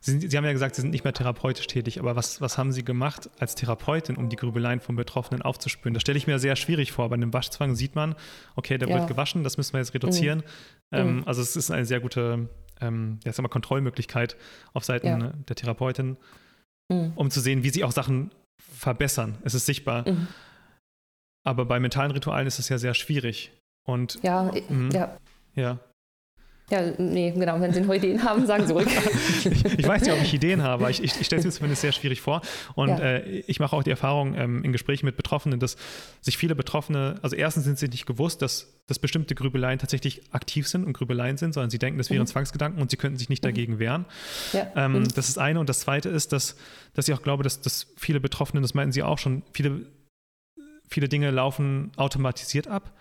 Sie, 0.01 0.21
Sie, 0.21 0.37
haben 0.37 0.45
ja 0.45 0.53
gesagt, 0.53 0.77
Sie 0.77 0.83
sind 0.83 0.93
nicht 0.93 1.03
mehr 1.03 1.13
therapeutisch 1.13 1.67
tätig, 1.67 1.99
aber 1.99 2.15
was, 2.15 2.41
was 2.41 2.57
haben 2.57 2.71
Sie 2.71 2.85
gemacht 2.85 3.29
als 3.41 3.57
Therapeutin, 3.57 4.17
um 4.17 4.29
die 4.29 4.37
Grübeleien 4.37 4.79
vom 4.79 4.95
Betroffenen 4.95 5.43
aufzuspüren? 5.43 5.95
Das 5.95 6.03
stelle 6.03 6.17
ich 6.17 6.29
mir 6.29 6.39
sehr 6.39 6.55
schwierig 6.55 6.93
vor. 6.93 7.09
Bei 7.09 7.15
einem 7.15 7.33
Waschzwang 7.33 7.75
sieht 7.75 7.97
man, 7.97 8.15
okay, 8.55 8.79
der 8.79 8.89
ja. 8.89 8.99
wird 8.99 9.09
gewaschen, 9.09 9.43
das 9.43 9.57
müssen 9.57 9.73
wir 9.73 9.81
jetzt 9.81 9.95
reduzieren. 9.95 10.45
Mhm. 10.93 10.99
Ähm, 10.99 11.17
mhm. 11.17 11.23
also 11.27 11.43
es 11.43 11.57
ist 11.57 11.73
eine 11.73 11.87
sehr 11.87 11.99
gute 11.99 12.49
ähm, 12.81 13.19
ja, 13.25 13.33
mal, 13.43 13.49
Kontrollmöglichkeit 13.49 14.37
auf 14.75 14.85
Seiten 14.85 15.07
ja. 15.07 15.33
der 15.49 15.57
Therapeutin, 15.57 16.19
mhm. 16.89 17.15
um 17.17 17.33
zu 17.33 17.41
sehen, 17.41 17.65
wie 17.65 17.71
sie 17.71 17.83
auch 17.83 17.91
Sachen 17.93 18.31
verbessern. 18.59 19.39
Es 19.43 19.55
ist 19.55 19.67
sichtbar. 19.67 20.09
Mhm. 20.09 20.29
Aber 21.45 21.65
bei 21.65 21.81
mentalen 21.81 22.11
Ritualen 22.11 22.47
ist 22.47 22.59
es 22.59 22.69
ja 22.69 22.79
sehr 22.79 22.95
schwierig. 22.95 23.53
Und, 23.85 24.19
ja, 24.23 24.51
mh, 24.69 24.95
ja. 24.95 25.19
Ja. 25.55 25.79
Ja, 26.71 26.83
nee, 26.99 27.31
genau. 27.31 27.59
Wenn 27.61 27.73
Sie 27.73 27.81
noch 27.81 27.95
Ideen 27.95 28.23
haben, 28.23 28.47
sagen 28.47 28.67
Sie 28.67 28.75
ruhig. 28.75 28.89
ich, 28.89 29.47
ich, 29.79 29.89
weiß 29.89 30.03
nicht, 30.03 30.13
ob 30.13 30.21
ich 30.21 30.35
Ideen 30.35 30.63
habe, 30.63 30.75
aber 30.75 30.91
ich, 30.91 31.03
ich, 31.03 31.19
ich 31.19 31.27
stelle 31.27 31.41
es 31.41 31.47
mir 31.47 31.53
zumindest 31.53 31.81
sehr 31.81 31.93
schwierig 31.93 32.21
vor. 32.21 32.43
Und 32.75 32.91
ja. 32.91 32.99
äh, 32.99 33.43
ich 33.47 33.59
mache 33.59 33.75
auch 33.75 33.83
die 33.83 33.91
Erfahrung 33.91 34.35
ähm, 34.35 34.63
in 34.65 34.73
Gesprächen 34.73 35.07
mit 35.07 35.17
Betroffenen, 35.17 35.61
dass 35.61 35.77
sich 36.21 36.37
viele 36.37 36.55
Betroffene, 36.55 37.19
also 37.23 37.37
erstens 37.37 37.65
sind 37.65 37.79
sie 37.79 37.89
nicht 37.89 38.05
gewusst, 38.05 38.43
dass, 38.43 38.75
dass 38.87 38.99
bestimmte 38.99 39.35
Grübeleien 39.35 39.79
tatsächlich 39.79 40.21
aktiv 40.33 40.69
sind 40.69 40.85
und 40.85 40.93
Grübeleien 40.93 41.39
sind, 41.39 41.55
sondern 41.55 41.71
sie 41.71 41.79
denken, 41.79 41.97
das 41.97 42.11
wären 42.11 42.23
mhm. 42.23 42.27
Zwangsgedanken 42.27 42.83
und 42.83 42.91
sie 42.91 42.99
könnten 42.99 43.17
sich 43.17 43.31
nicht 43.31 43.43
mhm. 43.43 43.49
dagegen 43.49 43.79
wehren. 43.79 44.05
Ja. 44.53 44.71
Ähm, 44.77 44.93
mhm. 44.93 45.09
Das 45.09 45.31
ist 45.31 45.39
eine. 45.39 45.61
Und 45.61 45.71
das 45.71 45.81
zweite 45.81 46.11
ist, 46.11 46.35
dass, 46.35 46.57
dass 46.93 47.09
ich 47.09 47.15
auch 47.15 47.23
glaube, 47.23 47.45
dass, 47.45 47.63
dass 47.63 47.87
viele 47.97 48.21
Betroffene, 48.21 48.61
das 48.61 48.75
meinten 48.75 48.93
Sie 48.93 49.03
auch 49.03 49.17
schon, 49.17 49.43
viele, 49.53 49.87
viele 50.89 51.09
Dinge 51.09 51.31
laufen 51.31 51.93
automatisiert 51.97 52.69
ab. 52.69 52.93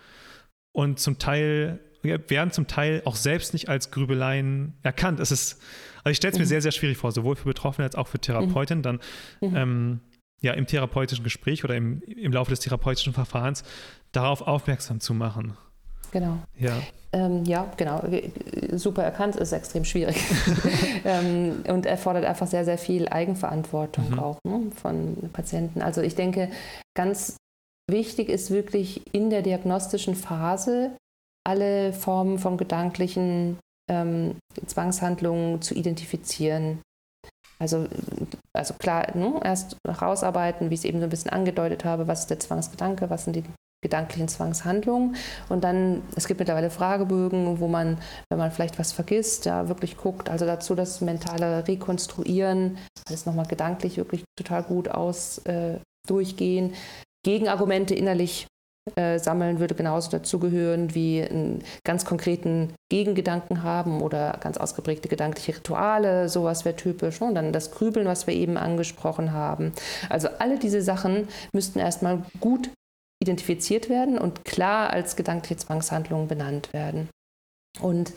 Und 0.71 1.00
zum 1.00 1.17
Teil 1.17 1.80
werden 2.04 2.52
zum 2.52 2.67
Teil 2.67 3.02
auch 3.06 3.15
selbst 3.15 3.54
nicht 3.54 3.69
als 3.69 3.91
Grübeleien 3.91 4.78
erkannt. 4.84 5.19
Es 5.19 5.32
ist, 5.32 5.62
also 6.00 6.12
ich 6.12 6.17
stelle 6.17 6.34
es 6.34 6.38
mir 6.38 6.45
mhm. 6.45 6.50
sehr, 6.50 6.62
sehr 6.62 6.71
schwierig 6.71 6.97
vor, 6.97 7.12
sowohl 7.12 7.36
für 7.36 7.45
Betroffene 7.45 7.86
als 7.86 7.95
auch 7.95 8.08
für 8.08 8.19
Therapeutinnen, 8.19 8.84
dann 8.84 9.00
mhm. 9.41 9.56
ähm, 9.56 10.00
ja 10.39 10.54
im 10.54 10.67
therapeutischen 10.67 11.23
Gespräch 11.23 11.63
oder 11.63 11.76
im, 11.76 12.02
im 12.04 12.32
Laufe 12.32 12.52
des 12.52 12.60
therapeutischen 12.60 13.13
Verfahrens 13.13 13.63
darauf 14.12 14.41
aufmerksam 14.41 15.00
zu 15.00 15.13
machen. 15.13 15.58
Genau. 16.12 16.38
Ja. 16.58 16.78
Ähm, 17.12 17.43
ja, 17.45 17.71
genau. 17.76 18.04
Super 18.73 19.04
erkannt 19.04 19.36
ist 19.36 19.52
extrem 19.52 19.84
schwierig. 19.84 20.23
ähm, 21.06 21.63
und 21.67 21.86
erfordert 21.86 22.26
einfach 22.26 22.47
sehr, 22.47 22.63
sehr 22.63 22.78
viel 22.78 23.10
Eigenverantwortung 23.10 24.12
mhm. 24.12 24.19
auch 24.19 24.39
ne, 24.43 24.71
von 24.76 25.30
Patienten. 25.34 25.82
Also 25.82 26.02
ich 26.02 26.15
denke, 26.15 26.50
ganz 26.95 27.38
wichtig 27.89 28.30
ist 28.30 28.52
wirklich 28.52 29.02
in 29.13 29.30
der 29.30 29.41
diagnostischen 29.41 30.15
Phase 30.15 30.95
alle 31.45 31.93
Formen 31.93 32.39
von 32.39 32.58
gedanklichen 32.58 33.58
ähm, 33.89 34.36
Zwangshandlungen 34.65 35.62
zu 35.62 35.76
identifizieren. 35.76 36.82
Also, 37.60 37.88
also 38.54 38.73
klar, 38.76 39.15
ne, 39.15 39.39
erst 39.43 39.78
rausarbeiten, 39.88 40.69
wie 40.69 40.76
ich 40.76 40.82
es 40.82 40.86
eben 40.86 41.00
so 41.00 41.06
ein 41.06 41.10
bisschen 41.10 41.32
angedeutet 41.32 41.86
habe, 41.86 42.08
was 42.08 42.21
ist 42.21 42.30
der 42.30 42.39
Zwangsgedanke, 42.39 43.10
was 43.10 43.23
sind 43.23 43.36
die 43.36 43.43
gedanklichen 43.82 44.28
Zwangshandlungen. 44.28 45.15
Und 45.50 45.63
dann, 45.63 46.02
es 46.15 46.28
gibt 46.28 46.39
mittlerweile 46.39 46.69
Fragebögen, 46.69 47.60
wo 47.60 47.67
man, 47.67 48.00
wenn 48.30 48.39
man 48.39 48.52
vielleicht 48.52 48.78
was 48.78 48.91
vergisst, 48.91 49.45
ja, 49.45 49.69
wirklich 49.69 49.97
guckt, 49.97 50.30
also 50.30 50.45
dazu 50.45 50.76
das 50.76 51.02
mentale 51.02 51.67
Rekonstruieren, 51.67 52.78
alles 53.08 53.26
nochmal 53.26 53.45
gedanklich 53.45 53.97
wirklich 53.97 54.23
total 54.38 54.63
gut 54.63 54.89
aus 54.89 55.39
äh, 55.45 55.80
durchgehen, 56.08 56.73
Gegenargumente 57.27 57.93
innerlich 57.93 58.47
äh, 58.95 59.19
sammeln 59.19 59.59
würde 59.59 59.75
genauso 59.75 60.09
dazugehören 60.09 60.95
wie 60.95 61.21
einen 61.21 61.61
ganz 61.83 62.05
konkreten 62.05 62.73
Gegengedanken 62.89 63.63
haben 63.63 64.01
oder 64.01 64.37
ganz 64.39 64.55
ausgeprägte 64.55 65.09
gedankliche 65.09 65.57
Rituale, 65.57 66.29
sowas 66.29 66.63
wäre 66.63 66.77
typisch. 66.77 67.21
Und 67.21 67.35
dann 67.35 67.51
das 67.51 67.71
Grübeln, 67.71 68.07
was 68.07 68.27
wir 68.27 68.33
eben 68.33 68.55
angesprochen 68.55 69.33
haben. 69.33 69.73
Also 70.07 70.29
alle 70.39 70.57
diese 70.57 70.81
Sachen 70.81 71.27
müssten 71.51 71.79
erstmal 71.79 72.23
gut 72.39 72.69
identifiziert 73.21 73.89
werden 73.89 74.17
und 74.17 74.45
klar 74.45 74.91
als 74.91 75.17
gedankliche 75.17 75.57
Zwangshandlungen 75.57 76.29
benannt 76.29 76.71
werden. 76.71 77.09
Und 77.82 78.13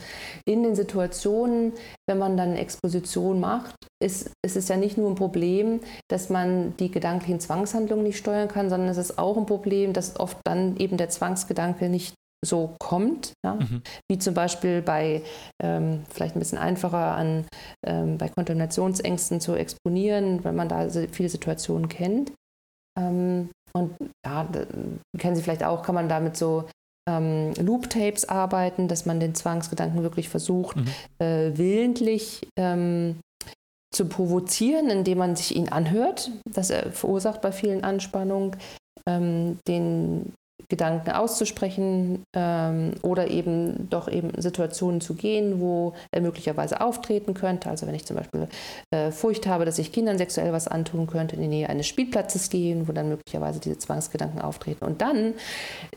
in 0.46 0.62
den 0.62 0.74
Situationen, 0.74 1.72
wenn 2.08 2.18
man 2.18 2.36
dann 2.36 2.56
Exposition 2.56 3.40
macht, 3.40 3.74
ist, 4.02 4.30
ist 4.44 4.56
es 4.56 4.68
ja 4.68 4.76
nicht 4.76 4.96
nur 4.96 5.10
ein 5.10 5.16
Problem, 5.16 5.80
dass 6.08 6.30
man 6.30 6.76
die 6.78 6.90
gedanklichen 6.90 7.40
Zwangshandlungen 7.40 8.04
nicht 8.04 8.18
steuern 8.18 8.48
kann, 8.48 8.70
sondern 8.70 8.88
es 8.88 8.96
ist 8.96 9.18
auch 9.18 9.36
ein 9.36 9.46
Problem, 9.46 9.92
dass 9.92 10.18
oft 10.18 10.38
dann 10.44 10.76
eben 10.78 10.96
der 10.96 11.10
Zwangsgedanke 11.10 11.88
nicht 11.88 12.14
so 12.42 12.74
kommt, 12.78 13.34
ja? 13.44 13.54
mhm. 13.54 13.82
wie 14.10 14.18
zum 14.18 14.32
Beispiel 14.32 14.80
bei 14.80 15.22
ähm, 15.62 16.04
vielleicht 16.10 16.36
ein 16.36 16.38
bisschen 16.38 16.58
einfacher 16.58 17.14
an 17.14 17.46
ähm, 17.86 18.16
bei 18.16 18.28
Kontaminationsängsten 18.30 19.40
zu 19.40 19.54
exponieren, 19.54 20.42
wenn 20.42 20.56
man 20.56 20.68
da 20.68 20.88
viele 20.88 21.28
Situationen 21.28 21.88
kennt. 21.88 22.32
Ähm, 22.98 23.50
und 23.72 23.94
ja, 24.26 24.48
kennen 25.18 25.36
Sie 25.36 25.42
vielleicht 25.42 25.64
auch, 25.64 25.82
kann 25.82 25.94
man 25.94 26.08
damit 26.08 26.36
so 26.36 26.64
ähm, 27.08 27.52
Loop-Tapes 27.54 28.28
arbeiten, 28.28 28.88
dass 28.88 29.06
man 29.06 29.20
den 29.20 29.34
Zwangsgedanken 29.34 30.02
wirklich 30.02 30.28
versucht, 30.28 30.76
mhm. 30.76 30.86
äh, 31.18 31.56
willentlich 31.56 32.46
ähm, 32.56 33.16
zu 33.92 34.06
provozieren, 34.06 34.88
indem 34.88 35.18
man 35.18 35.36
sich 35.36 35.56
ihn 35.56 35.68
anhört. 35.68 36.30
Das 36.50 36.70
äh, 36.70 36.90
verursacht 36.90 37.40
bei 37.40 37.52
vielen 37.52 37.82
Anspannung, 37.82 38.56
ähm, 39.06 39.58
den 39.66 40.32
Gedanken 40.70 41.10
auszusprechen 41.10 42.24
ähm, 42.34 42.92
oder 43.02 43.28
eben 43.28 43.90
doch 43.90 44.08
eben 44.08 44.30
Situationen 44.40 45.02
zu 45.02 45.14
gehen, 45.14 45.60
wo 45.60 45.92
er 46.12 46.22
möglicherweise 46.22 46.80
auftreten 46.80 47.34
könnte. 47.34 47.68
Also 47.68 47.86
wenn 47.86 47.94
ich 47.94 48.06
zum 48.06 48.16
Beispiel 48.16 48.48
äh, 48.94 49.10
Furcht 49.10 49.46
habe, 49.46 49.66
dass 49.66 49.78
ich 49.78 49.92
Kindern 49.92 50.16
sexuell 50.16 50.52
was 50.52 50.68
antun 50.68 51.06
könnte, 51.06 51.36
in 51.36 51.42
die 51.42 51.48
Nähe 51.48 51.68
eines 51.68 51.86
Spielplatzes 51.86 52.48
gehen, 52.48 52.88
wo 52.88 52.92
dann 52.92 53.08
möglicherweise 53.08 53.60
diese 53.60 53.78
Zwangsgedanken 53.78 54.40
auftreten. 54.40 54.84
Und 54.84 55.02
dann 55.02 55.34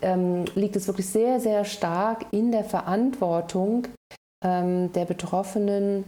ähm, 0.02 0.44
liegt 0.54 0.76
es 0.76 0.86
wirklich 0.86 1.08
sehr, 1.08 1.40
sehr 1.40 1.64
stark 1.64 2.26
in 2.32 2.52
der 2.52 2.64
Verantwortung 2.64 3.86
ähm, 4.44 4.92
der 4.92 5.04
Betroffenen, 5.06 6.04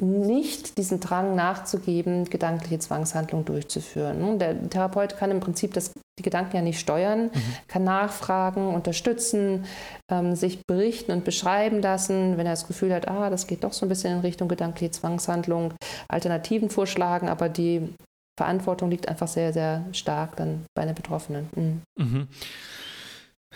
nicht 0.00 0.78
diesen 0.78 1.00
Drang 1.00 1.34
nachzugeben, 1.34 2.24
gedankliche 2.24 2.78
Zwangshandlungen 2.78 3.44
durchzuführen. 3.44 4.38
Der 4.38 4.68
Therapeut 4.68 5.16
kann 5.16 5.30
im 5.30 5.40
Prinzip 5.40 5.74
das, 5.74 5.92
die 6.18 6.22
Gedanken 6.22 6.56
ja 6.56 6.62
nicht 6.62 6.78
steuern, 6.78 7.24
mhm. 7.24 7.56
kann 7.66 7.84
nachfragen, 7.84 8.68
unterstützen, 8.68 9.64
ähm, 10.10 10.36
sich 10.36 10.64
berichten 10.66 11.12
und 11.12 11.24
beschreiben 11.24 11.82
lassen, 11.82 12.36
wenn 12.36 12.46
er 12.46 12.52
das 12.52 12.66
Gefühl 12.66 12.94
hat, 12.94 13.08
ah, 13.08 13.30
das 13.30 13.46
geht 13.46 13.64
doch 13.64 13.72
so 13.72 13.84
ein 13.84 13.88
bisschen 13.88 14.14
in 14.14 14.20
Richtung 14.20 14.48
gedankliche 14.48 14.92
Zwangshandlung, 14.92 15.74
Alternativen 16.08 16.70
vorschlagen, 16.70 17.28
aber 17.28 17.48
die 17.48 17.94
Verantwortung 18.38 18.90
liegt 18.90 19.08
einfach 19.08 19.28
sehr, 19.28 19.52
sehr 19.52 19.84
stark 19.92 20.36
dann 20.36 20.64
bei 20.74 20.84
den 20.84 20.94
Betroffenen. 20.94 21.48
Mhm. 21.54 21.82
Mhm. 21.96 22.28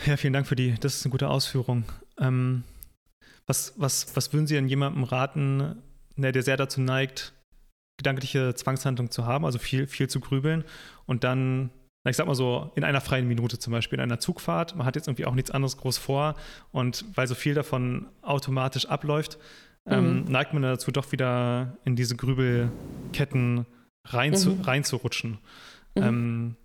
Ja, 0.07 0.16
vielen 0.16 0.33
Dank 0.33 0.47
für 0.47 0.57
die, 0.57 0.75
das 0.79 0.97
ist 0.97 1.05
eine 1.05 1.11
gute 1.11 1.29
Ausführung. 1.29 1.85
Ähm, 2.21 2.64
was, 3.47 3.75
was, 3.77 4.14
was 4.14 4.33
würden 4.33 4.47
Sie 4.47 4.57
an 4.57 4.68
jemandem 4.68 5.05
raten, 5.05 5.83
ne, 6.16 6.33
der 6.33 6.42
sehr 6.42 6.57
dazu 6.57 6.81
neigt, 6.81 7.33
gedankliche 7.97 8.55
Zwangshandlung 8.55 9.11
zu 9.11 9.27
haben, 9.27 9.44
also 9.44 9.59
viel, 9.59 9.87
viel 9.87 10.09
zu 10.09 10.21
grübeln 10.21 10.64
und 11.07 11.25
dann, 11.25 11.71
ich 12.04 12.16
sag 12.16 12.26
mal 12.26 12.34
so, 12.34 12.70
in 12.74 12.84
einer 12.84 13.00
freien 13.00 13.26
Minute 13.28 13.58
zum 13.58 13.72
Beispiel, 13.72 13.98
in 13.98 14.02
einer 14.02 14.18
Zugfahrt, 14.18 14.76
man 14.76 14.87
hat 14.87 14.96
jetzt 14.96 15.08
irgendwie 15.08 15.26
auch 15.26 15.34
nichts 15.34 15.50
anderes 15.50 15.76
groß 15.76 15.98
vor 15.98 16.37
und 16.70 17.04
weil 17.14 17.26
so 17.26 17.34
viel 17.34 17.54
davon 17.54 18.06
automatisch 18.22 18.87
abläuft, 18.87 19.38
ähm, 19.87 20.24
mhm. 20.24 20.30
neigt 20.30 20.52
man 20.52 20.62
dazu, 20.62 20.90
doch 20.90 21.12
wieder 21.12 21.76
in 21.84 21.96
diese 21.96 22.16
Grübelketten 22.16 23.66
rein 24.04 24.32
mhm. 24.32 24.61
reinzurutschen. 24.62 25.38
Mhm. 25.94 26.02
Ähm, 26.02 26.56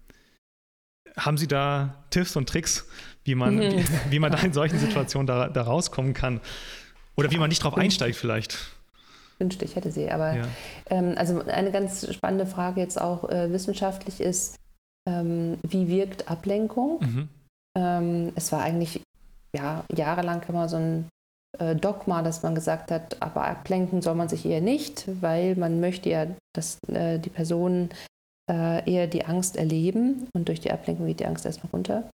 haben 1.18 1.38
Sie 1.38 1.48
da 1.48 2.04
Tipps 2.10 2.36
und 2.36 2.50
Tricks, 2.50 2.88
wie 3.24 3.36
man, 3.36 3.60
wie, 3.60 3.76
mhm. 3.76 3.86
wie, 4.10 4.20
man 4.20 4.32
da 4.32 4.40
in 4.40 4.54
solchen 4.54 4.80
Situationen 4.80 5.28
da, 5.28 5.50
da 5.50 5.62
rauskommen 5.62 6.14
kann? 6.14 6.42
Oder 7.16 7.32
wie 7.32 7.38
man 7.38 7.50
nicht 7.50 7.64
drauf 7.64 7.78
einsteigt 7.78 8.16
vielleicht? 8.16 8.58
wünschte, 9.44 9.66
ich 9.66 9.76
hätte 9.76 9.92
sie. 9.92 10.10
Aber 10.10 10.36
ja. 10.36 10.44
ähm, 10.90 11.14
also 11.18 11.42
eine 11.44 11.72
ganz 11.72 12.12
spannende 12.14 12.46
Frage 12.46 12.82
jetzt 12.82 13.00
auch 13.00 13.30
äh, 13.30 13.52
wissenschaftlich 13.52 14.22
ist, 14.22 14.56
ähm, 15.08 15.58
wie 15.64 15.88
wirkt 15.88 16.30
Ablenkung? 16.30 17.00
Mhm. 17.02 17.30
Ähm, 17.78 18.32
es 18.36 18.52
war 18.52 18.62
eigentlich 18.62 19.02
ja, 19.56 19.84
jahrelang 19.96 20.42
immer 20.48 20.70
so 20.70 20.78
ein 20.78 21.10
äh, 21.60 21.76
Dogma, 21.76 22.22
dass 22.22 22.44
man 22.44 22.56
gesagt 22.56 22.92
hat, 22.92 23.22
aber 23.22 23.46
ablenken 23.46 24.02
soll 24.02 24.16
man 24.16 24.30
sich 24.30 24.46
eher 24.46 24.62
nicht, 24.62 25.06
weil 25.22 25.56
man 25.56 25.80
möchte 25.80 26.10
ja, 26.10 26.28
dass 26.54 26.78
äh, 26.88 27.20
die 27.20 27.30
Personen 27.30 27.90
äh, 28.50 28.90
eher 28.92 29.08
die 29.08 29.26
Angst 29.26 29.56
erleben 29.56 30.28
und 30.34 30.48
durch 30.48 30.60
die 30.60 30.72
Ablenkung 30.72 31.06
geht 31.08 31.20
die 31.20 31.26
Angst 31.26 31.46
erstmal 31.46 31.72
runter. 31.72 32.10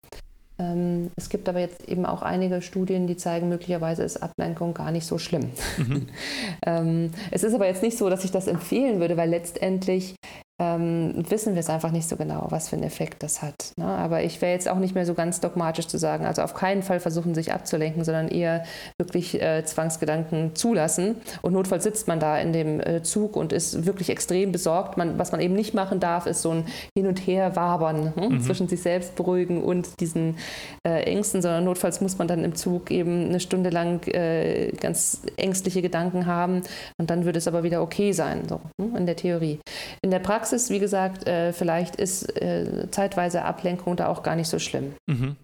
Ähm, 0.60 1.12
es 1.16 1.30
gibt 1.30 1.48
aber 1.48 1.60
jetzt 1.60 1.88
eben 1.88 2.06
auch 2.06 2.24
einige 2.24 2.62
Studien, 2.62 3.06
die 3.06 3.16
zeigen, 3.16 3.48
möglicherweise 3.48 4.04
ist 4.04 4.18
Ablenkung 4.18 4.74
gar 4.74 4.92
nicht 4.92 5.06
so 5.06 5.20
schlimm. 5.20 5.52
Mhm. 5.78 6.08
ähm, 6.66 7.12
es 7.30 7.44
ist 7.44 7.54
aber 7.54 7.68
jetzt 7.68 7.84
nicht 7.84 7.98
so, 7.98 8.10
dass 8.10 8.24
ich 8.24 8.32
das 8.32 8.48
empfehlen 8.48 9.00
würde, 9.00 9.18
weil 9.18 9.30
letztendlich 9.30 10.16
ähm, 10.60 11.14
wissen 11.30 11.53
wir 11.53 11.60
es 11.60 11.70
einfach 11.70 11.91
nicht 11.91 12.10
so 12.10 12.16
genau, 12.16 12.47
was 12.49 12.70
für 12.70 12.76
einen 12.76 12.84
Effekt 12.84 13.22
das 13.22 13.43
hat. 13.43 13.74
Ne? 13.78 13.86
Aber 13.86 14.24
ich 14.24 14.41
wäre 14.41 14.53
jetzt 14.53 14.68
auch 14.68 14.78
nicht 14.78 14.95
mehr 14.95 15.05
so 15.05 15.14
ganz 15.14 15.39
dogmatisch 15.39 15.86
zu 15.86 15.99
sagen, 15.99 16.26
also 16.26 16.41
auf 16.41 16.55
keinen 16.55 16.82
Fall 16.82 16.99
versuchen, 16.99 17.36
sich 17.36 17.53
abzulenken, 17.53 18.03
sondern 18.03 18.28
eher 18.28 18.64
wirklich 18.97 19.39
äh, 19.39 19.64
Zwangsgedanken 19.66 20.55
zulassen. 20.55 21.18
Und 21.43 21.53
notfalls 21.53 21.84
sitzt 21.84 22.08
man 22.08 22.20
da 22.20 22.39
in 22.39 22.53
dem 22.53 22.80
äh, 22.80 23.03
Zug 23.03 23.36
und 23.36 23.53
ist 23.53 23.86
wirklich 23.86 24.10
extrem 24.10 24.51
besorgt. 24.51 24.97
Man, 24.97 25.20
was 25.20 25.32
man 25.32 25.41
eben 25.41 25.53
nicht 25.53 25.76
machen 25.76 25.99
darf, 25.99 26.26
ist 26.26 26.41
so 26.41 26.49
ein 26.49 26.66
Hin 26.97 27.05
und 27.05 27.20
Her 27.20 27.55
wabern 27.55 28.14
hm? 28.16 28.30
mhm. 28.30 28.41
zwischen 28.41 28.68
sich 28.68 28.82
selbst 28.82 29.16
beruhigen 29.16 29.64
und 29.64 29.99
diesen 29.99 30.38
äh, 30.88 31.03
Ängsten, 31.03 31.43
sondern 31.43 31.66
notfalls 31.66 32.01
muss 32.01 32.18
man 32.18 32.28
dann 32.28 32.43
im 32.43 32.55
Zug 32.55 32.89
eben 32.89 33.28
eine 33.28 33.39
Stunde 33.39 33.70
lang 33.70 34.08
äh, 34.08 34.72
ganz 34.72 35.22
ängstliche 35.38 35.84
Gedanken 35.84 36.26
haben 36.26 36.64
und 36.97 37.12
dann 37.12 37.26
würde 37.26 37.38
es 37.38 37.47
aber 37.47 37.62
wieder 37.62 37.84
okay 37.84 38.12
sein, 38.12 38.47
so 38.49 38.60
hm? 38.82 38.95
in 38.95 39.05
der 39.05 39.16
Theorie. 39.16 39.60
In 40.01 40.10
der 40.10 40.20
Praxis 40.20 40.47
Praxis, 40.48 40.70
wie 40.70 40.80
gesagt, 40.80 41.28
äh, 41.28 41.52
vielleicht 41.52 41.98
ist 41.98 42.24
äh, 42.41 42.88
zeitweise 42.89 43.43
Ablenkung 43.43 43.98
da 43.98 44.08
auch 44.08 44.24
gar 44.24 44.38
nicht 44.38 44.48
so 44.48 44.60
schlimm. 44.60 44.93
Mhm. 45.06 45.36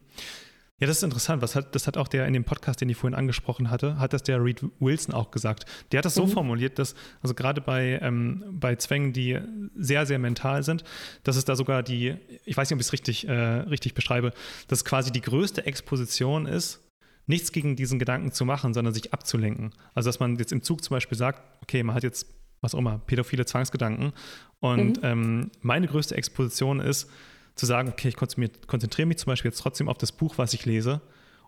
Ja, 0.79 0.87
das 0.87 0.97
ist 0.97 1.03
interessant. 1.03 1.41
Was 1.41 1.55
hat, 1.55 1.75
das 1.75 1.87
hat 1.87 1.97
auch 1.97 2.07
der 2.07 2.25
in 2.25 2.31
dem 2.31 2.45
Podcast, 2.45 2.79
den 2.79 2.87
ich 2.87 2.95
vorhin 2.95 3.13
angesprochen 3.13 3.69
hatte, 3.69 3.99
hat 3.99 4.13
das 4.13 4.23
der 4.23 4.41
Reed 4.41 4.63
Wilson 4.79 5.13
auch 5.13 5.29
gesagt. 5.31 5.65
Der 5.91 5.97
hat 5.97 6.05
das 6.05 6.13
so 6.15 6.25
mhm. 6.25 6.29
formuliert, 6.29 6.79
dass, 6.79 6.95
also 7.21 7.35
gerade 7.35 7.59
bei, 7.59 7.99
ähm, 8.01 8.45
bei 8.49 8.77
Zwängen, 8.77 9.11
die 9.11 9.39
sehr, 9.75 10.05
sehr 10.05 10.19
mental 10.19 10.63
sind, 10.63 10.85
dass 11.23 11.35
es 11.35 11.43
da 11.43 11.57
sogar 11.57 11.83
die, 11.83 12.15
ich 12.45 12.55
weiß 12.55 12.69
nicht, 12.69 12.77
ob 12.77 12.79
ich 12.79 12.87
es 12.87 12.93
richtig, 12.93 13.27
äh, 13.27 13.33
richtig 13.33 13.95
beschreibe, 13.95 14.31
dass 14.69 14.85
quasi 14.85 15.11
die 15.11 15.21
größte 15.21 15.65
Exposition 15.65 16.45
ist, 16.45 16.79
nichts 17.25 17.51
gegen 17.51 17.75
diesen 17.75 17.99
Gedanken 17.99 18.31
zu 18.31 18.45
machen, 18.45 18.73
sondern 18.73 18.93
sich 18.93 19.11
abzulenken. 19.13 19.73
Also 19.95 20.07
dass 20.07 20.21
man 20.21 20.37
jetzt 20.37 20.53
im 20.53 20.63
Zug 20.63 20.81
zum 20.81 20.95
Beispiel 20.95 21.17
sagt, 21.17 21.41
okay, 21.61 21.83
man 21.83 21.93
hat 21.93 22.03
jetzt 22.03 22.27
was 22.63 22.73
auch 22.73 22.79
immer, 22.79 22.99
pädophile 23.05 23.45
Zwangsgedanken. 23.45 24.13
Und 24.59 24.97
mhm. 24.97 25.03
ähm, 25.03 25.51
meine 25.61 25.87
größte 25.87 26.15
Exposition 26.15 26.79
ist, 26.79 27.09
zu 27.55 27.65
sagen, 27.65 27.89
okay, 27.89 28.07
ich 28.07 28.15
konzentriere 28.15 29.05
mich 29.05 29.17
zum 29.17 29.27
Beispiel 29.27 29.51
jetzt 29.51 29.59
trotzdem 29.59 29.87
auf 29.87 29.97
das 29.97 30.11
Buch, 30.11 30.37
was 30.37 30.53
ich 30.53 30.65
lese 30.65 31.01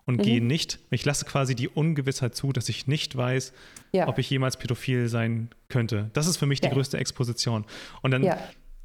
und 0.04 0.18
mhm. 0.18 0.22
gehe 0.22 0.40
nicht, 0.40 0.78
ich 0.90 1.04
lasse 1.04 1.24
quasi 1.24 1.54
die 1.54 1.68
Ungewissheit 1.68 2.34
zu, 2.34 2.52
dass 2.52 2.68
ich 2.68 2.86
nicht 2.86 3.16
weiß, 3.16 3.52
ja. 3.92 4.06
ob 4.06 4.18
ich 4.18 4.30
jemals 4.30 4.56
pädophil 4.56 5.08
sein 5.08 5.50
könnte. 5.68 6.10
Das 6.12 6.28
ist 6.28 6.36
für 6.36 6.46
mich 6.46 6.60
die 6.60 6.68
größte 6.68 6.96
Exposition. 6.96 7.64
Und 8.02 8.12
dann, 8.12 8.22
ja. 8.22 8.38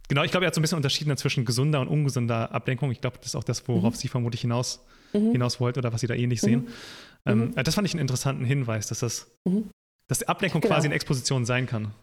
genau, 0.08 0.24
ich 0.24 0.32
glaube, 0.32 0.46
er 0.46 0.48
hat 0.48 0.56
so 0.56 0.60
ein 0.60 0.64
bisschen 0.64 0.78
unterschieden 0.78 1.16
zwischen 1.18 1.46
gesunder 1.46 1.80
und 1.80 1.88
ungesunder 1.88 2.52
Ablenkung. 2.52 2.92
Ich 2.92 3.02
glaube, 3.02 3.18
das 3.20 3.28
ist 3.28 3.36
auch 3.36 3.44
das, 3.44 3.68
worauf 3.68 3.94
mhm. 3.94 3.98
Sie 3.98 4.08
vermutlich 4.08 4.42
hinaus, 4.42 4.84
mhm. 5.14 5.32
hinaus 5.32 5.60
wollt 5.60 5.78
oder 5.78 5.94
was 5.94 6.02
Sie 6.02 6.08
da 6.08 6.16
ähnlich 6.16 6.42
sehen. 6.42 6.70
Mhm. 7.26 7.54
Ähm, 7.54 7.56
das 7.56 7.76
fand 7.76 7.88
ich 7.88 7.94
einen 7.94 8.02
interessanten 8.02 8.44
Hinweis, 8.44 8.88
dass 8.88 9.02
das, 9.02 9.30
dass 10.08 10.20
die 10.20 10.28
Ablenkung 10.28 10.62
genau. 10.62 10.74
quasi 10.74 10.88
eine 10.88 10.96
Exposition 10.96 11.46
sein 11.46 11.68
kann. 11.68 11.94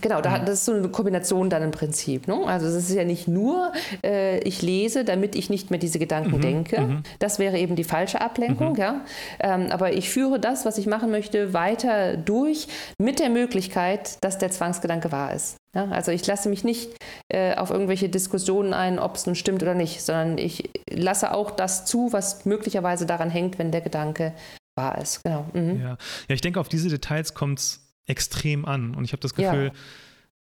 Genau, 0.00 0.20
da, 0.20 0.38
das 0.40 0.60
ist 0.60 0.64
so 0.64 0.72
eine 0.72 0.88
Kombination 0.88 1.48
dann 1.48 1.62
im 1.62 1.70
Prinzip. 1.70 2.26
Ne? 2.26 2.34
Also 2.44 2.66
es 2.66 2.74
ist 2.74 2.94
ja 2.94 3.04
nicht 3.04 3.28
nur, 3.28 3.72
äh, 4.04 4.38
ich 4.40 4.60
lese, 4.62 5.04
damit 5.04 5.36
ich 5.36 5.48
nicht 5.48 5.70
mehr 5.70 5.78
diese 5.78 5.98
Gedanken 5.98 6.36
mhm, 6.36 6.40
denke. 6.40 6.80
Mhm. 6.80 7.02
Das 7.20 7.38
wäre 7.38 7.56
eben 7.58 7.76
die 7.76 7.84
falsche 7.84 8.20
Ablenkung. 8.20 8.72
Mhm. 8.72 8.78
Ja? 8.78 9.00
Ähm, 9.38 9.68
aber 9.70 9.92
ich 9.92 10.10
führe 10.10 10.40
das, 10.40 10.64
was 10.64 10.78
ich 10.78 10.86
machen 10.86 11.10
möchte, 11.10 11.52
weiter 11.52 12.16
durch 12.16 12.66
mit 12.98 13.20
der 13.20 13.30
Möglichkeit, 13.30 14.22
dass 14.24 14.38
der 14.38 14.50
Zwangsgedanke 14.50 15.12
wahr 15.12 15.32
ist. 15.32 15.56
Ja? 15.72 15.84
Also 15.90 16.10
ich 16.10 16.26
lasse 16.26 16.48
mich 16.48 16.64
nicht 16.64 16.90
äh, 17.28 17.54
auf 17.54 17.70
irgendwelche 17.70 18.08
Diskussionen 18.08 18.74
ein, 18.74 18.98
ob 18.98 19.14
es 19.14 19.26
nun 19.26 19.36
stimmt 19.36 19.62
oder 19.62 19.74
nicht, 19.74 20.02
sondern 20.02 20.38
ich 20.38 20.68
lasse 20.90 21.32
auch 21.32 21.52
das 21.52 21.84
zu, 21.84 22.12
was 22.12 22.44
möglicherweise 22.44 23.06
daran 23.06 23.30
hängt, 23.30 23.60
wenn 23.60 23.70
der 23.70 23.82
Gedanke 23.82 24.32
wahr 24.76 24.98
ist. 24.98 25.22
Genau. 25.22 25.46
Mhm. 25.52 25.80
Ja. 25.80 25.88
ja, 25.90 26.34
ich 26.34 26.40
denke, 26.40 26.58
auf 26.58 26.68
diese 26.68 26.88
Details 26.88 27.34
kommt 27.34 27.60
es 27.60 27.85
extrem 28.06 28.64
an. 28.64 28.94
Und 28.94 29.04
ich 29.04 29.12
habe 29.12 29.20
das 29.20 29.34
Gefühl, 29.34 29.66
ja. 29.66 29.72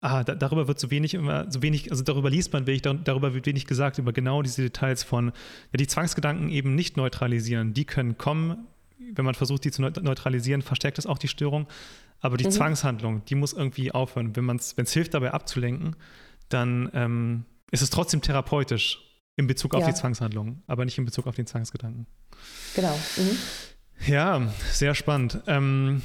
ah, 0.01 0.23
da, 0.23 0.35
darüber 0.35 0.67
wird 0.67 0.79
so 0.79 0.91
wenig 0.91 1.13
immer, 1.13 1.51
so 1.51 1.61
wenig, 1.61 1.91
also 1.91 2.03
darüber 2.03 2.29
liest 2.29 2.53
man 2.53 2.67
wenig, 2.67 2.81
darüber 2.81 3.33
wird 3.33 3.45
wenig 3.45 3.65
gesagt, 3.65 3.97
über 3.97 4.13
genau 4.13 4.41
diese 4.41 4.61
Details 4.61 5.03
von, 5.03 5.27
ja, 5.27 5.77
die 5.77 5.87
Zwangsgedanken 5.87 6.49
eben 6.49 6.75
nicht 6.75 6.97
neutralisieren. 6.97 7.73
Die 7.73 7.85
können 7.85 8.17
kommen, 8.17 8.67
wenn 8.97 9.25
man 9.25 9.35
versucht, 9.35 9.65
die 9.65 9.71
zu 9.71 9.81
neutralisieren, 9.81 10.61
verstärkt 10.61 10.97
das 10.97 11.05
auch 11.05 11.17
die 11.17 11.27
Störung. 11.27 11.67
Aber 12.21 12.37
die 12.37 12.45
mhm. 12.45 12.51
Zwangshandlung, 12.51 13.25
die 13.25 13.35
muss 13.35 13.53
irgendwie 13.53 13.91
aufhören. 13.91 14.35
Wenn 14.35 14.55
es 14.57 14.93
hilft, 14.93 15.13
dabei 15.13 15.31
abzulenken, 15.31 15.95
dann 16.49 16.89
ähm, 16.93 17.45
ist 17.71 17.81
es 17.81 17.89
trotzdem 17.89 18.21
therapeutisch 18.21 19.01
in 19.35 19.47
Bezug 19.47 19.75
auf 19.75 19.81
ja. 19.81 19.87
die 19.87 19.93
Zwangshandlung, 19.93 20.63
aber 20.65 20.85
nicht 20.85 20.97
in 20.97 21.05
Bezug 21.05 21.27
auf 21.27 21.35
den 21.35 21.45
Zwangsgedanken. 21.45 22.07
Genau. 22.73 22.97
Mhm. 23.17 23.37
Ja, 24.07 24.53
sehr 24.71 24.95
spannend. 24.95 25.41
Ähm, 25.47 26.01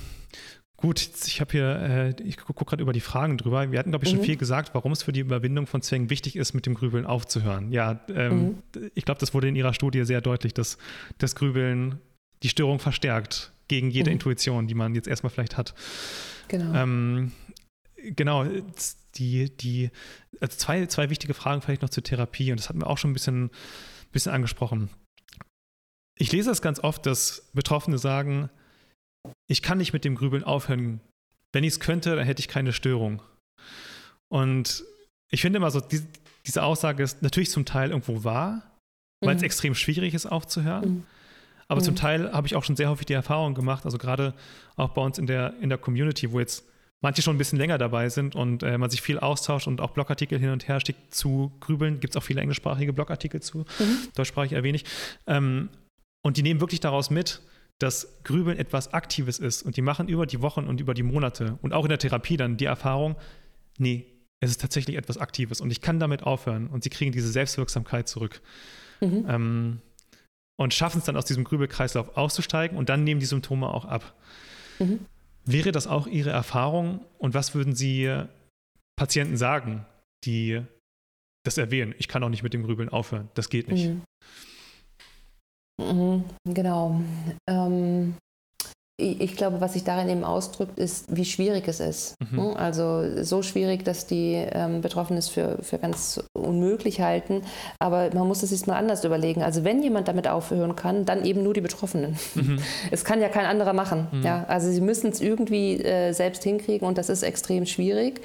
Gut, 0.80 1.10
ich 1.26 1.42
habe 1.42 1.52
hier, 1.52 2.14
äh, 2.18 2.22
ich 2.22 2.38
gucke 2.38 2.64
gerade 2.64 2.82
über 2.82 2.94
die 2.94 3.00
Fragen 3.00 3.36
drüber. 3.36 3.70
Wir 3.70 3.78
hatten, 3.78 3.90
glaube 3.90 4.06
ich, 4.06 4.10
schon 4.10 4.20
mhm. 4.20 4.24
viel 4.24 4.36
gesagt, 4.36 4.74
warum 4.74 4.92
es 4.92 5.02
für 5.02 5.12
die 5.12 5.20
Überwindung 5.20 5.66
von 5.66 5.82
Zwängen 5.82 6.08
wichtig 6.08 6.36
ist, 6.36 6.54
mit 6.54 6.64
dem 6.64 6.74
Grübeln 6.74 7.04
aufzuhören. 7.04 7.70
Ja, 7.70 8.00
ähm, 8.08 8.42
mhm. 8.74 8.90
ich 8.94 9.04
glaube, 9.04 9.20
das 9.20 9.34
wurde 9.34 9.48
in 9.48 9.56
Ihrer 9.56 9.74
Studie 9.74 10.04
sehr 10.04 10.22
deutlich, 10.22 10.54
dass 10.54 10.78
das 11.18 11.34
Grübeln 11.34 11.98
die 12.42 12.48
Störung 12.48 12.78
verstärkt 12.78 13.52
gegen 13.68 13.90
jede 13.90 14.08
mhm. 14.08 14.14
Intuition, 14.14 14.66
die 14.68 14.74
man 14.74 14.94
jetzt 14.94 15.06
erstmal 15.06 15.30
vielleicht 15.30 15.58
hat. 15.58 15.74
Genau. 16.48 16.74
Ähm, 16.74 17.32
genau, 17.96 18.46
die, 19.16 19.54
die, 19.54 19.90
also 20.40 20.56
zwei, 20.56 20.86
zwei 20.86 21.10
wichtige 21.10 21.34
Fragen 21.34 21.60
vielleicht 21.60 21.82
noch 21.82 21.90
zur 21.90 22.02
Therapie 22.02 22.52
und 22.52 22.58
das 22.58 22.70
hatten 22.70 22.80
wir 22.80 22.88
auch 22.88 22.96
schon 22.96 23.10
ein 23.10 23.14
bisschen, 23.14 23.50
bisschen 24.12 24.32
angesprochen. 24.32 24.88
Ich 26.18 26.32
lese 26.32 26.48
das 26.48 26.62
ganz 26.62 26.80
oft, 26.80 27.04
dass 27.04 27.50
Betroffene 27.52 27.98
sagen, 27.98 28.48
ich 29.48 29.62
kann 29.62 29.78
nicht 29.78 29.92
mit 29.92 30.04
dem 30.04 30.14
Grübeln 30.14 30.44
aufhören. 30.44 31.00
Wenn 31.52 31.64
ich 31.64 31.74
es 31.74 31.80
könnte, 31.80 32.14
dann 32.16 32.24
hätte 32.24 32.40
ich 32.40 32.48
keine 32.48 32.72
Störung. 32.72 33.22
Und 34.28 34.84
ich 35.30 35.40
finde 35.40 35.58
immer 35.58 35.70
so, 35.70 35.80
die, 35.80 36.02
diese 36.46 36.62
Aussage 36.62 37.02
ist 37.02 37.22
natürlich 37.22 37.50
zum 37.50 37.64
Teil 37.64 37.90
irgendwo 37.90 38.24
wahr, 38.24 38.62
weil 39.22 39.34
es 39.34 39.42
mhm. 39.42 39.46
extrem 39.46 39.74
schwierig 39.74 40.14
ist 40.14 40.26
aufzuhören. 40.26 40.88
Mhm. 40.88 41.06
Aber 41.68 41.80
mhm. 41.80 41.84
zum 41.84 41.96
Teil 41.96 42.32
habe 42.32 42.46
ich 42.46 42.56
auch 42.56 42.64
schon 42.64 42.76
sehr 42.76 42.90
häufig 42.90 43.06
die 43.06 43.12
Erfahrung 43.12 43.54
gemacht, 43.54 43.84
also 43.84 43.98
gerade 43.98 44.34
auch 44.76 44.90
bei 44.90 45.02
uns 45.02 45.18
in 45.18 45.26
der, 45.26 45.54
in 45.60 45.68
der 45.68 45.78
Community, 45.78 46.32
wo 46.32 46.40
jetzt 46.40 46.64
manche 47.00 47.22
schon 47.22 47.34
ein 47.34 47.38
bisschen 47.38 47.58
länger 47.58 47.78
dabei 47.78 48.08
sind 48.08 48.34
und 48.34 48.62
äh, 48.62 48.76
man 48.76 48.90
sich 48.90 49.00
viel 49.02 49.18
austauscht 49.18 49.66
und 49.66 49.80
auch 49.80 49.90
Blogartikel 49.90 50.38
hin 50.38 50.50
und 50.50 50.68
her 50.68 50.80
schickt 50.84 51.14
zu 51.14 51.52
grübeln. 51.60 52.00
Gibt 52.00 52.14
es 52.14 52.16
auch 52.20 52.24
viele 52.24 52.40
englischsprachige 52.40 52.92
Blogartikel 52.92 53.40
zu, 53.40 53.58
mhm. 53.58 54.08
deutschsprachig 54.14 54.52
eher 54.52 54.62
wenig. 54.62 54.84
Ähm, 55.26 55.70
und 56.22 56.36
die 56.36 56.42
nehmen 56.42 56.60
wirklich 56.60 56.80
daraus 56.80 57.10
mit, 57.10 57.40
dass 57.80 58.22
Grübeln 58.24 58.58
etwas 58.58 58.92
Aktives 58.92 59.38
ist 59.38 59.62
und 59.62 59.76
die 59.76 59.82
machen 59.82 60.08
über 60.08 60.26
die 60.26 60.42
Wochen 60.42 60.66
und 60.66 60.80
über 60.80 60.94
die 60.94 61.02
Monate 61.02 61.58
und 61.62 61.72
auch 61.72 61.84
in 61.84 61.88
der 61.88 61.98
Therapie 61.98 62.36
dann 62.36 62.56
die 62.56 62.66
Erfahrung, 62.66 63.16
nee, 63.78 64.06
es 64.40 64.50
ist 64.50 64.60
tatsächlich 64.60 64.96
etwas 64.96 65.18
Aktives 65.18 65.60
und 65.60 65.70
ich 65.70 65.80
kann 65.80 65.98
damit 65.98 66.22
aufhören 66.22 66.68
und 66.68 66.84
sie 66.84 66.90
kriegen 66.90 67.10
diese 67.10 67.30
Selbstwirksamkeit 67.30 68.06
zurück. 68.08 68.42
Mhm. 69.00 69.26
Ähm, 69.28 69.82
und 70.58 70.74
schaffen 70.74 70.98
es 70.98 71.04
dann 71.04 71.16
aus 71.16 71.24
diesem 71.24 71.44
Grübelkreislauf 71.44 72.18
auszusteigen 72.18 72.76
und 72.76 72.90
dann 72.90 73.02
nehmen 73.02 73.18
die 73.18 73.26
Symptome 73.26 73.68
auch 73.68 73.86
ab. 73.86 74.14
Mhm. 74.78 75.06
Wäre 75.46 75.72
das 75.72 75.86
auch 75.86 76.06
Ihre 76.06 76.30
Erfahrung 76.30 77.00
und 77.16 77.32
was 77.32 77.54
würden 77.54 77.74
Sie 77.74 78.14
Patienten 78.96 79.38
sagen, 79.38 79.86
die 80.24 80.60
das 81.44 81.56
erwähnen? 81.56 81.94
Ich 81.98 82.08
kann 82.08 82.22
auch 82.22 82.28
nicht 82.28 82.42
mit 82.42 82.52
dem 82.52 82.62
Grübeln 82.62 82.90
aufhören, 82.90 83.30
das 83.34 83.48
geht 83.48 83.68
nicht. 83.68 83.88
Mhm. 83.88 84.02
Mhm, 85.80 86.24
genau. 86.44 87.00
Ähm, 87.48 88.14
ich 89.00 89.36
glaube, 89.36 89.60
was 89.60 89.72
sich 89.72 89.84
darin 89.84 90.08
eben 90.08 90.24
ausdrückt, 90.24 90.78
ist, 90.78 91.06
wie 91.08 91.24
schwierig 91.24 91.66
es 91.68 91.80
ist. 91.80 92.14
Mhm. 92.20 92.36
Hm? 92.36 92.56
Also 92.56 93.22
so 93.22 93.42
schwierig, 93.42 93.84
dass 93.84 94.06
die 94.06 94.34
ähm, 94.34 94.82
Betroffenen 94.82 95.18
es 95.18 95.28
für, 95.28 95.58
für 95.62 95.78
ganz 95.78 96.22
unmöglich 96.34 97.00
halten. 97.00 97.42
Aber 97.78 98.10
man 98.14 98.28
muss 98.28 98.42
es 98.42 98.50
sich 98.50 98.66
mal 98.66 98.76
anders 98.76 99.04
überlegen. 99.04 99.42
Also 99.42 99.64
wenn 99.64 99.82
jemand 99.82 100.08
damit 100.08 100.28
aufhören 100.28 100.76
kann, 100.76 101.04
dann 101.04 101.24
eben 101.24 101.42
nur 101.42 101.54
die 101.54 101.60
Betroffenen. 101.60 102.16
Mhm. 102.34 102.58
Es 102.90 103.04
kann 103.04 103.20
ja 103.20 103.28
kein 103.28 103.46
anderer 103.46 103.72
machen. 103.72 104.08
Mhm. 104.10 104.22
Ja? 104.22 104.44
Also 104.48 104.70
sie 104.70 104.80
müssen 104.80 105.10
es 105.10 105.20
irgendwie 105.20 105.82
äh, 105.82 106.12
selbst 106.12 106.42
hinkriegen 106.42 106.86
und 106.86 106.98
das 106.98 107.08
ist 107.08 107.22
extrem 107.22 107.66
schwierig. 107.66 108.20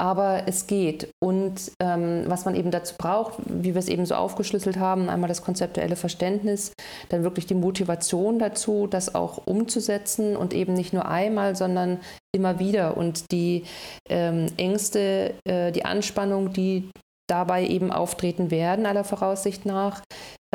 Aber 0.00 0.44
es 0.46 0.66
geht. 0.66 1.10
Und 1.20 1.72
ähm, 1.80 2.24
was 2.26 2.44
man 2.44 2.54
eben 2.54 2.70
dazu 2.70 2.94
braucht, 2.96 3.34
wie 3.46 3.74
wir 3.74 3.80
es 3.80 3.88
eben 3.88 4.06
so 4.06 4.14
aufgeschlüsselt 4.14 4.78
haben, 4.78 5.08
einmal 5.08 5.28
das 5.28 5.42
konzeptuelle 5.42 5.96
Verständnis, 5.96 6.72
dann 7.08 7.24
wirklich 7.24 7.46
die 7.46 7.54
Motivation 7.54 8.38
dazu, 8.38 8.86
das 8.86 9.14
auch 9.14 9.46
umzusetzen 9.46 9.98
setzen 9.98 10.36
und 10.36 10.54
eben 10.54 10.74
nicht 10.74 10.92
nur 10.92 11.06
einmal, 11.06 11.56
sondern 11.56 11.98
immer 12.32 12.58
wieder 12.58 12.96
und 12.96 13.32
die 13.32 13.64
ähm, 14.08 14.46
Ängste, 14.56 15.34
äh, 15.44 15.72
die 15.72 15.84
Anspannung, 15.84 16.52
die 16.52 16.90
dabei 17.28 17.66
eben 17.66 17.90
auftreten 17.90 18.50
werden, 18.50 18.86
aller 18.86 19.04
Voraussicht 19.04 19.66
nach, 19.66 20.02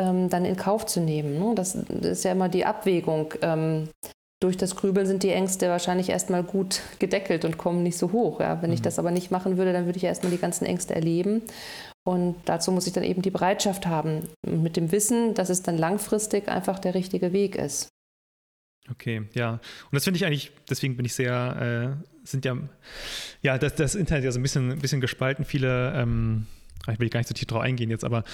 ähm, 0.00 0.28
dann 0.28 0.44
in 0.44 0.56
Kauf 0.56 0.86
zu 0.86 1.00
nehmen. 1.00 1.38
Ne? 1.38 1.54
Das, 1.54 1.76
das, 1.88 2.18
ist 2.18 2.24
ja 2.24 2.32
immer 2.32 2.48
die 2.48 2.64
Abwägung. 2.64 3.34
Ähm, 3.42 3.88
durch 4.44 4.58
das 4.58 4.76
Grübeln 4.76 5.06
sind 5.06 5.22
die 5.22 5.30
Ängste 5.30 5.70
wahrscheinlich 5.70 6.10
erstmal 6.10 6.42
gut 6.42 6.82
gedeckelt 6.98 7.46
und 7.46 7.56
kommen 7.56 7.82
nicht 7.82 7.96
so 7.96 8.12
hoch. 8.12 8.40
Ja? 8.40 8.60
Wenn 8.60 8.68
mhm. 8.68 8.74
ich 8.74 8.82
das 8.82 8.98
aber 8.98 9.10
nicht 9.10 9.30
machen 9.30 9.56
würde, 9.56 9.72
dann 9.72 9.86
würde 9.86 9.96
ich 9.96 10.04
erstmal 10.04 10.30
die 10.30 10.38
ganzen 10.38 10.66
Ängste 10.66 10.94
erleben. 10.94 11.40
Und 12.06 12.36
dazu 12.44 12.70
muss 12.70 12.86
ich 12.86 12.92
dann 12.92 13.04
eben 13.04 13.22
die 13.22 13.30
Bereitschaft 13.30 13.86
haben, 13.86 14.28
mit 14.46 14.76
dem 14.76 14.92
Wissen, 14.92 15.32
dass 15.32 15.48
es 15.48 15.62
dann 15.62 15.78
langfristig 15.78 16.48
einfach 16.48 16.78
der 16.78 16.94
richtige 16.94 17.32
Weg 17.32 17.56
ist. 17.56 17.88
Okay, 18.90 19.22
ja. 19.32 19.52
Und 19.52 19.92
das 19.92 20.04
finde 20.04 20.18
ich 20.18 20.26
eigentlich, 20.26 20.52
deswegen 20.68 20.94
bin 20.98 21.06
ich 21.06 21.14
sehr, 21.14 21.96
äh, 22.04 22.26
sind 22.26 22.44
ja, 22.44 22.58
ja, 23.40 23.56
das, 23.56 23.76
das 23.76 23.94
Internet 23.94 24.24
ja 24.24 24.32
so 24.32 24.38
ein 24.38 24.42
bisschen, 24.42 24.72
ein 24.72 24.78
bisschen 24.80 25.00
gespalten. 25.00 25.46
Viele, 25.46 25.94
ähm, 25.94 26.46
ich 26.92 27.00
will 27.00 27.08
gar 27.08 27.20
nicht 27.20 27.28
so 27.28 27.34
tief 27.34 27.46
drauf 27.46 27.62
eingehen 27.62 27.90
jetzt, 27.90 28.04
aber 28.04 28.24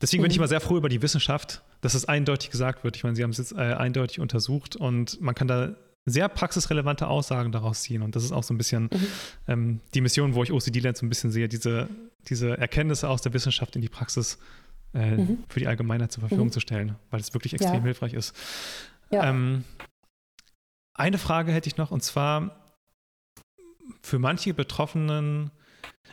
deswegen 0.00 0.22
bin 0.22 0.30
ich 0.30 0.36
mhm. 0.36 0.42
immer 0.42 0.48
sehr 0.48 0.60
froh 0.60 0.76
über 0.76 0.88
die 0.88 1.02
Wissenschaft, 1.02 1.62
dass 1.80 1.94
es 1.94 2.06
eindeutig 2.06 2.50
gesagt 2.50 2.84
wird. 2.84 2.96
Ich 2.96 3.04
meine, 3.04 3.16
Sie 3.16 3.22
haben 3.22 3.30
es 3.30 3.38
jetzt 3.38 3.52
äh, 3.52 3.74
eindeutig 3.74 4.20
untersucht 4.20 4.76
und 4.76 5.20
man 5.20 5.34
kann 5.34 5.48
da 5.48 5.74
sehr 6.06 6.28
praxisrelevante 6.28 7.08
Aussagen 7.08 7.50
daraus 7.50 7.82
ziehen. 7.82 8.02
Und 8.02 8.14
das 8.14 8.22
ist 8.22 8.32
auch 8.32 8.44
so 8.44 8.54
ein 8.54 8.58
bisschen 8.58 8.84
mhm. 8.84 9.06
ähm, 9.48 9.80
die 9.94 10.00
Mission, 10.00 10.34
wo 10.34 10.42
ich 10.44 10.52
OCD-Land 10.52 10.96
so 10.96 11.04
ein 11.04 11.08
bisschen 11.08 11.32
sehe, 11.32 11.48
diese, 11.48 11.88
diese 12.28 12.56
Erkenntnisse 12.56 13.08
aus 13.08 13.22
der 13.22 13.32
Wissenschaft 13.32 13.74
in 13.74 13.82
die 13.82 13.88
Praxis 13.88 14.38
äh, 14.94 15.16
mhm. 15.16 15.44
für 15.48 15.58
die 15.58 15.66
Allgemeinheit 15.66 16.12
zur 16.12 16.20
Verfügung 16.20 16.46
mhm. 16.46 16.52
zu 16.52 16.60
stellen, 16.60 16.94
weil 17.10 17.20
es 17.20 17.34
wirklich 17.34 17.54
extrem 17.54 17.74
ja. 17.74 17.82
hilfreich 17.82 18.14
ist. 18.14 18.34
Ja. 19.10 19.28
Ähm, 19.28 19.64
eine 20.94 21.18
Frage 21.18 21.52
hätte 21.52 21.68
ich 21.68 21.76
noch, 21.76 21.90
und 21.90 22.02
zwar 22.02 22.74
für 24.00 24.18
manche 24.18 24.54
Betroffenen, 24.54 25.50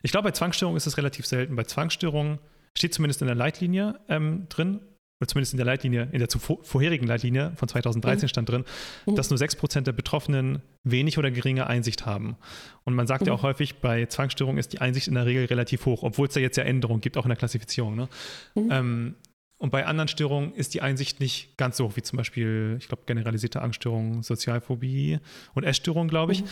ich 0.02 0.12
glaube, 0.12 0.30
bei 0.30 0.32
Zwangsstörungen 0.32 0.78
ist 0.78 0.88
es 0.88 0.98
relativ 0.98 1.26
selten. 1.26 1.56
Bei 1.56 1.64
Zwangsstörungen 1.64 2.40
steht 2.78 2.94
zumindest 2.94 3.22
in 3.22 3.28
der 3.28 3.36
Leitlinie 3.36 4.00
ähm, 4.10 4.48
drin, 4.50 4.80
oder 5.24 5.28
zumindest 5.30 5.54
in 5.54 5.58
der 5.58 5.66
Leitlinie, 5.66 6.10
in 6.12 6.20
der 6.20 6.28
vorherigen 6.30 7.08
Leitlinie 7.08 7.54
von 7.56 7.68
2013 7.68 8.26
mhm. 8.26 8.28
stand 8.28 8.50
drin, 8.50 8.66
mhm. 9.06 9.16
dass 9.16 9.30
nur 9.30 9.40
6% 9.40 9.82
der 9.82 9.94
Betroffenen 9.94 10.62
wenig 10.84 11.18
oder 11.18 11.32
geringe 11.32 11.68
Einsicht 11.68 12.06
haben. 12.06 12.36
Und 12.84 12.94
man 12.94 13.08
sagt 13.08 13.22
mhm. 13.22 13.28
ja 13.28 13.34
auch 13.34 13.44
häufig, 13.44 13.76
bei 13.76 14.06
Zwangsstörungen 14.06 14.60
ist 14.60 14.74
die 14.74 14.82
Einsicht 14.82 15.08
in 15.08 15.16
der 15.16 15.26
Regel 15.26 15.46
relativ 15.46 15.86
hoch, 15.86 16.04
obwohl 16.04 16.28
es 16.28 16.34
da 16.34 16.40
jetzt 16.40 16.58
ja 16.58 16.64
Änderungen 16.64 17.00
gibt, 17.00 17.18
auch 17.18 17.26
in 17.26 17.30
der 17.30 17.38
Klassifizierung. 17.38 17.96
Ne? 17.96 18.10
Mhm. 18.56 18.70
Ähm, 18.72 19.16
und 19.58 19.70
bei 19.70 19.86
anderen 19.86 20.10
Störungen 20.10 20.54
ist 20.56 20.74
die 20.74 20.82
Einsicht 20.82 21.22
nicht 21.22 21.56
ganz 21.56 21.78
so 21.78 21.86
hoch, 21.86 21.96
wie 21.96 22.02
zum 22.02 22.18
Beispiel, 22.18 22.76
ich 22.80 22.90
glaube, 22.90 23.04
generalisierte 23.06 23.62
Angststörungen, 23.62 24.24
Sozialphobie 24.24 25.20
und 25.54 25.64
Essstörungen, 25.64 26.10
glaube 26.10 26.34
ich. 26.34 26.42
Mhm. 26.42 26.48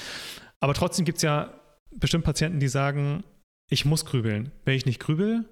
Aber 0.62 0.74
trotzdem 0.74 1.04
gibt 1.04 1.18
es 1.18 1.24
ja 1.24 1.54
bestimmt 1.94 2.24
Patienten, 2.24 2.62
die 2.62 2.70
sagen, 2.70 3.26
ich 3.72 3.86
muss 3.86 4.06
grübeln. 4.06 4.52
Wenn 4.66 4.76
ich 4.76 4.86
nicht 4.86 5.00
grübel, 5.00 5.46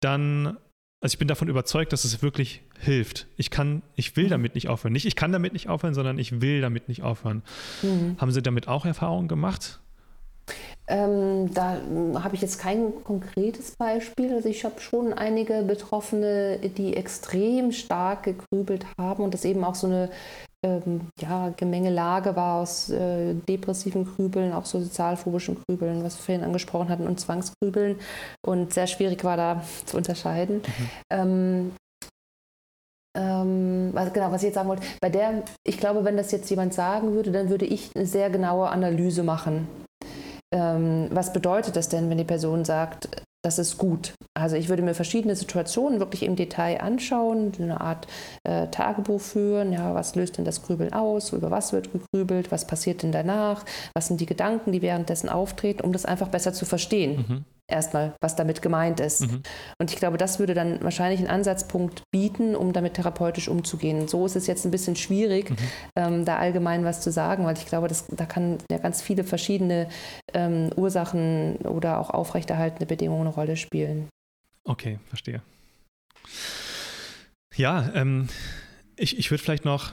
dann, 0.00 0.56
also 1.00 1.14
ich 1.14 1.18
bin 1.18 1.28
davon 1.28 1.48
überzeugt, 1.48 1.92
dass 1.92 2.04
es 2.04 2.22
wirklich 2.22 2.62
hilft. 2.80 3.28
Ich 3.36 3.50
kann, 3.50 3.82
ich 3.94 4.16
will 4.16 4.24
mhm. 4.24 4.30
damit 4.30 4.54
nicht 4.56 4.68
aufhören. 4.68 4.92
Nicht, 4.92 5.06
ich 5.06 5.14
kann 5.14 5.30
damit 5.32 5.52
nicht 5.52 5.68
aufhören, 5.68 5.94
sondern 5.94 6.18
ich 6.18 6.40
will 6.40 6.60
damit 6.62 6.88
nicht 6.88 7.02
aufhören. 7.02 7.42
Mhm. 7.82 8.16
Haben 8.18 8.32
Sie 8.32 8.42
damit 8.42 8.68
auch 8.68 8.86
Erfahrungen 8.86 9.28
gemacht? 9.28 9.80
Ähm, 10.88 11.52
da 11.54 11.80
habe 12.22 12.34
ich 12.34 12.40
jetzt 12.40 12.58
kein 12.58 13.04
konkretes 13.04 13.76
Beispiel. 13.76 14.32
Also 14.32 14.48
ich 14.48 14.64
habe 14.64 14.80
schon 14.80 15.12
einige 15.12 15.62
Betroffene, 15.62 16.58
die 16.58 16.96
extrem 16.96 17.70
stark 17.70 18.24
gegrübelt 18.24 18.86
haben 18.98 19.22
und 19.22 19.34
das 19.34 19.44
eben 19.44 19.62
auch 19.62 19.74
so 19.74 19.86
eine 19.86 20.10
ähm, 20.64 21.08
ja, 21.20 21.52
Gemengelage 21.56 22.36
war 22.36 22.60
aus 22.60 22.90
äh, 22.90 23.34
depressiven 23.34 24.04
Grübeln, 24.04 24.52
auch 24.52 24.64
so 24.64 24.80
sozialphobischen 24.80 25.56
Grübeln, 25.66 26.04
was 26.04 26.16
wir 26.16 26.24
vorhin 26.24 26.44
angesprochen 26.44 26.88
hatten, 26.88 27.06
und 27.06 27.20
Zwangsgrübeln. 27.20 27.98
Und 28.44 28.72
sehr 28.72 28.86
schwierig 28.86 29.24
war 29.24 29.36
da 29.36 29.62
zu 29.86 29.96
unterscheiden. 29.96 30.62
Mhm. 31.10 31.72
Ähm, 33.14 33.90
was, 33.92 34.12
genau, 34.14 34.32
was 34.32 34.42
ich 34.42 34.46
jetzt 34.46 34.54
sagen 34.54 34.68
wollte, 34.70 34.84
bei 35.00 35.10
der, 35.10 35.42
ich 35.64 35.78
glaube, 35.78 36.04
wenn 36.04 36.16
das 36.16 36.32
jetzt 36.32 36.48
jemand 36.48 36.72
sagen 36.72 37.12
würde, 37.12 37.30
dann 37.30 37.50
würde 37.50 37.66
ich 37.66 37.90
eine 37.94 38.06
sehr 38.06 38.30
genaue 38.30 38.70
Analyse 38.70 39.22
machen 39.22 39.68
ähm, 40.52 41.08
was 41.10 41.32
bedeutet 41.32 41.76
das 41.76 41.88
denn, 41.88 42.10
wenn 42.10 42.18
die 42.18 42.24
Person 42.24 42.64
sagt, 42.64 43.08
das 43.42 43.58
ist 43.58 43.76
gut? 43.76 44.14
Also 44.34 44.56
ich 44.56 44.68
würde 44.68 44.82
mir 44.82 44.94
verschiedene 44.94 45.36
Situationen 45.36 45.98
wirklich 45.98 46.22
im 46.22 46.36
Detail 46.36 46.80
anschauen, 46.80 47.52
eine 47.58 47.80
Art 47.80 48.06
äh, 48.44 48.68
Tagebuch 48.68 49.20
führen, 49.20 49.72
ja, 49.72 49.94
was 49.94 50.14
löst 50.14 50.38
denn 50.38 50.44
das 50.44 50.62
Grübeln 50.62 50.92
aus, 50.92 51.32
über 51.32 51.50
was 51.50 51.72
wird 51.72 51.90
gegrübelt, 51.92 52.52
was 52.52 52.66
passiert 52.66 53.02
denn 53.02 53.12
danach, 53.12 53.64
was 53.94 54.06
sind 54.06 54.20
die 54.20 54.26
Gedanken, 54.26 54.72
die 54.72 54.82
währenddessen 54.82 55.28
auftreten, 55.28 55.82
um 55.82 55.92
das 55.92 56.04
einfach 56.04 56.28
besser 56.28 56.52
zu 56.52 56.64
verstehen. 56.64 57.24
Mhm 57.28 57.44
erstmal, 57.72 58.14
was 58.20 58.36
damit 58.36 58.62
gemeint 58.62 59.00
ist. 59.00 59.22
Mhm. 59.22 59.42
Und 59.78 59.90
ich 59.90 59.96
glaube, 59.96 60.18
das 60.18 60.38
würde 60.38 60.54
dann 60.54 60.82
wahrscheinlich 60.82 61.20
einen 61.20 61.28
Ansatzpunkt 61.28 62.02
bieten, 62.12 62.54
um 62.54 62.72
damit 62.72 62.94
therapeutisch 62.94 63.48
umzugehen. 63.48 64.08
So 64.08 64.24
ist 64.26 64.36
es 64.36 64.46
jetzt 64.46 64.64
ein 64.64 64.70
bisschen 64.70 64.96
schwierig, 64.96 65.50
mhm. 65.50 65.56
ähm, 65.96 66.24
da 66.24 66.36
allgemein 66.36 66.84
was 66.84 67.00
zu 67.00 67.10
sagen, 67.10 67.44
weil 67.44 67.56
ich 67.56 67.66
glaube, 67.66 67.88
das, 67.88 68.06
da 68.08 68.26
kann 68.26 68.58
ja 68.70 68.78
ganz 68.78 69.02
viele 69.02 69.24
verschiedene 69.24 69.88
ähm, 70.32 70.70
Ursachen 70.76 71.56
oder 71.56 71.98
auch 71.98 72.10
aufrechterhaltende 72.10 72.86
Bedingungen 72.86 73.26
eine 73.26 73.34
Rolle 73.34 73.56
spielen. 73.56 74.08
Okay, 74.64 74.98
verstehe. 75.08 75.42
Ja, 77.56 77.90
ähm, 77.94 78.28
ich, 78.96 79.18
ich 79.18 79.30
würde 79.30 79.42
vielleicht 79.42 79.64
noch, 79.64 79.92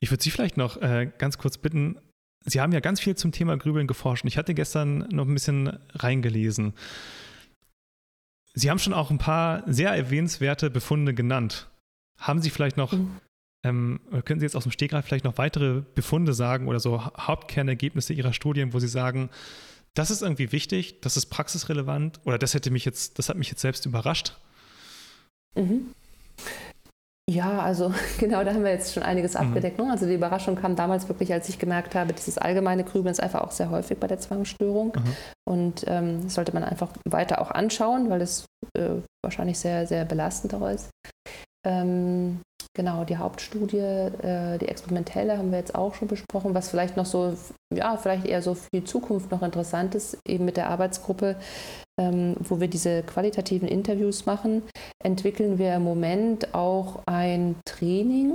ich 0.00 0.10
würde 0.10 0.22
Sie 0.22 0.30
vielleicht 0.30 0.56
noch 0.56 0.76
äh, 0.80 1.10
ganz 1.18 1.38
kurz 1.38 1.58
bitten, 1.58 1.96
Sie 2.44 2.60
haben 2.60 2.72
ja 2.72 2.80
ganz 2.80 3.00
viel 3.00 3.16
zum 3.16 3.32
Thema 3.32 3.56
Grübeln 3.56 3.86
geforscht 3.86 4.24
ich 4.26 4.36
hatte 4.36 4.54
gestern 4.54 5.06
noch 5.10 5.26
ein 5.26 5.34
bisschen 5.34 5.78
reingelesen. 5.94 6.74
Sie 8.54 8.70
haben 8.70 8.78
schon 8.78 8.92
auch 8.92 9.10
ein 9.10 9.18
paar 9.18 9.62
sehr 9.66 9.90
erwähnenswerte 9.90 10.70
Befunde 10.70 11.14
genannt. 11.14 11.68
Haben 12.18 12.42
Sie 12.42 12.50
vielleicht 12.50 12.76
noch, 12.76 12.92
mhm. 12.92 13.16
ähm, 13.64 14.00
können 14.24 14.40
Sie 14.40 14.46
jetzt 14.46 14.56
aus 14.56 14.64
dem 14.64 14.72
Stegreif 14.72 15.06
vielleicht 15.06 15.24
noch 15.24 15.38
weitere 15.38 15.82
Befunde 15.94 16.34
sagen 16.34 16.68
oder 16.68 16.78
so 16.78 17.02
Hauptkernergebnisse 17.02 18.12
Ihrer 18.12 18.32
Studien, 18.32 18.74
wo 18.74 18.78
Sie 18.78 18.88
sagen, 18.88 19.30
das 19.94 20.10
ist 20.10 20.22
irgendwie 20.22 20.52
wichtig, 20.52 21.00
das 21.00 21.16
ist 21.16 21.26
praxisrelevant 21.26 22.20
oder 22.24 22.38
das 22.38 22.54
hätte 22.54 22.70
mich 22.70 22.84
jetzt, 22.84 23.18
das 23.18 23.28
hat 23.28 23.36
mich 23.36 23.48
jetzt 23.48 23.60
selbst 23.60 23.86
überrascht? 23.86 24.36
Mhm. 25.54 25.94
Ja, 27.30 27.60
also 27.60 27.92
genau, 28.18 28.42
da 28.44 28.52
haben 28.52 28.64
wir 28.64 28.72
jetzt 28.72 28.94
schon 28.94 29.02
einiges 29.02 29.34
mhm. 29.34 29.40
abgedeckt. 29.40 29.78
Ne? 29.78 29.90
Also 29.90 30.06
die 30.06 30.14
Überraschung 30.14 30.56
kam 30.56 30.76
damals 30.76 31.08
wirklich, 31.08 31.32
als 31.32 31.48
ich 31.48 31.58
gemerkt 31.58 31.94
habe, 31.94 32.12
dieses 32.12 32.38
allgemeine 32.38 32.84
Grübeln 32.84 33.12
ist 33.12 33.22
einfach 33.22 33.42
auch 33.42 33.52
sehr 33.52 33.70
häufig 33.70 33.98
bei 33.98 34.06
der 34.06 34.18
Zwangsstörung. 34.18 34.96
Mhm. 34.96 35.16
Und 35.48 35.84
ähm, 35.86 36.24
das 36.24 36.34
sollte 36.34 36.52
man 36.52 36.64
einfach 36.64 36.90
weiter 37.08 37.40
auch 37.40 37.50
anschauen, 37.50 38.10
weil 38.10 38.20
es 38.20 38.46
äh, 38.76 38.96
wahrscheinlich 39.24 39.58
sehr, 39.58 39.86
sehr 39.86 40.04
belastend 40.04 40.54
auch 40.54 40.68
ist. 40.68 40.90
Ähm, 41.66 42.40
Genau, 42.74 43.04
die 43.04 43.18
Hauptstudie, 43.18 43.76
äh, 43.76 44.56
die 44.56 44.68
experimentelle, 44.68 45.36
haben 45.36 45.50
wir 45.50 45.58
jetzt 45.58 45.74
auch 45.74 45.94
schon 45.94 46.08
besprochen. 46.08 46.54
Was 46.54 46.70
vielleicht 46.70 46.96
noch 46.96 47.04
so, 47.04 47.36
ja, 47.72 47.98
vielleicht 47.98 48.24
eher 48.24 48.40
so 48.40 48.54
für 48.54 48.70
die 48.72 48.84
Zukunft 48.84 49.30
noch 49.30 49.42
interessant 49.42 49.94
ist, 49.94 50.18
eben 50.26 50.46
mit 50.46 50.56
der 50.56 50.70
Arbeitsgruppe, 50.70 51.36
ähm, 52.00 52.36
wo 52.40 52.60
wir 52.60 52.68
diese 52.68 53.02
qualitativen 53.02 53.68
Interviews 53.68 54.26
machen, 54.26 54.62
entwickeln 55.02 55.58
wir 55.58 55.74
im 55.74 55.84
Moment 55.84 56.54
auch 56.54 57.00
ein 57.06 57.56
Training, 57.64 58.32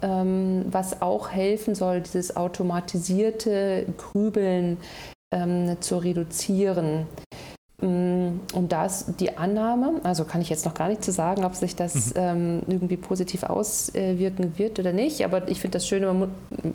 ähm, 0.00 0.64
was 0.70 1.02
auch 1.02 1.30
helfen 1.30 1.74
soll, 1.74 2.00
dieses 2.00 2.36
automatisierte 2.36 3.86
Grübeln 3.96 4.78
ähm, 5.32 5.76
zu 5.80 5.98
reduzieren. 5.98 7.06
Mm, 7.82 8.40
und 8.54 8.70
da 8.70 8.86
ist 8.86 9.14
die 9.18 9.36
Annahme, 9.36 10.00
also 10.04 10.24
kann 10.24 10.40
ich 10.40 10.48
jetzt 10.48 10.64
noch 10.64 10.74
gar 10.74 10.88
nicht 10.88 11.02
zu 11.02 11.10
sagen, 11.10 11.44
ob 11.44 11.56
sich 11.56 11.74
das 11.74 12.14
mhm. 12.14 12.20
ähm, 12.20 12.62
irgendwie 12.68 12.96
positiv 12.96 13.42
auswirken 13.42 14.56
wird 14.56 14.78
oder 14.78 14.92
nicht, 14.92 15.24
aber 15.24 15.48
ich 15.48 15.60
finde 15.60 15.78
das 15.78 15.88
Schöne, 15.88 16.12
muss, 16.12 16.28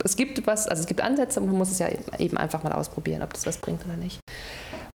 es 0.03 0.17
gibt 0.17 0.45
was, 0.45 0.67
also 0.67 0.81
es 0.81 0.87
gibt 0.87 0.99
Ansätze 1.01 1.39
und 1.39 1.47
man 1.47 1.57
muss 1.57 1.71
es 1.71 1.79
ja 1.79 1.87
eben 2.19 2.35
einfach 2.37 2.61
mal 2.63 2.73
ausprobieren, 2.73 3.23
ob 3.23 3.33
das 3.33 3.45
was 3.45 3.57
bringt 3.57 3.85
oder 3.85 3.95
nicht. 3.95 4.19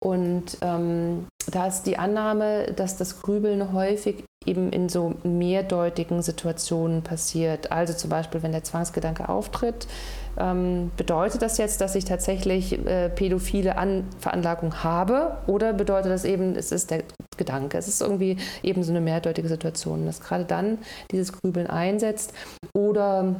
Und 0.02 0.58
ähm, 0.62 1.28
da 1.52 1.68
ist 1.68 1.84
die 1.84 1.96
Annahme, 1.96 2.72
dass 2.74 2.96
das 2.96 3.22
Grübeln 3.22 3.72
häufig 3.72 4.24
eben 4.44 4.72
in 4.72 4.88
so 4.88 5.14
mehrdeutigen 5.22 6.22
Situationen 6.22 7.02
passiert. 7.02 7.70
Also 7.70 7.92
zum 7.92 8.10
Beispiel, 8.10 8.42
wenn 8.42 8.50
der 8.50 8.64
Zwangsgedanke 8.64 9.28
auftritt, 9.28 9.86
ähm, 10.36 10.90
bedeutet 10.96 11.40
das 11.40 11.56
jetzt, 11.56 11.80
dass 11.80 11.94
ich 11.94 12.04
tatsächlich 12.04 12.84
äh, 12.84 13.10
pädophile 13.10 13.78
An 13.78 14.02
Veranlagung 14.18 14.82
habe 14.82 15.38
oder 15.46 15.72
bedeutet 15.72 16.10
das 16.10 16.24
eben, 16.24 16.56
es 16.56 16.72
ist 16.72 16.90
der 16.90 17.04
Gedanke? 17.36 17.78
Es 17.78 17.86
ist 17.86 18.02
irgendwie 18.02 18.38
eben 18.64 18.82
so 18.82 18.90
eine 18.90 19.00
mehrdeutige 19.00 19.46
Situation, 19.46 20.04
dass 20.04 20.20
gerade 20.20 20.44
dann 20.44 20.78
dieses 21.12 21.32
Grübeln 21.32 21.68
einsetzt 21.68 22.34
oder 22.74 23.36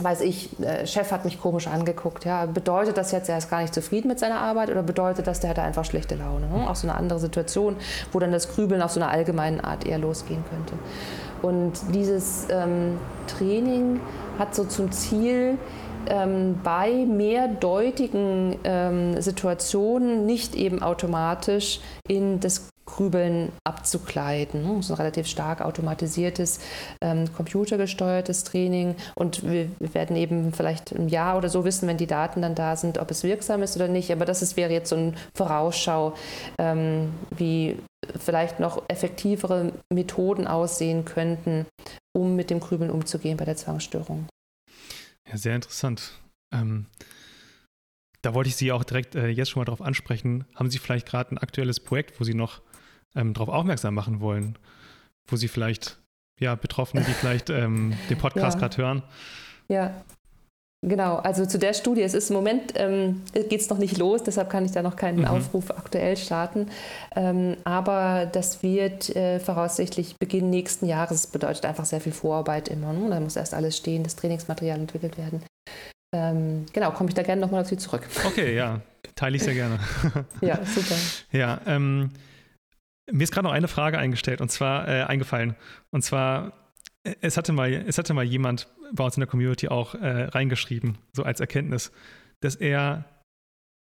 weiß 0.00 0.20
ich, 0.22 0.50
der 0.58 0.86
Chef 0.86 1.10
hat 1.10 1.24
mich 1.24 1.40
komisch 1.40 1.66
angeguckt. 1.66 2.24
Ja. 2.24 2.46
Bedeutet 2.46 2.96
das 2.96 3.12
jetzt, 3.12 3.28
er 3.28 3.38
ist 3.38 3.50
gar 3.50 3.60
nicht 3.60 3.74
zufrieden 3.74 4.08
mit 4.08 4.18
seiner 4.18 4.40
Arbeit 4.40 4.70
oder 4.70 4.82
bedeutet 4.82 5.26
das, 5.26 5.40
der 5.40 5.50
hat 5.50 5.58
einfach 5.58 5.84
schlechte 5.84 6.14
Laune? 6.14 6.46
Ne? 6.46 6.68
Auch 6.68 6.76
so 6.76 6.88
eine 6.88 6.96
andere 6.96 7.18
Situation, 7.18 7.76
wo 8.12 8.18
dann 8.18 8.32
das 8.32 8.48
Grübeln 8.48 8.82
auf 8.82 8.92
so 8.92 9.00
einer 9.00 9.10
allgemeinen 9.10 9.60
Art 9.60 9.86
eher 9.86 9.98
losgehen 9.98 10.44
könnte. 10.50 10.74
Und 11.42 11.94
dieses 11.94 12.46
ähm, 12.50 12.98
Training 13.26 14.00
hat 14.38 14.54
so 14.54 14.64
zum 14.64 14.92
Ziel, 14.92 15.58
ähm, 16.08 16.58
bei 16.62 17.04
mehrdeutigen 17.06 18.56
ähm, 18.64 19.20
Situationen 19.20 20.26
nicht 20.26 20.54
eben 20.54 20.82
automatisch 20.82 21.80
in 22.06 22.40
das 22.40 22.68
Grübeln 22.88 23.52
abzukleiden. 23.64 24.64
Das 24.64 24.86
ist 24.86 24.90
ein 24.90 24.96
relativ 24.96 25.26
stark 25.26 25.60
automatisiertes, 25.60 26.60
ähm, 27.02 27.32
computergesteuertes 27.34 28.44
Training 28.44 28.96
und 29.14 29.48
wir, 29.48 29.68
werden 29.78 30.16
eben 30.16 30.52
vielleicht 30.52 30.92
im 30.92 31.08
Jahr 31.08 31.36
oder 31.36 31.48
so 31.48 31.64
wissen, 31.64 31.86
wenn 31.86 31.98
die 31.98 32.06
Daten 32.06 32.42
dann 32.42 32.54
da 32.54 32.76
sind, 32.76 32.98
ob 32.98 33.10
es 33.10 33.22
wirksam 33.22 33.62
ist 33.62 33.76
oder 33.76 33.88
nicht. 33.88 34.10
Aber 34.10 34.24
das 34.24 34.42
ist, 34.42 34.56
wäre 34.56 34.72
jetzt 34.72 34.88
so 34.88 34.96
eine 34.96 35.12
Vorausschau, 35.34 36.14
ähm, 36.58 37.12
wie 37.36 37.76
vielleicht 38.18 38.58
noch 38.58 38.82
effektivere 38.88 39.72
Methoden 39.92 40.46
aussehen 40.46 41.04
könnten, 41.04 41.66
um 42.16 42.36
mit 42.36 42.50
dem 42.50 42.60
Grübeln 42.60 42.90
umzugehen 42.90 43.36
bei 43.36 43.44
der 43.44 43.56
Zwangsstörung. 43.56 44.26
Ja, 45.30 45.36
sehr 45.36 45.54
interessant. 45.54 46.12
Ähm, 46.54 46.86
da 48.22 48.34
wollte 48.34 48.48
ich 48.48 48.56
Sie 48.56 48.72
auch 48.72 48.84
direkt 48.84 49.14
äh, 49.14 49.28
jetzt 49.28 49.50
schon 49.50 49.60
mal 49.60 49.66
darauf 49.66 49.82
ansprechen. 49.82 50.46
Haben 50.54 50.70
Sie 50.70 50.78
vielleicht 50.78 51.06
gerade 51.06 51.34
ein 51.34 51.38
aktuelles 51.38 51.80
Projekt, 51.80 52.18
wo 52.18 52.24
Sie 52.24 52.34
noch 52.34 52.62
ähm, 53.14 53.34
darauf 53.34 53.48
aufmerksam 53.48 53.94
machen 53.94 54.20
wollen? 54.20 54.58
Wo 55.26 55.36
Sie 55.36 55.48
vielleicht, 55.48 55.98
ja, 56.40 56.54
Betroffene, 56.54 57.04
die 57.04 57.12
vielleicht 57.12 57.50
ähm, 57.50 57.94
den 58.08 58.18
Podcast 58.18 58.56
ja. 58.56 58.60
gerade 58.60 58.76
hören? 58.76 59.02
Ja, 59.68 59.94
Genau, 60.86 61.16
also 61.16 61.44
zu 61.44 61.58
der 61.58 61.74
Studie, 61.74 62.02
es 62.02 62.14
ist 62.14 62.30
im 62.30 62.36
Moment, 62.36 62.74
ähm, 62.76 63.22
geht 63.32 63.60
es 63.60 63.68
noch 63.68 63.78
nicht 63.78 63.98
los, 63.98 64.22
deshalb 64.22 64.48
kann 64.48 64.64
ich 64.64 64.70
da 64.70 64.80
noch 64.80 64.94
keinen 64.94 65.20
mhm. 65.20 65.24
Aufruf 65.24 65.72
aktuell 65.72 66.16
starten. 66.16 66.68
Ähm, 67.16 67.56
aber 67.64 68.26
das 68.30 68.62
wird 68.62 69.14
äh, 69.16 69.40
voraussichtlich 69.40 70.16
Beginn 70.20 70.50
nächsten 70.50 70.86
Jahres, 70.86 71.26
bedeutet 71.26 71.64
einfach 71.64 71.84
sehr 71.84 72.00
viel 72.00 72.12
Vorarbeit 72.12 72.68
immer. 72.68 72.92
Ne? 72.92 73.10
Da 73.10 73.18
muss 73.18 73.34
erst 73.34 73.54
alles 73.54 73.76
stehen, 73.76 74.04
das 74.04 74.14
Trainingsmaterial 74.14 74.78
entwickelt 74.78 75.18
werden. 75.18 75.42
Ähm, 76.14 76.66
genau, 76.72 76.92
komme 76.92 77.08
ich 77.08 77.14
da 77.16 77.24
gerne 77.24 77.40
nochmal 77.40 77.62
auf 77.62 77.68
Sie 77.68 77.76
zurück. 77.76 78.06
Okay, 78.24 78.54
ja, 78.54 78.80
teile 79.16 79.36
ich 79.36 79.42
sehr 79.42 79.54
gerne. 79.54 79.80
ja, 80.40 80.60
super. 80.64 80.94
Ja, 81.32 81.60
ähm, 81.66 82.10
mir 83.10 83.24
ist 83.24 83.32
gerade 83.32 83.46
noch 83.46 83.52
eine 83.52 83.68
Frage 83.68 83.98
eingestellt 83.98 84.40
und 84.40 84.50
zwar 84.50 84.88
äh, 84.88 85.02
eingefallen. 85.02 85.56
Und 85.90 86.02
zwar, 86.02 86.52
äh, 87.04 87.14
es 87.20 87.36
hatte 87.36 87.52
mal, 87.52 87.72
es 87.72 87.98
hatte 87.98 88.14
mal 88.14 88.24
jemand 88.24 88.68
bei 88.92 89.04
uns 89.04 89.16
in 89.16 89.20
der 89.20 89.28
Community 89.28 89.68
auch 89.68 89.94
äh, 89.94 90.24
reingeschrieben, 90.24 90.98
so 91.12 91.22
als 91.22 91.40
Erkenntnis, 91.40 91.92
dass 92.40 92.54
er, 92.54 93.04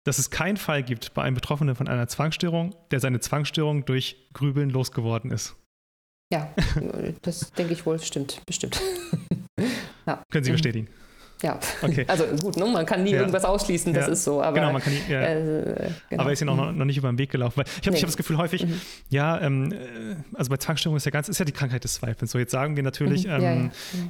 dass 0.05 0.19
es 0.19 0.31
keinen 0.31 0.57
Fall 0.57 0.83
gibt 0.83 1.15
bei 1.15 1.23
einem 1.23 1.35
Betroffenen 1.35 1.75
von 1.75 1.89
einer 1.89 2.09
Zwangsstörung, 2.09 2.75
der 2.91 3.01
seine 3.01 3.21
Zwangsstörung 3.21 3.85
durch 3.85 4.29
Grübeln 4.33 4.71
losgeworden 4.71 5.31
ist. 5.31 5.57
Ja, 6.33 6.53
das 7.23 7.53
denke 7.53 7.73
ich 7.73 7.87
wohl, 7.87 7.99
stimmt, 8.01 8.43
bestimmt. 8.47 8.81
ja. 10.07 10.23
Können 10.31 10.45
Sie 10.45 10.51
mhm. 10.51 10.55
bestätigen? 10.55 10.89
Ja, 11.45 11.61
okay. 11.83 12.05
also 12.09 12.25
gut, 12.41 12.57
ne? 12.57 12.65
man 12.65 12.87
kann 12.87 13.05
nie 13.05 13.13
ja. 13.13 13.19
irgendwas 13.19 13.45
ausschließen, 13.45 13.93
das 13.93 14.07
ja. 14.07 14.13
ist 14.15 14.25
so. 14.25 14.43
Aber, 14.43 14.55
genau, 14.55 14.73
man 14.73 14.81
kann 14.81 14.95
nie, 14.95 15.13
ja. 15.13 15.21
äh, 15.21 15.91
genau. 16.09 16.23
Aber 16.23 16.33
ist 16.33 16.41
ja 16.41 16.47
noch, 16.47 16.73
mhm. 16.73 16.79
noch 16.79 16.87
nicht 16.87 16.97
über 16.97 17.13
den 17.13 17.19
Weg 17.19 17.31
gelaufen. 17.31 17.59
Weil 17.59 17.67
ich 17.67 17.87
habe 17.87 17.91
nee. 17.91 18.01
hab 18.01 18.07
das 18.07 18.17
Gefühl 18.17 18.39
häufig, 18.39 18.65
mhm. 18.65 18.81
ja, 19.11 19.39
ähm, 19.43 19.71
äh, 19.71 19.77
also 20.33 20.49
bei 20.49 20.57
Zwangsstörungen 20.57 20.97
ist 20.97 21.05
ja 21.05 21.11
ganz, 21.11 21.29
ist 21.29 21.39
ja 21.39 21.45
die 21.45 21.53
Krankheit 21.53 21.85
des 21.85 21.95
Zweifels. 21.95 22.31
So, 22.31 22.39
jetzt 22.39 22.51
sagen 22.51 22.77
wir 22.77 22.83
natürlich, 22.83 23.27
mhm. 23.27 23.33
ähm, 23.33 23.43
ja, 23.43 23.55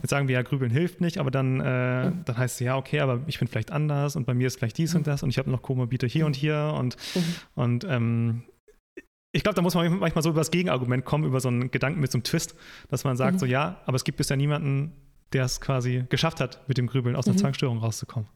jetzt 0.00 0.10
sagen 0.10 0.28
wir 0.28 0.34
ja, 0.34 0.42
Grübeln 0.42 0.70
hilft 0.70 1.00
nicht, 1.00 1.18
aber 1.18 1.32
dann, 1.32 1.58
äh, 1.58 2.10
mhm. 2.10 2.24
dann 2.24 2.38
heißt 2.38 2.54
es 2.54 2.60
ja, 2.60 2.76
okay, 2.76 3.00
aber 3.00 3.20
ich 3.26 3.40
bin 3.40 3.48
vielleicht 3.48 3.72
anders 3.72 4.14
und 4.14 4.26
bei 4.26 4.34
mir 4.34 4.46
ist 4.46 4.58
vielleicht 4.58 4.78
dies 4.78 4.94
und 4.94 5.00
mhm. 5.00 5.10
das 5.10 5.24
und 5.24 5.30
ich 5.30 5.38
habe 5.38 5.50
noch 5.50 5.62
Komorbide 5.62 6.06
hier 6.06 6.26
und 6.26 6.36
hier 6.36 6.72
und, 6.78 6.96
und 7.56 7.84
ähm, 7.84 8.44
ich 9.32 9.42
glaube, 9.42 9.56
da 9.56 9.62
muss 9.62 9.74
man 9.74 9.98
manchmal 9.98 10.22
so 10.22 10.30
über 10.30 10.40
das 10.40 10.52
Gegenargument 10.52 11.04
kommen, 11.04 11.24
über 11.24 11.40
so 11.40 11.48
einen 11.48 11.72
Gedanken 11.72 11.98
mit 11.98 12.12
so 12.12 12.18
einem 12.18 12.22
Twist, 12.22 12.54
dass 12.88 13.02
man 13.02 13.16
sagt, 13.16 13.40
so 13.40 13.46
ja, 13.46 13.80
aber 13.84 13.96
es 13.96 14.04
gibt 14.04 14.18
bisher 14.18 14.36
niemanden, 14.36 14.92
der 15.34 15.44
es 15.44 15.60
quasi 15.60 16.04
geschafft 16.08 16.40
hat, 16.40 16.66
mit 16.68 16.78
dem 16.78 16.86
Grübeln 16.86 17.16
aus 17.16 17.26
einer 17.26 17.34
mhm. 17.34 17.40
Zwangsstörung 17.40 17.78
rauszukommen. 17.78 18.28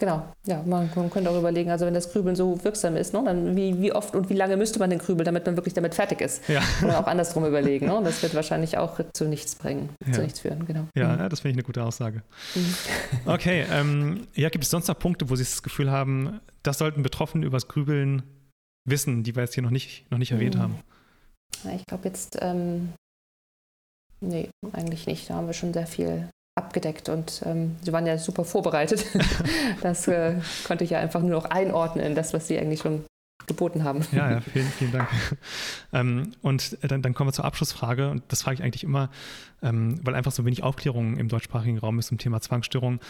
Genau, 0.00 0.32
ja, 0.46 0.62
man, 0.62 0.88
man, 0.94 1.10
könnte 1.10 1.28
auch 1.28 1.36
überlegen, 1.36 1.72
also 1.72 1.84
wenn 1.84 1.92
das 1.92 2.12
Grübeln 2.12 2.36
so 2.36 2.62
wirksam 2.62 2.94
ist, 2.94 3.12
ne, 3.12 3.22
dann 3.24 3.56
wie, 3.56 3.82
wie 3.82 3.92
oft 3.92 4.14
und 4.14 4.30
wie 4.30 4.34
lange 4.34 4.56
müsste 4.56 4.78
man 4.78 4.90
denn 4.90 5.00
grübeln, 5.00 5.24
damit 5.24 5.44
man 5.44 5.56
wirklich 5.56 5.74
damit 5.74 5.96
fertig 5.96 6.20
ist? 6.20 6.48
Ja. 6.48 6.62
Oder 6.84 7.00
auch 7.00 7.08
andersrum 7.08 7.44
überlegen. 7.46 7.86
Ne? 7.86 8.00
Das 8.04 8.22
wird 8.22 8.32
wahrscheinlich 8.36 8.78
auch 8.78 9.00
zu 9.12 9.24
nichts 9.24 9.56
bringen, 9.56 9.88
ja. 10.06 10.12
zu 10.12 10.22
nichts 10.22 10.38
führen, 10.38 10.66
genau. 10.66 10.86
Ja, 10.94 11.16
mhm. 11.16 11.28
das 11.28 11.40
finde 11.40 11.50
ich 11.50 11.56
eine 11.56 11.64
gute 11.64 11.82
Aussage. 11.82 12.22
Mhm. 12.54 12.74
Okay, 13.26 13.66
ähm, 13.70 14.28
ja, 14.34 14.48
gibt 14.48 14.64
es 14.64 14.70
sonst 14.70 14.88
noch 14.88 14.98
Punkte, 14.98 15.28
wo 15.28 15.36
Sie 15.36 15.42
das 15.42 15.62
Gefühl 15.62 15.90
haben, 15.90 16.40
das 16.62 16.78
sollten 16.78 17.02
Betroffene 17.02 17.44
über 17.44 17.56
das 17.56 17.66
Grübeln 17.66 18.22
wissen, 18.84 19.24
die 19.24 19.34
wir 19.34 19.42
jetzt 19.42 19.54
hier 19.54 19.62
noch 19.62 19.70
nicht, 19.70 20.10
noch 20.10 20.18
nicht 20.18 20.30
erwähnt 20.30 20.54
mhm. 20.54 20.60
haben? 20.60 20.74
Ja, 21.64 21.72
ich 21.74 21.84
glaube 21.86 22.06
jetzt, 22.06 22.38
ähm, 22.40 22.92
nee, 24.20 24.50
eigentlich 24.72 25.06
nicht. 25.06 25.30
Da 25.30 25.34
haben 25.34 25.46
wir 25.46 25.54
schon 25.54 25.72
sehr 25.72 25.86
viel 25.86 26.28
abgedeckt 26.58 27.08
und 27.08 27.42
ähm, 27.46 27.76
sie 27.82 27.92
waren 27.92 28.06
ja 28.06 28.18
super 28.18 28.44
vorbereitet. 28.44 29.04
das 29.80 30.08
äh, 30.08 30.34
konnte 30.66 30.84
ich 30.84 30.90
ja 30.90 30.98
einfach 30.98 31.20
nur 31.20 31.30
noch 31.30 31.44
einordnen, 31.44 32.14
das, 32.14 32.32
was 32.32 32.48
sie 32.48 32.58
eigentlich 32.58 32.80
schon 32.80 33.04
geboten 33.46 33.84
haben. 33.84 34.04
Ja, 34.12 34.30
ja 34.30 34.40
vielen, 34.40 34.66
vielen 34.66 34.92
Dank. 34.92 35.08
ähm, 35.92 36.32
und 36.42 36.76
dann, 36.82 37.02
dann, 37.02 37.14
kommen 37.14 37.28
wir 37.28 37.32
zur 37.32 37.44
Abschlussfrage 37.44 38.10
und 38.10 38.22
das 38.28 38.42
frage 38.42 38.56
ich 38.56 38.62
eigentlich 38.62 38.84
immer, 38.84 39.10
ähm, 39.62 40.00
weil 40.04 40.14
einfach 40.14 40.32
so 40.32 40.44
wenig 40.44 40.62
Aufklärung 40.62 41.16
im 41.16 41.28
deutschsprachigen 41.28 41.78
Raum 41.78 41.98
ist 41.98 42.08
zum 42.08 42.18
Thema 42.18 42.40
Zwangsstörung. 42.40 43.00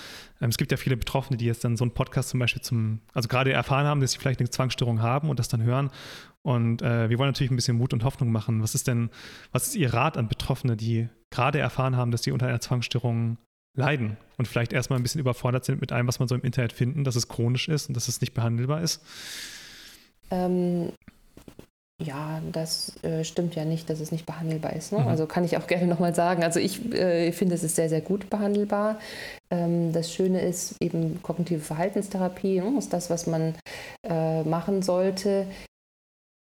Ähm, 0.41 0.51
es 0.51 0.57
gibt 0.57 0.71
ja 0.71 0.77
viele 0.77 0.97
Betroffene, 0.97 1.37
die 1.37 1.47
jetzt 1.47 1.65
dann 1.65 1.77
so 1.77 1.85
einen 1.85 1.93
Podcast 1.93 2.31
zum 2.31 2.41
Beispiel 2.41 2.63
zum, 2.63 3.01
also 3.15 3.29
gerade 3.29 3.53
erfahren 3.53 3.87
haben, 3.87 4.01
dass 4.01 4.13
sie 4.13 4.19
vielleicht 4.19 4.41
eine 4.41 4.51
Zwangsstörung 4.51 5.03
haben 5.03 5.29
und 5.29 5.39
das 5.39 5.49
dann 5.49 5.63
hören. 5.63 5.91
Und 6.43 6.83
äh, 6.83 7.11
wir 7.11 7.19
wollen 7.19 7.31
natürlich 7.31 7.51
ein 7.51 7.57
bisschen 7.57 7.77
Mut 7.77 7.93
und 7.93 8.05
Hoffnung 8.05 8.31
machen. 8.31 8.63
Was 8.63 8.75
ist 8.75 8.87
denn, 8.87 9.11
was 9.53 9.67
ist 9.69 9.77
Ihr 9.77 9.93
Rat 9.93 10.17
an 10.17 10.29
Betroffene, 10.29 10.77
die 10.77 11.09
gerade 11.31 11.59
erfahren 11.59 11.97
haben, 11.97 12.11
dass 12.11 12.23
sie 12.23 12.33
unter 12.33 12.47
einer 12.47 12.61
Zwangsstörung 12.61 13.39
leiden 13.75 14.17
und 14.39 14.49
vielleicht 14.49 14.73
erstmal 14.73 14.99
ein 14.99 15.03
bisschen 15.03 15.21
überfordert 15.21 15.65
sind 15.65 15.81
mit 15.81 15.93
allem, 15.93 16.07
was 16.07 16.19
man 16.19 16.29
so 16.29 16.35
im 16.35 16.43
Internet 16.43 16.73
finden, 16.73 17.05
dass 17.05 17.17
es 17.17 17.29
chronisch 17.29 17.69
ist 17.69 17.89
und 17.89 17.97
dass 17.97 18.09
es 18.09 18.21
nicht 18.21 18.35
behandelbar 18.35 18.81
ist? 18.81 19.03
Ähm, 20.31 20.93
ja, 22.01 22.41
das 22.53 23.03
äh, 23.03 23.25
stimmt 23.25 23.57
ja 23.57 23.65
nicht, 23.65 23.91
dass 23.91 23.99
es 23.99 24.13
nicht 24.13 24.25
behandelbar 24.25 24.73
ist. 24.75 24.93
Ne? 24.93 25.01
Mhm. 25.01 25.09
Also 25.09 25.27
kann 25.27 25.45
ich 25.45 25.57
auch 25.57 25.67
gerne 25.67 25.87
nochmal 25.87 26.15
sagen. 26.15 26.45
Also 26.45 26.61
ich 26.61 26.93
äh, 26.93 27.33
finde, 27.33 27.55
es 27.55 27.65
ist 27.65 27.77
sehr, 27.77 27.89
sehr 27.89 28.01
gut 28.01 28.31
behandelbar. 28.31 29.01
Ähm, 29.51 29.93
das 29.93 30.13
Schöne 30.13 30.41
ist 30.43 30.77
eben 30.81 31.21
kognitive 31.23 31.61
Verhaltenstherapie, 31.61 32.61
ne? 32.61 32.79
ist 32.79 32.93
das, 32.93 33.11
was 33.11 33.27
man 33.27 33.55
äh, 34.09 34.43
machen 34.43 34.83
sollte 34.83 35.47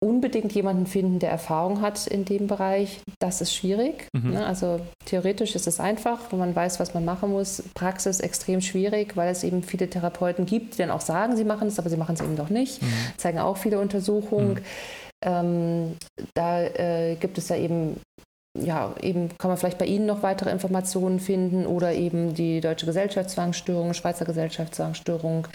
unbedingt 0.04 0.52
jemanden 0.52 0.86
finden, 0.86 1.18
der 1.18 1.30
Erfahrung 1.30 1.80
hat 1.80 2.06
in 2.06 2.24
dem 2.24 2.46
Bereich, 2.46 3.00
das 3.18 3.40
ist 3.40 3.54
schwierig. 3.54 4.08
Mhm. 4.12 4.32
Ne? 4.32 4.46
Also 4.46 4.80
theoretisch 5.06 5.54
ist 5.54 5.66
es 5.66 5.80
einfach, 5.80 6.30
wenn 6.30 6.38
man 6.38 6.54
weiß, 6.54 6.78
was 6.80 6.92
man 6.92 7.04
machen 7.04 7.30
muss. 7.30 7.62
Praxis 7.74 8.20
extrem 8.20 8.60
schwierig, 8.60 9.16
weil 9.16 9.30
es 9.30 9.42
eben 9.42 9.62
viele 9.62 9.88
Therapeuten 9.88 10.44
gibt, 10.44 10.74
die 10.74 10.78
dann 10.78 10.90
auch 10.90 11.00
sagen, 11.00 11.36
sie 11.36 11.44
machen 11.44 11.68
es, 11.68 11.78
aber 11.78 11.88
sie 11.88 11.96
machen 11.96 12.14
es 12.14 12.20
eben 12.20 12.36
doch 12.36 12.50
nicht. 12.50 12.82
Mhm. 12.82 12.88
Zeigen 13.16 13.38
auch 13.38 13.56
viele 13.56 13.80
Untersuchungen. 13.80 14.54
Mhm. 14.54 14.60
Ähm, 15.24 15.96
da 16.34 16.62
äh, 16.62 17.16
gibt 17.16 17.38
es 17.38 17.48
ja 17.48 17.56
eben 17.56 17.96
ja, 18.58 18.94
eben 19.02 19.36
kann 19.38 19.50
man 19.50 19.58
vielleicht 19.58 19.78
bei 19.78 19.86
Ihnen 19.86 20.06
noch 20.06 20.22
weitere 20.22 20.50
Informationen 20.50 21.20
finden 21.20 21.66
oder 21.66 21.92
eben 21.92 22.34
die 22.34 22.60
Deutsche 22.60 22.86
Gesellschaft 22.86 23.30
Zwangsstörung, 23.30 23.92
Schweizer 23.94 24.24
Gesellschaft 24.24 24.74
Zwangsstörung, 24.74 25.46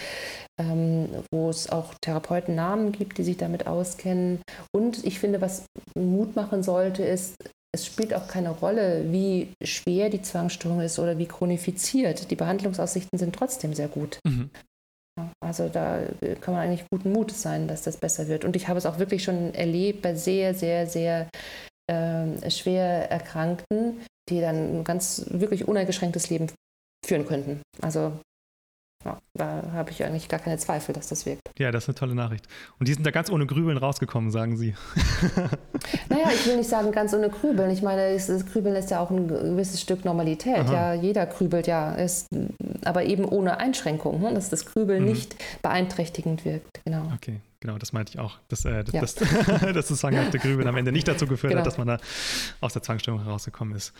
ähm, 0.60 1.08
wo 1.32 1.50
es 1.50 1.70
auch 1.70 1.94
Therapeutennamen 2.00 2.92
gibt, 2.92 3.18
die 3.18 3.24
sich 3.24 3.36
damit 3.36 3.66
auskennen. 3.66 4.40
Und 4.74 5.04
ich 5.04 5.18
finde, 5.18 5.40
was 5.40 5.64
Mut 5.96 6.36
machen 6.36 6.62
sollte, 6.62 7.02
ist, 7.02 7.34
es 7.74 7.86
spielt 7.86 8.12
auch 8.12 8.28
keine 8.28 8.50
Rolle, 8.50 9.10
wie 9.12 9.52
schwer 9.64 10.10
die 10.10 10.20
Zwangsstörung 10.20 10.80
ist 10.80 10.98
oder 10.98 11.16
wie 11.16 11.26
chronifiziert. 11.26 12.30
Die 12.30 12.36
Behandlungsaussichten 12.36 13.18
sind 13.18 13.34
trotzdem 13.34 13.72
sehr 13.72 13.88
gut. 13.88 14.18
Mhm. 14.26 14.50
Also 15.40 15.68
da 15.68 16.00
kann 16.40 16.54
man 16.54 16.62
eigentlich 16.62 16.86
guten 16.90 17.12
Mutes 17.12 17.42
sein, 17.42 17.68
dass 17.68 17.82
das 17.82 17.96
besser 17.96 18.28
wird. 18.28 18.44
Und 18.44 18.56
ich 18.56 18.68
habe 18.68 18.78
es 18.78 18.86
auch 18.86 18.98
wirklich 18.98 19.24
schon 19.24 19.54
erlebt 19.54 20.02
bei 20.02 20.14
sehr, 20.14 20.54
sehr, 20.54 20.86
sehr 20.86 21.28
äh, 21.90 22.50
schwer 22.50 23.10
Erkrankten, 23.10 24.00
die 24.28 24.40
dann 24.40 24.80
ein 24.80 24.84
ganz 24.84 25.24
wirklich 25.28 25.68
uneingeschränktes 25.68 26.30
Leben 26.30 26.50
führen 27.04 27.26
könnten. 27.26 27.62
Also 27.80 28.12
ja, 29.04 29.18
da 29.34 29.62
habe 29.72 29.90
ich 29.90 30.04
eigentlich 30.04 30.28
gar 30.28 30.40
keine 30.40 30.58
Zweifel, 30.58 30.94
dass 30.94 31.08
das 31.08 31.26
wirkt. 31.26 31.42
Ja, 31.58 31.70
das 31.70 31.84
ist 31.84 31.88
eine 31.88 31.94
tolle 31.96 32.14
Nachricht. 32.14 32.46
Und 32.78 32.88
die 32.88 32.94
sind 32.94 33.04
da 33.04 33.10
ganz 33.10 33.30
ohne 33.30 33.46
Grübeln 33.46 33.76
rausgekommen, 33.76 34.30
sagen 34.30 34.56
Sie. 34.56 34.74
naja, 36.08 36.30
ich 36.34 36.46
will 36.46 36.56
nicht 36.56 36.68
sagen 36.68 36.92
ganz 36.92 37.12
ohne 37.14 37.28
Grübeln. 37.28 37.70
Ich 37.70 37.82
meine, 37.82 38.14
das 38.14 38.46
Grübeln 38.46 38.76
ist 38.76 38.90
ja 38.90 39.00
auch 39.00 39.10
ein 39.10 39.28
gewisses 39.28 39.80
Stück 39.80 40.04
Normalität. 40.04 40.60
Aha. 40.60 40.72
Ja, 40.72 40.94
jeder 40.94 41.26
grübelt 41.26 41.66
ja, 41.66 41.92
ist, 41.94 42.28
aber 42.84 43.04
eben 43.04 43.24
ohne 43.24 43.58
Einschränkung, 43.58 44.20
ne? 44.20 44.32
dass 44.34 44.50
das 44.50 44.66
Grübeln 44.66 45.02
mhm. 45.02 45.10
nicht 45.10 45.36
beeinträchtigend 45.62 46.44
wirkt. 46.44 46.80
Genau. 46.84 47.10
Okay. 47.14 47.40
Genau, 47.62 47.78
das 47.78 47.92
meinte 47.92 48.10
ich 48.12 48.18
auch. 48.18 48.38
Dass, 48.48 48.64
äh, 48.64 48.82
ja. 48.92 49.00
dass, 49.00 49.14
dass 49.14 49.86
das 49.86 49.86
zwanghafte 50.00 50.40
Grübeln 50.40 50.66
am 50.66 50.76
Ende 50.76 50.90
nicht 50.90 51.06
dazu 51.06 51.28
geführt 51.28 51.52
genau. 51.52 51.60
hat, 51.60 51.66
dass 51.66 51.78
man 51.78 51.86
da 51.86 51.98
aus 52.60 52.72
der 52.72 52.82
Zwangsstörung 52.82 53.22
herausgekommen 53.22 53.76
ist. 53.76 53.92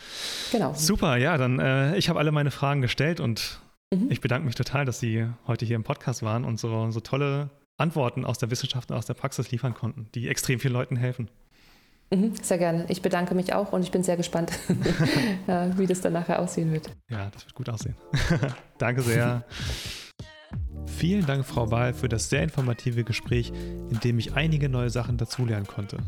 Genau. 0.51 0.75
Super, 0.75 1.17
ja, 1.17 1.39
dann 1.39 1.61
äh, 1.61 1.97
ich 1.97 2.09
habe 2.09 2.19
alle 2.19 2.33
meine 2.33 2.51
Fragen 2.51 2.83
gestellt 2.83 3.21
und 3.21 3.61
mhm. 3.93 4.11
ich 4.11 4.21
bedanke 4.21 4.47
mich 4.47 4.55
total, 4.55 4.85
dass 4.85 5.01
Sie 5.01 5.27
heute 5.47 5.65
hier 5.65 5.77
im 5.77 5.85
Podcast 5.85 6.23
waren 6.23 6.45
und 6.45 6.59
so, 6.59 6.91
so 6.91 7.01
tolle 7.01 7.51
Antworten 7.79 8.25
aus 8.25 8.39
der 8.39 8.51
Wissenschaft 8.51 8.91
und 8.91 8.97
aus 8.97 9.07
der 9.07 9.15
Praxis 9.15 9.51
liefern 9.51 9.75
konnten, 9.75 10.09
die 10.15 10.29
extrem 10.29 10.61
vielen 10.61 10.75
Leuten 10.75 10.97
helfen. 10.97 11.31
Mhm, 12.11 12.35
sehr 12.43 12.59
gerne. 12.59 12.85
Ich 12.89 13.01
bedanke 13.01 13.35
mich 13.35 13.55
auch 13.55 13.73
und 13.73 13.83
ich 13.83 13.91
bin 13.91 14.03
sehr 14.03 14.17
gespannt, 14.17 14.53
wie 15.77 15.87
das 15.87 16.03
dann 16.03 16.13
nachher 16.13 16.41
aussehen 16.41 16.71
wird. 16.73 16.91
Ja, 17.09 17.31
das 17.31 17.47
wird 17.47 17.55
gut 17.55 17.69
aussehen. 17.69 17.97
Danke 18.79 19.01
sehr. 19.03 19.45
Vielen 20.87 21.25
Dank, 21.25 21.47
Frau 21.47 21.71
Wahl, 21.71 21.95
für 21.95 22.09
das 22.09 22.29
sehr 22.29 22.43
informative 22.43 23.05
Gespräch, 23.05 23.51
in 23.91 23.99
dem 24.01 24.19
ich 24.19 24.35
einige 24.35 24.69
neue 24.69 24.91
Sachen 24.91 25.17
dazulernen 25.17 25.67
konnte. 25.67 25.99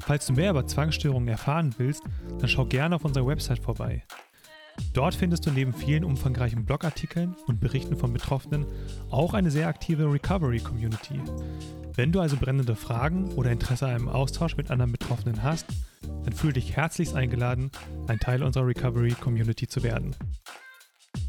Falls 0.00 0.26
du 0.26 0.32
mehr 0.32 0.50
über 0.50 0.66
Zwangsstörungen 0.66 1.28
erfahren 1.28 1.74
willst, 1.78 2.02
dann 2.38 2.48
schau 2.48 2.64
gerne 2.64 2.96
auf 2.96 3.04
unserer 3.04 3.26
Website 3.26 3.60
vorbei. 3.60 4.04
Dort 4.92 5.14
findest 5.14 5.46
du 5.46 5.50
neben 5.50 5.72
vielen 5.72 6.04
umfangreichen 6.04 6.64
Blogartikeln 6.64 7.34
und 7.46 7.60
Berichten 7.60 7.96
von 7.96 8.12
Betroffenen 8.12 8.66
auch 9.10 9.34
eine 9.34 9.50
sehr 9.50 9.68
aktive 9.68 10.10
Recovery-Community. 10.10 11.20
Wenn 11.94 12.12
du 12.12 12.20
also 12.20 12.36
brennende 12.36 12.76
Fragen 12.76 13.32
oder 13.32 13.50
Interesse 13.50 13.86
an 13.86 13.94
einem 13.94 14.08
Austausch 14.08 14.56
mit 14.56 14.70
anderen 14.70 14.92
Betroffenen 14.92 15.42
hast, 15.42 15.66
dann 16.24 16.32
fühle 16.32 16.54
dich 16.54 16.76
herzlichst 16.76 17.14
eingeladen, 17.14 17.70
ein 18.06 18.18
Teil 18.18 18.42
unserer 18.42 18.66
Recovery-Community 18.66 19.66
zu 19.66 19.82
werden. 19.82 20.14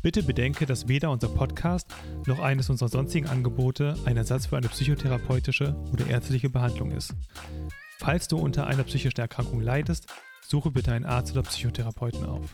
Bitte 0.02 0.24
bedenke, 0.24 0.66
dass 0.66 0.88
weder 0.88 1.12
unser 1.12 1.30
Podcast 1.30 1.88
noch 2.26 2.40
eines 2.40 2.70
unserer 2.70 2.90
sonstigen 2.90 3.28
Angebote 3.28 3.96
ein 4.06 4.18
Ersatz 4.18 4.46
für 4.46 4.58
eine 4.58 4.70
psychotherapeutische 4.70 5.76
oder 5.92 6.08
ärztliche 6.08 6.50
Behandlung 6.50 6.92
ist. 6.92 7.16
Falls 8.00 8.28
du 8.28 8.38
unter 8.38 8.68
einer 8.68 8.84
psychischen 8.84 9.20
Erkrankung 9.20 9.62
leidest, 9.62 10.08
suche 10.48 10.72
bitte 10.72 10.92
einen 10.92 11.06
Arzt 11.06 11.32
oder 11.32 11.44
Psychotherapeuten 11.44 12.26
auf. 12.26 12.54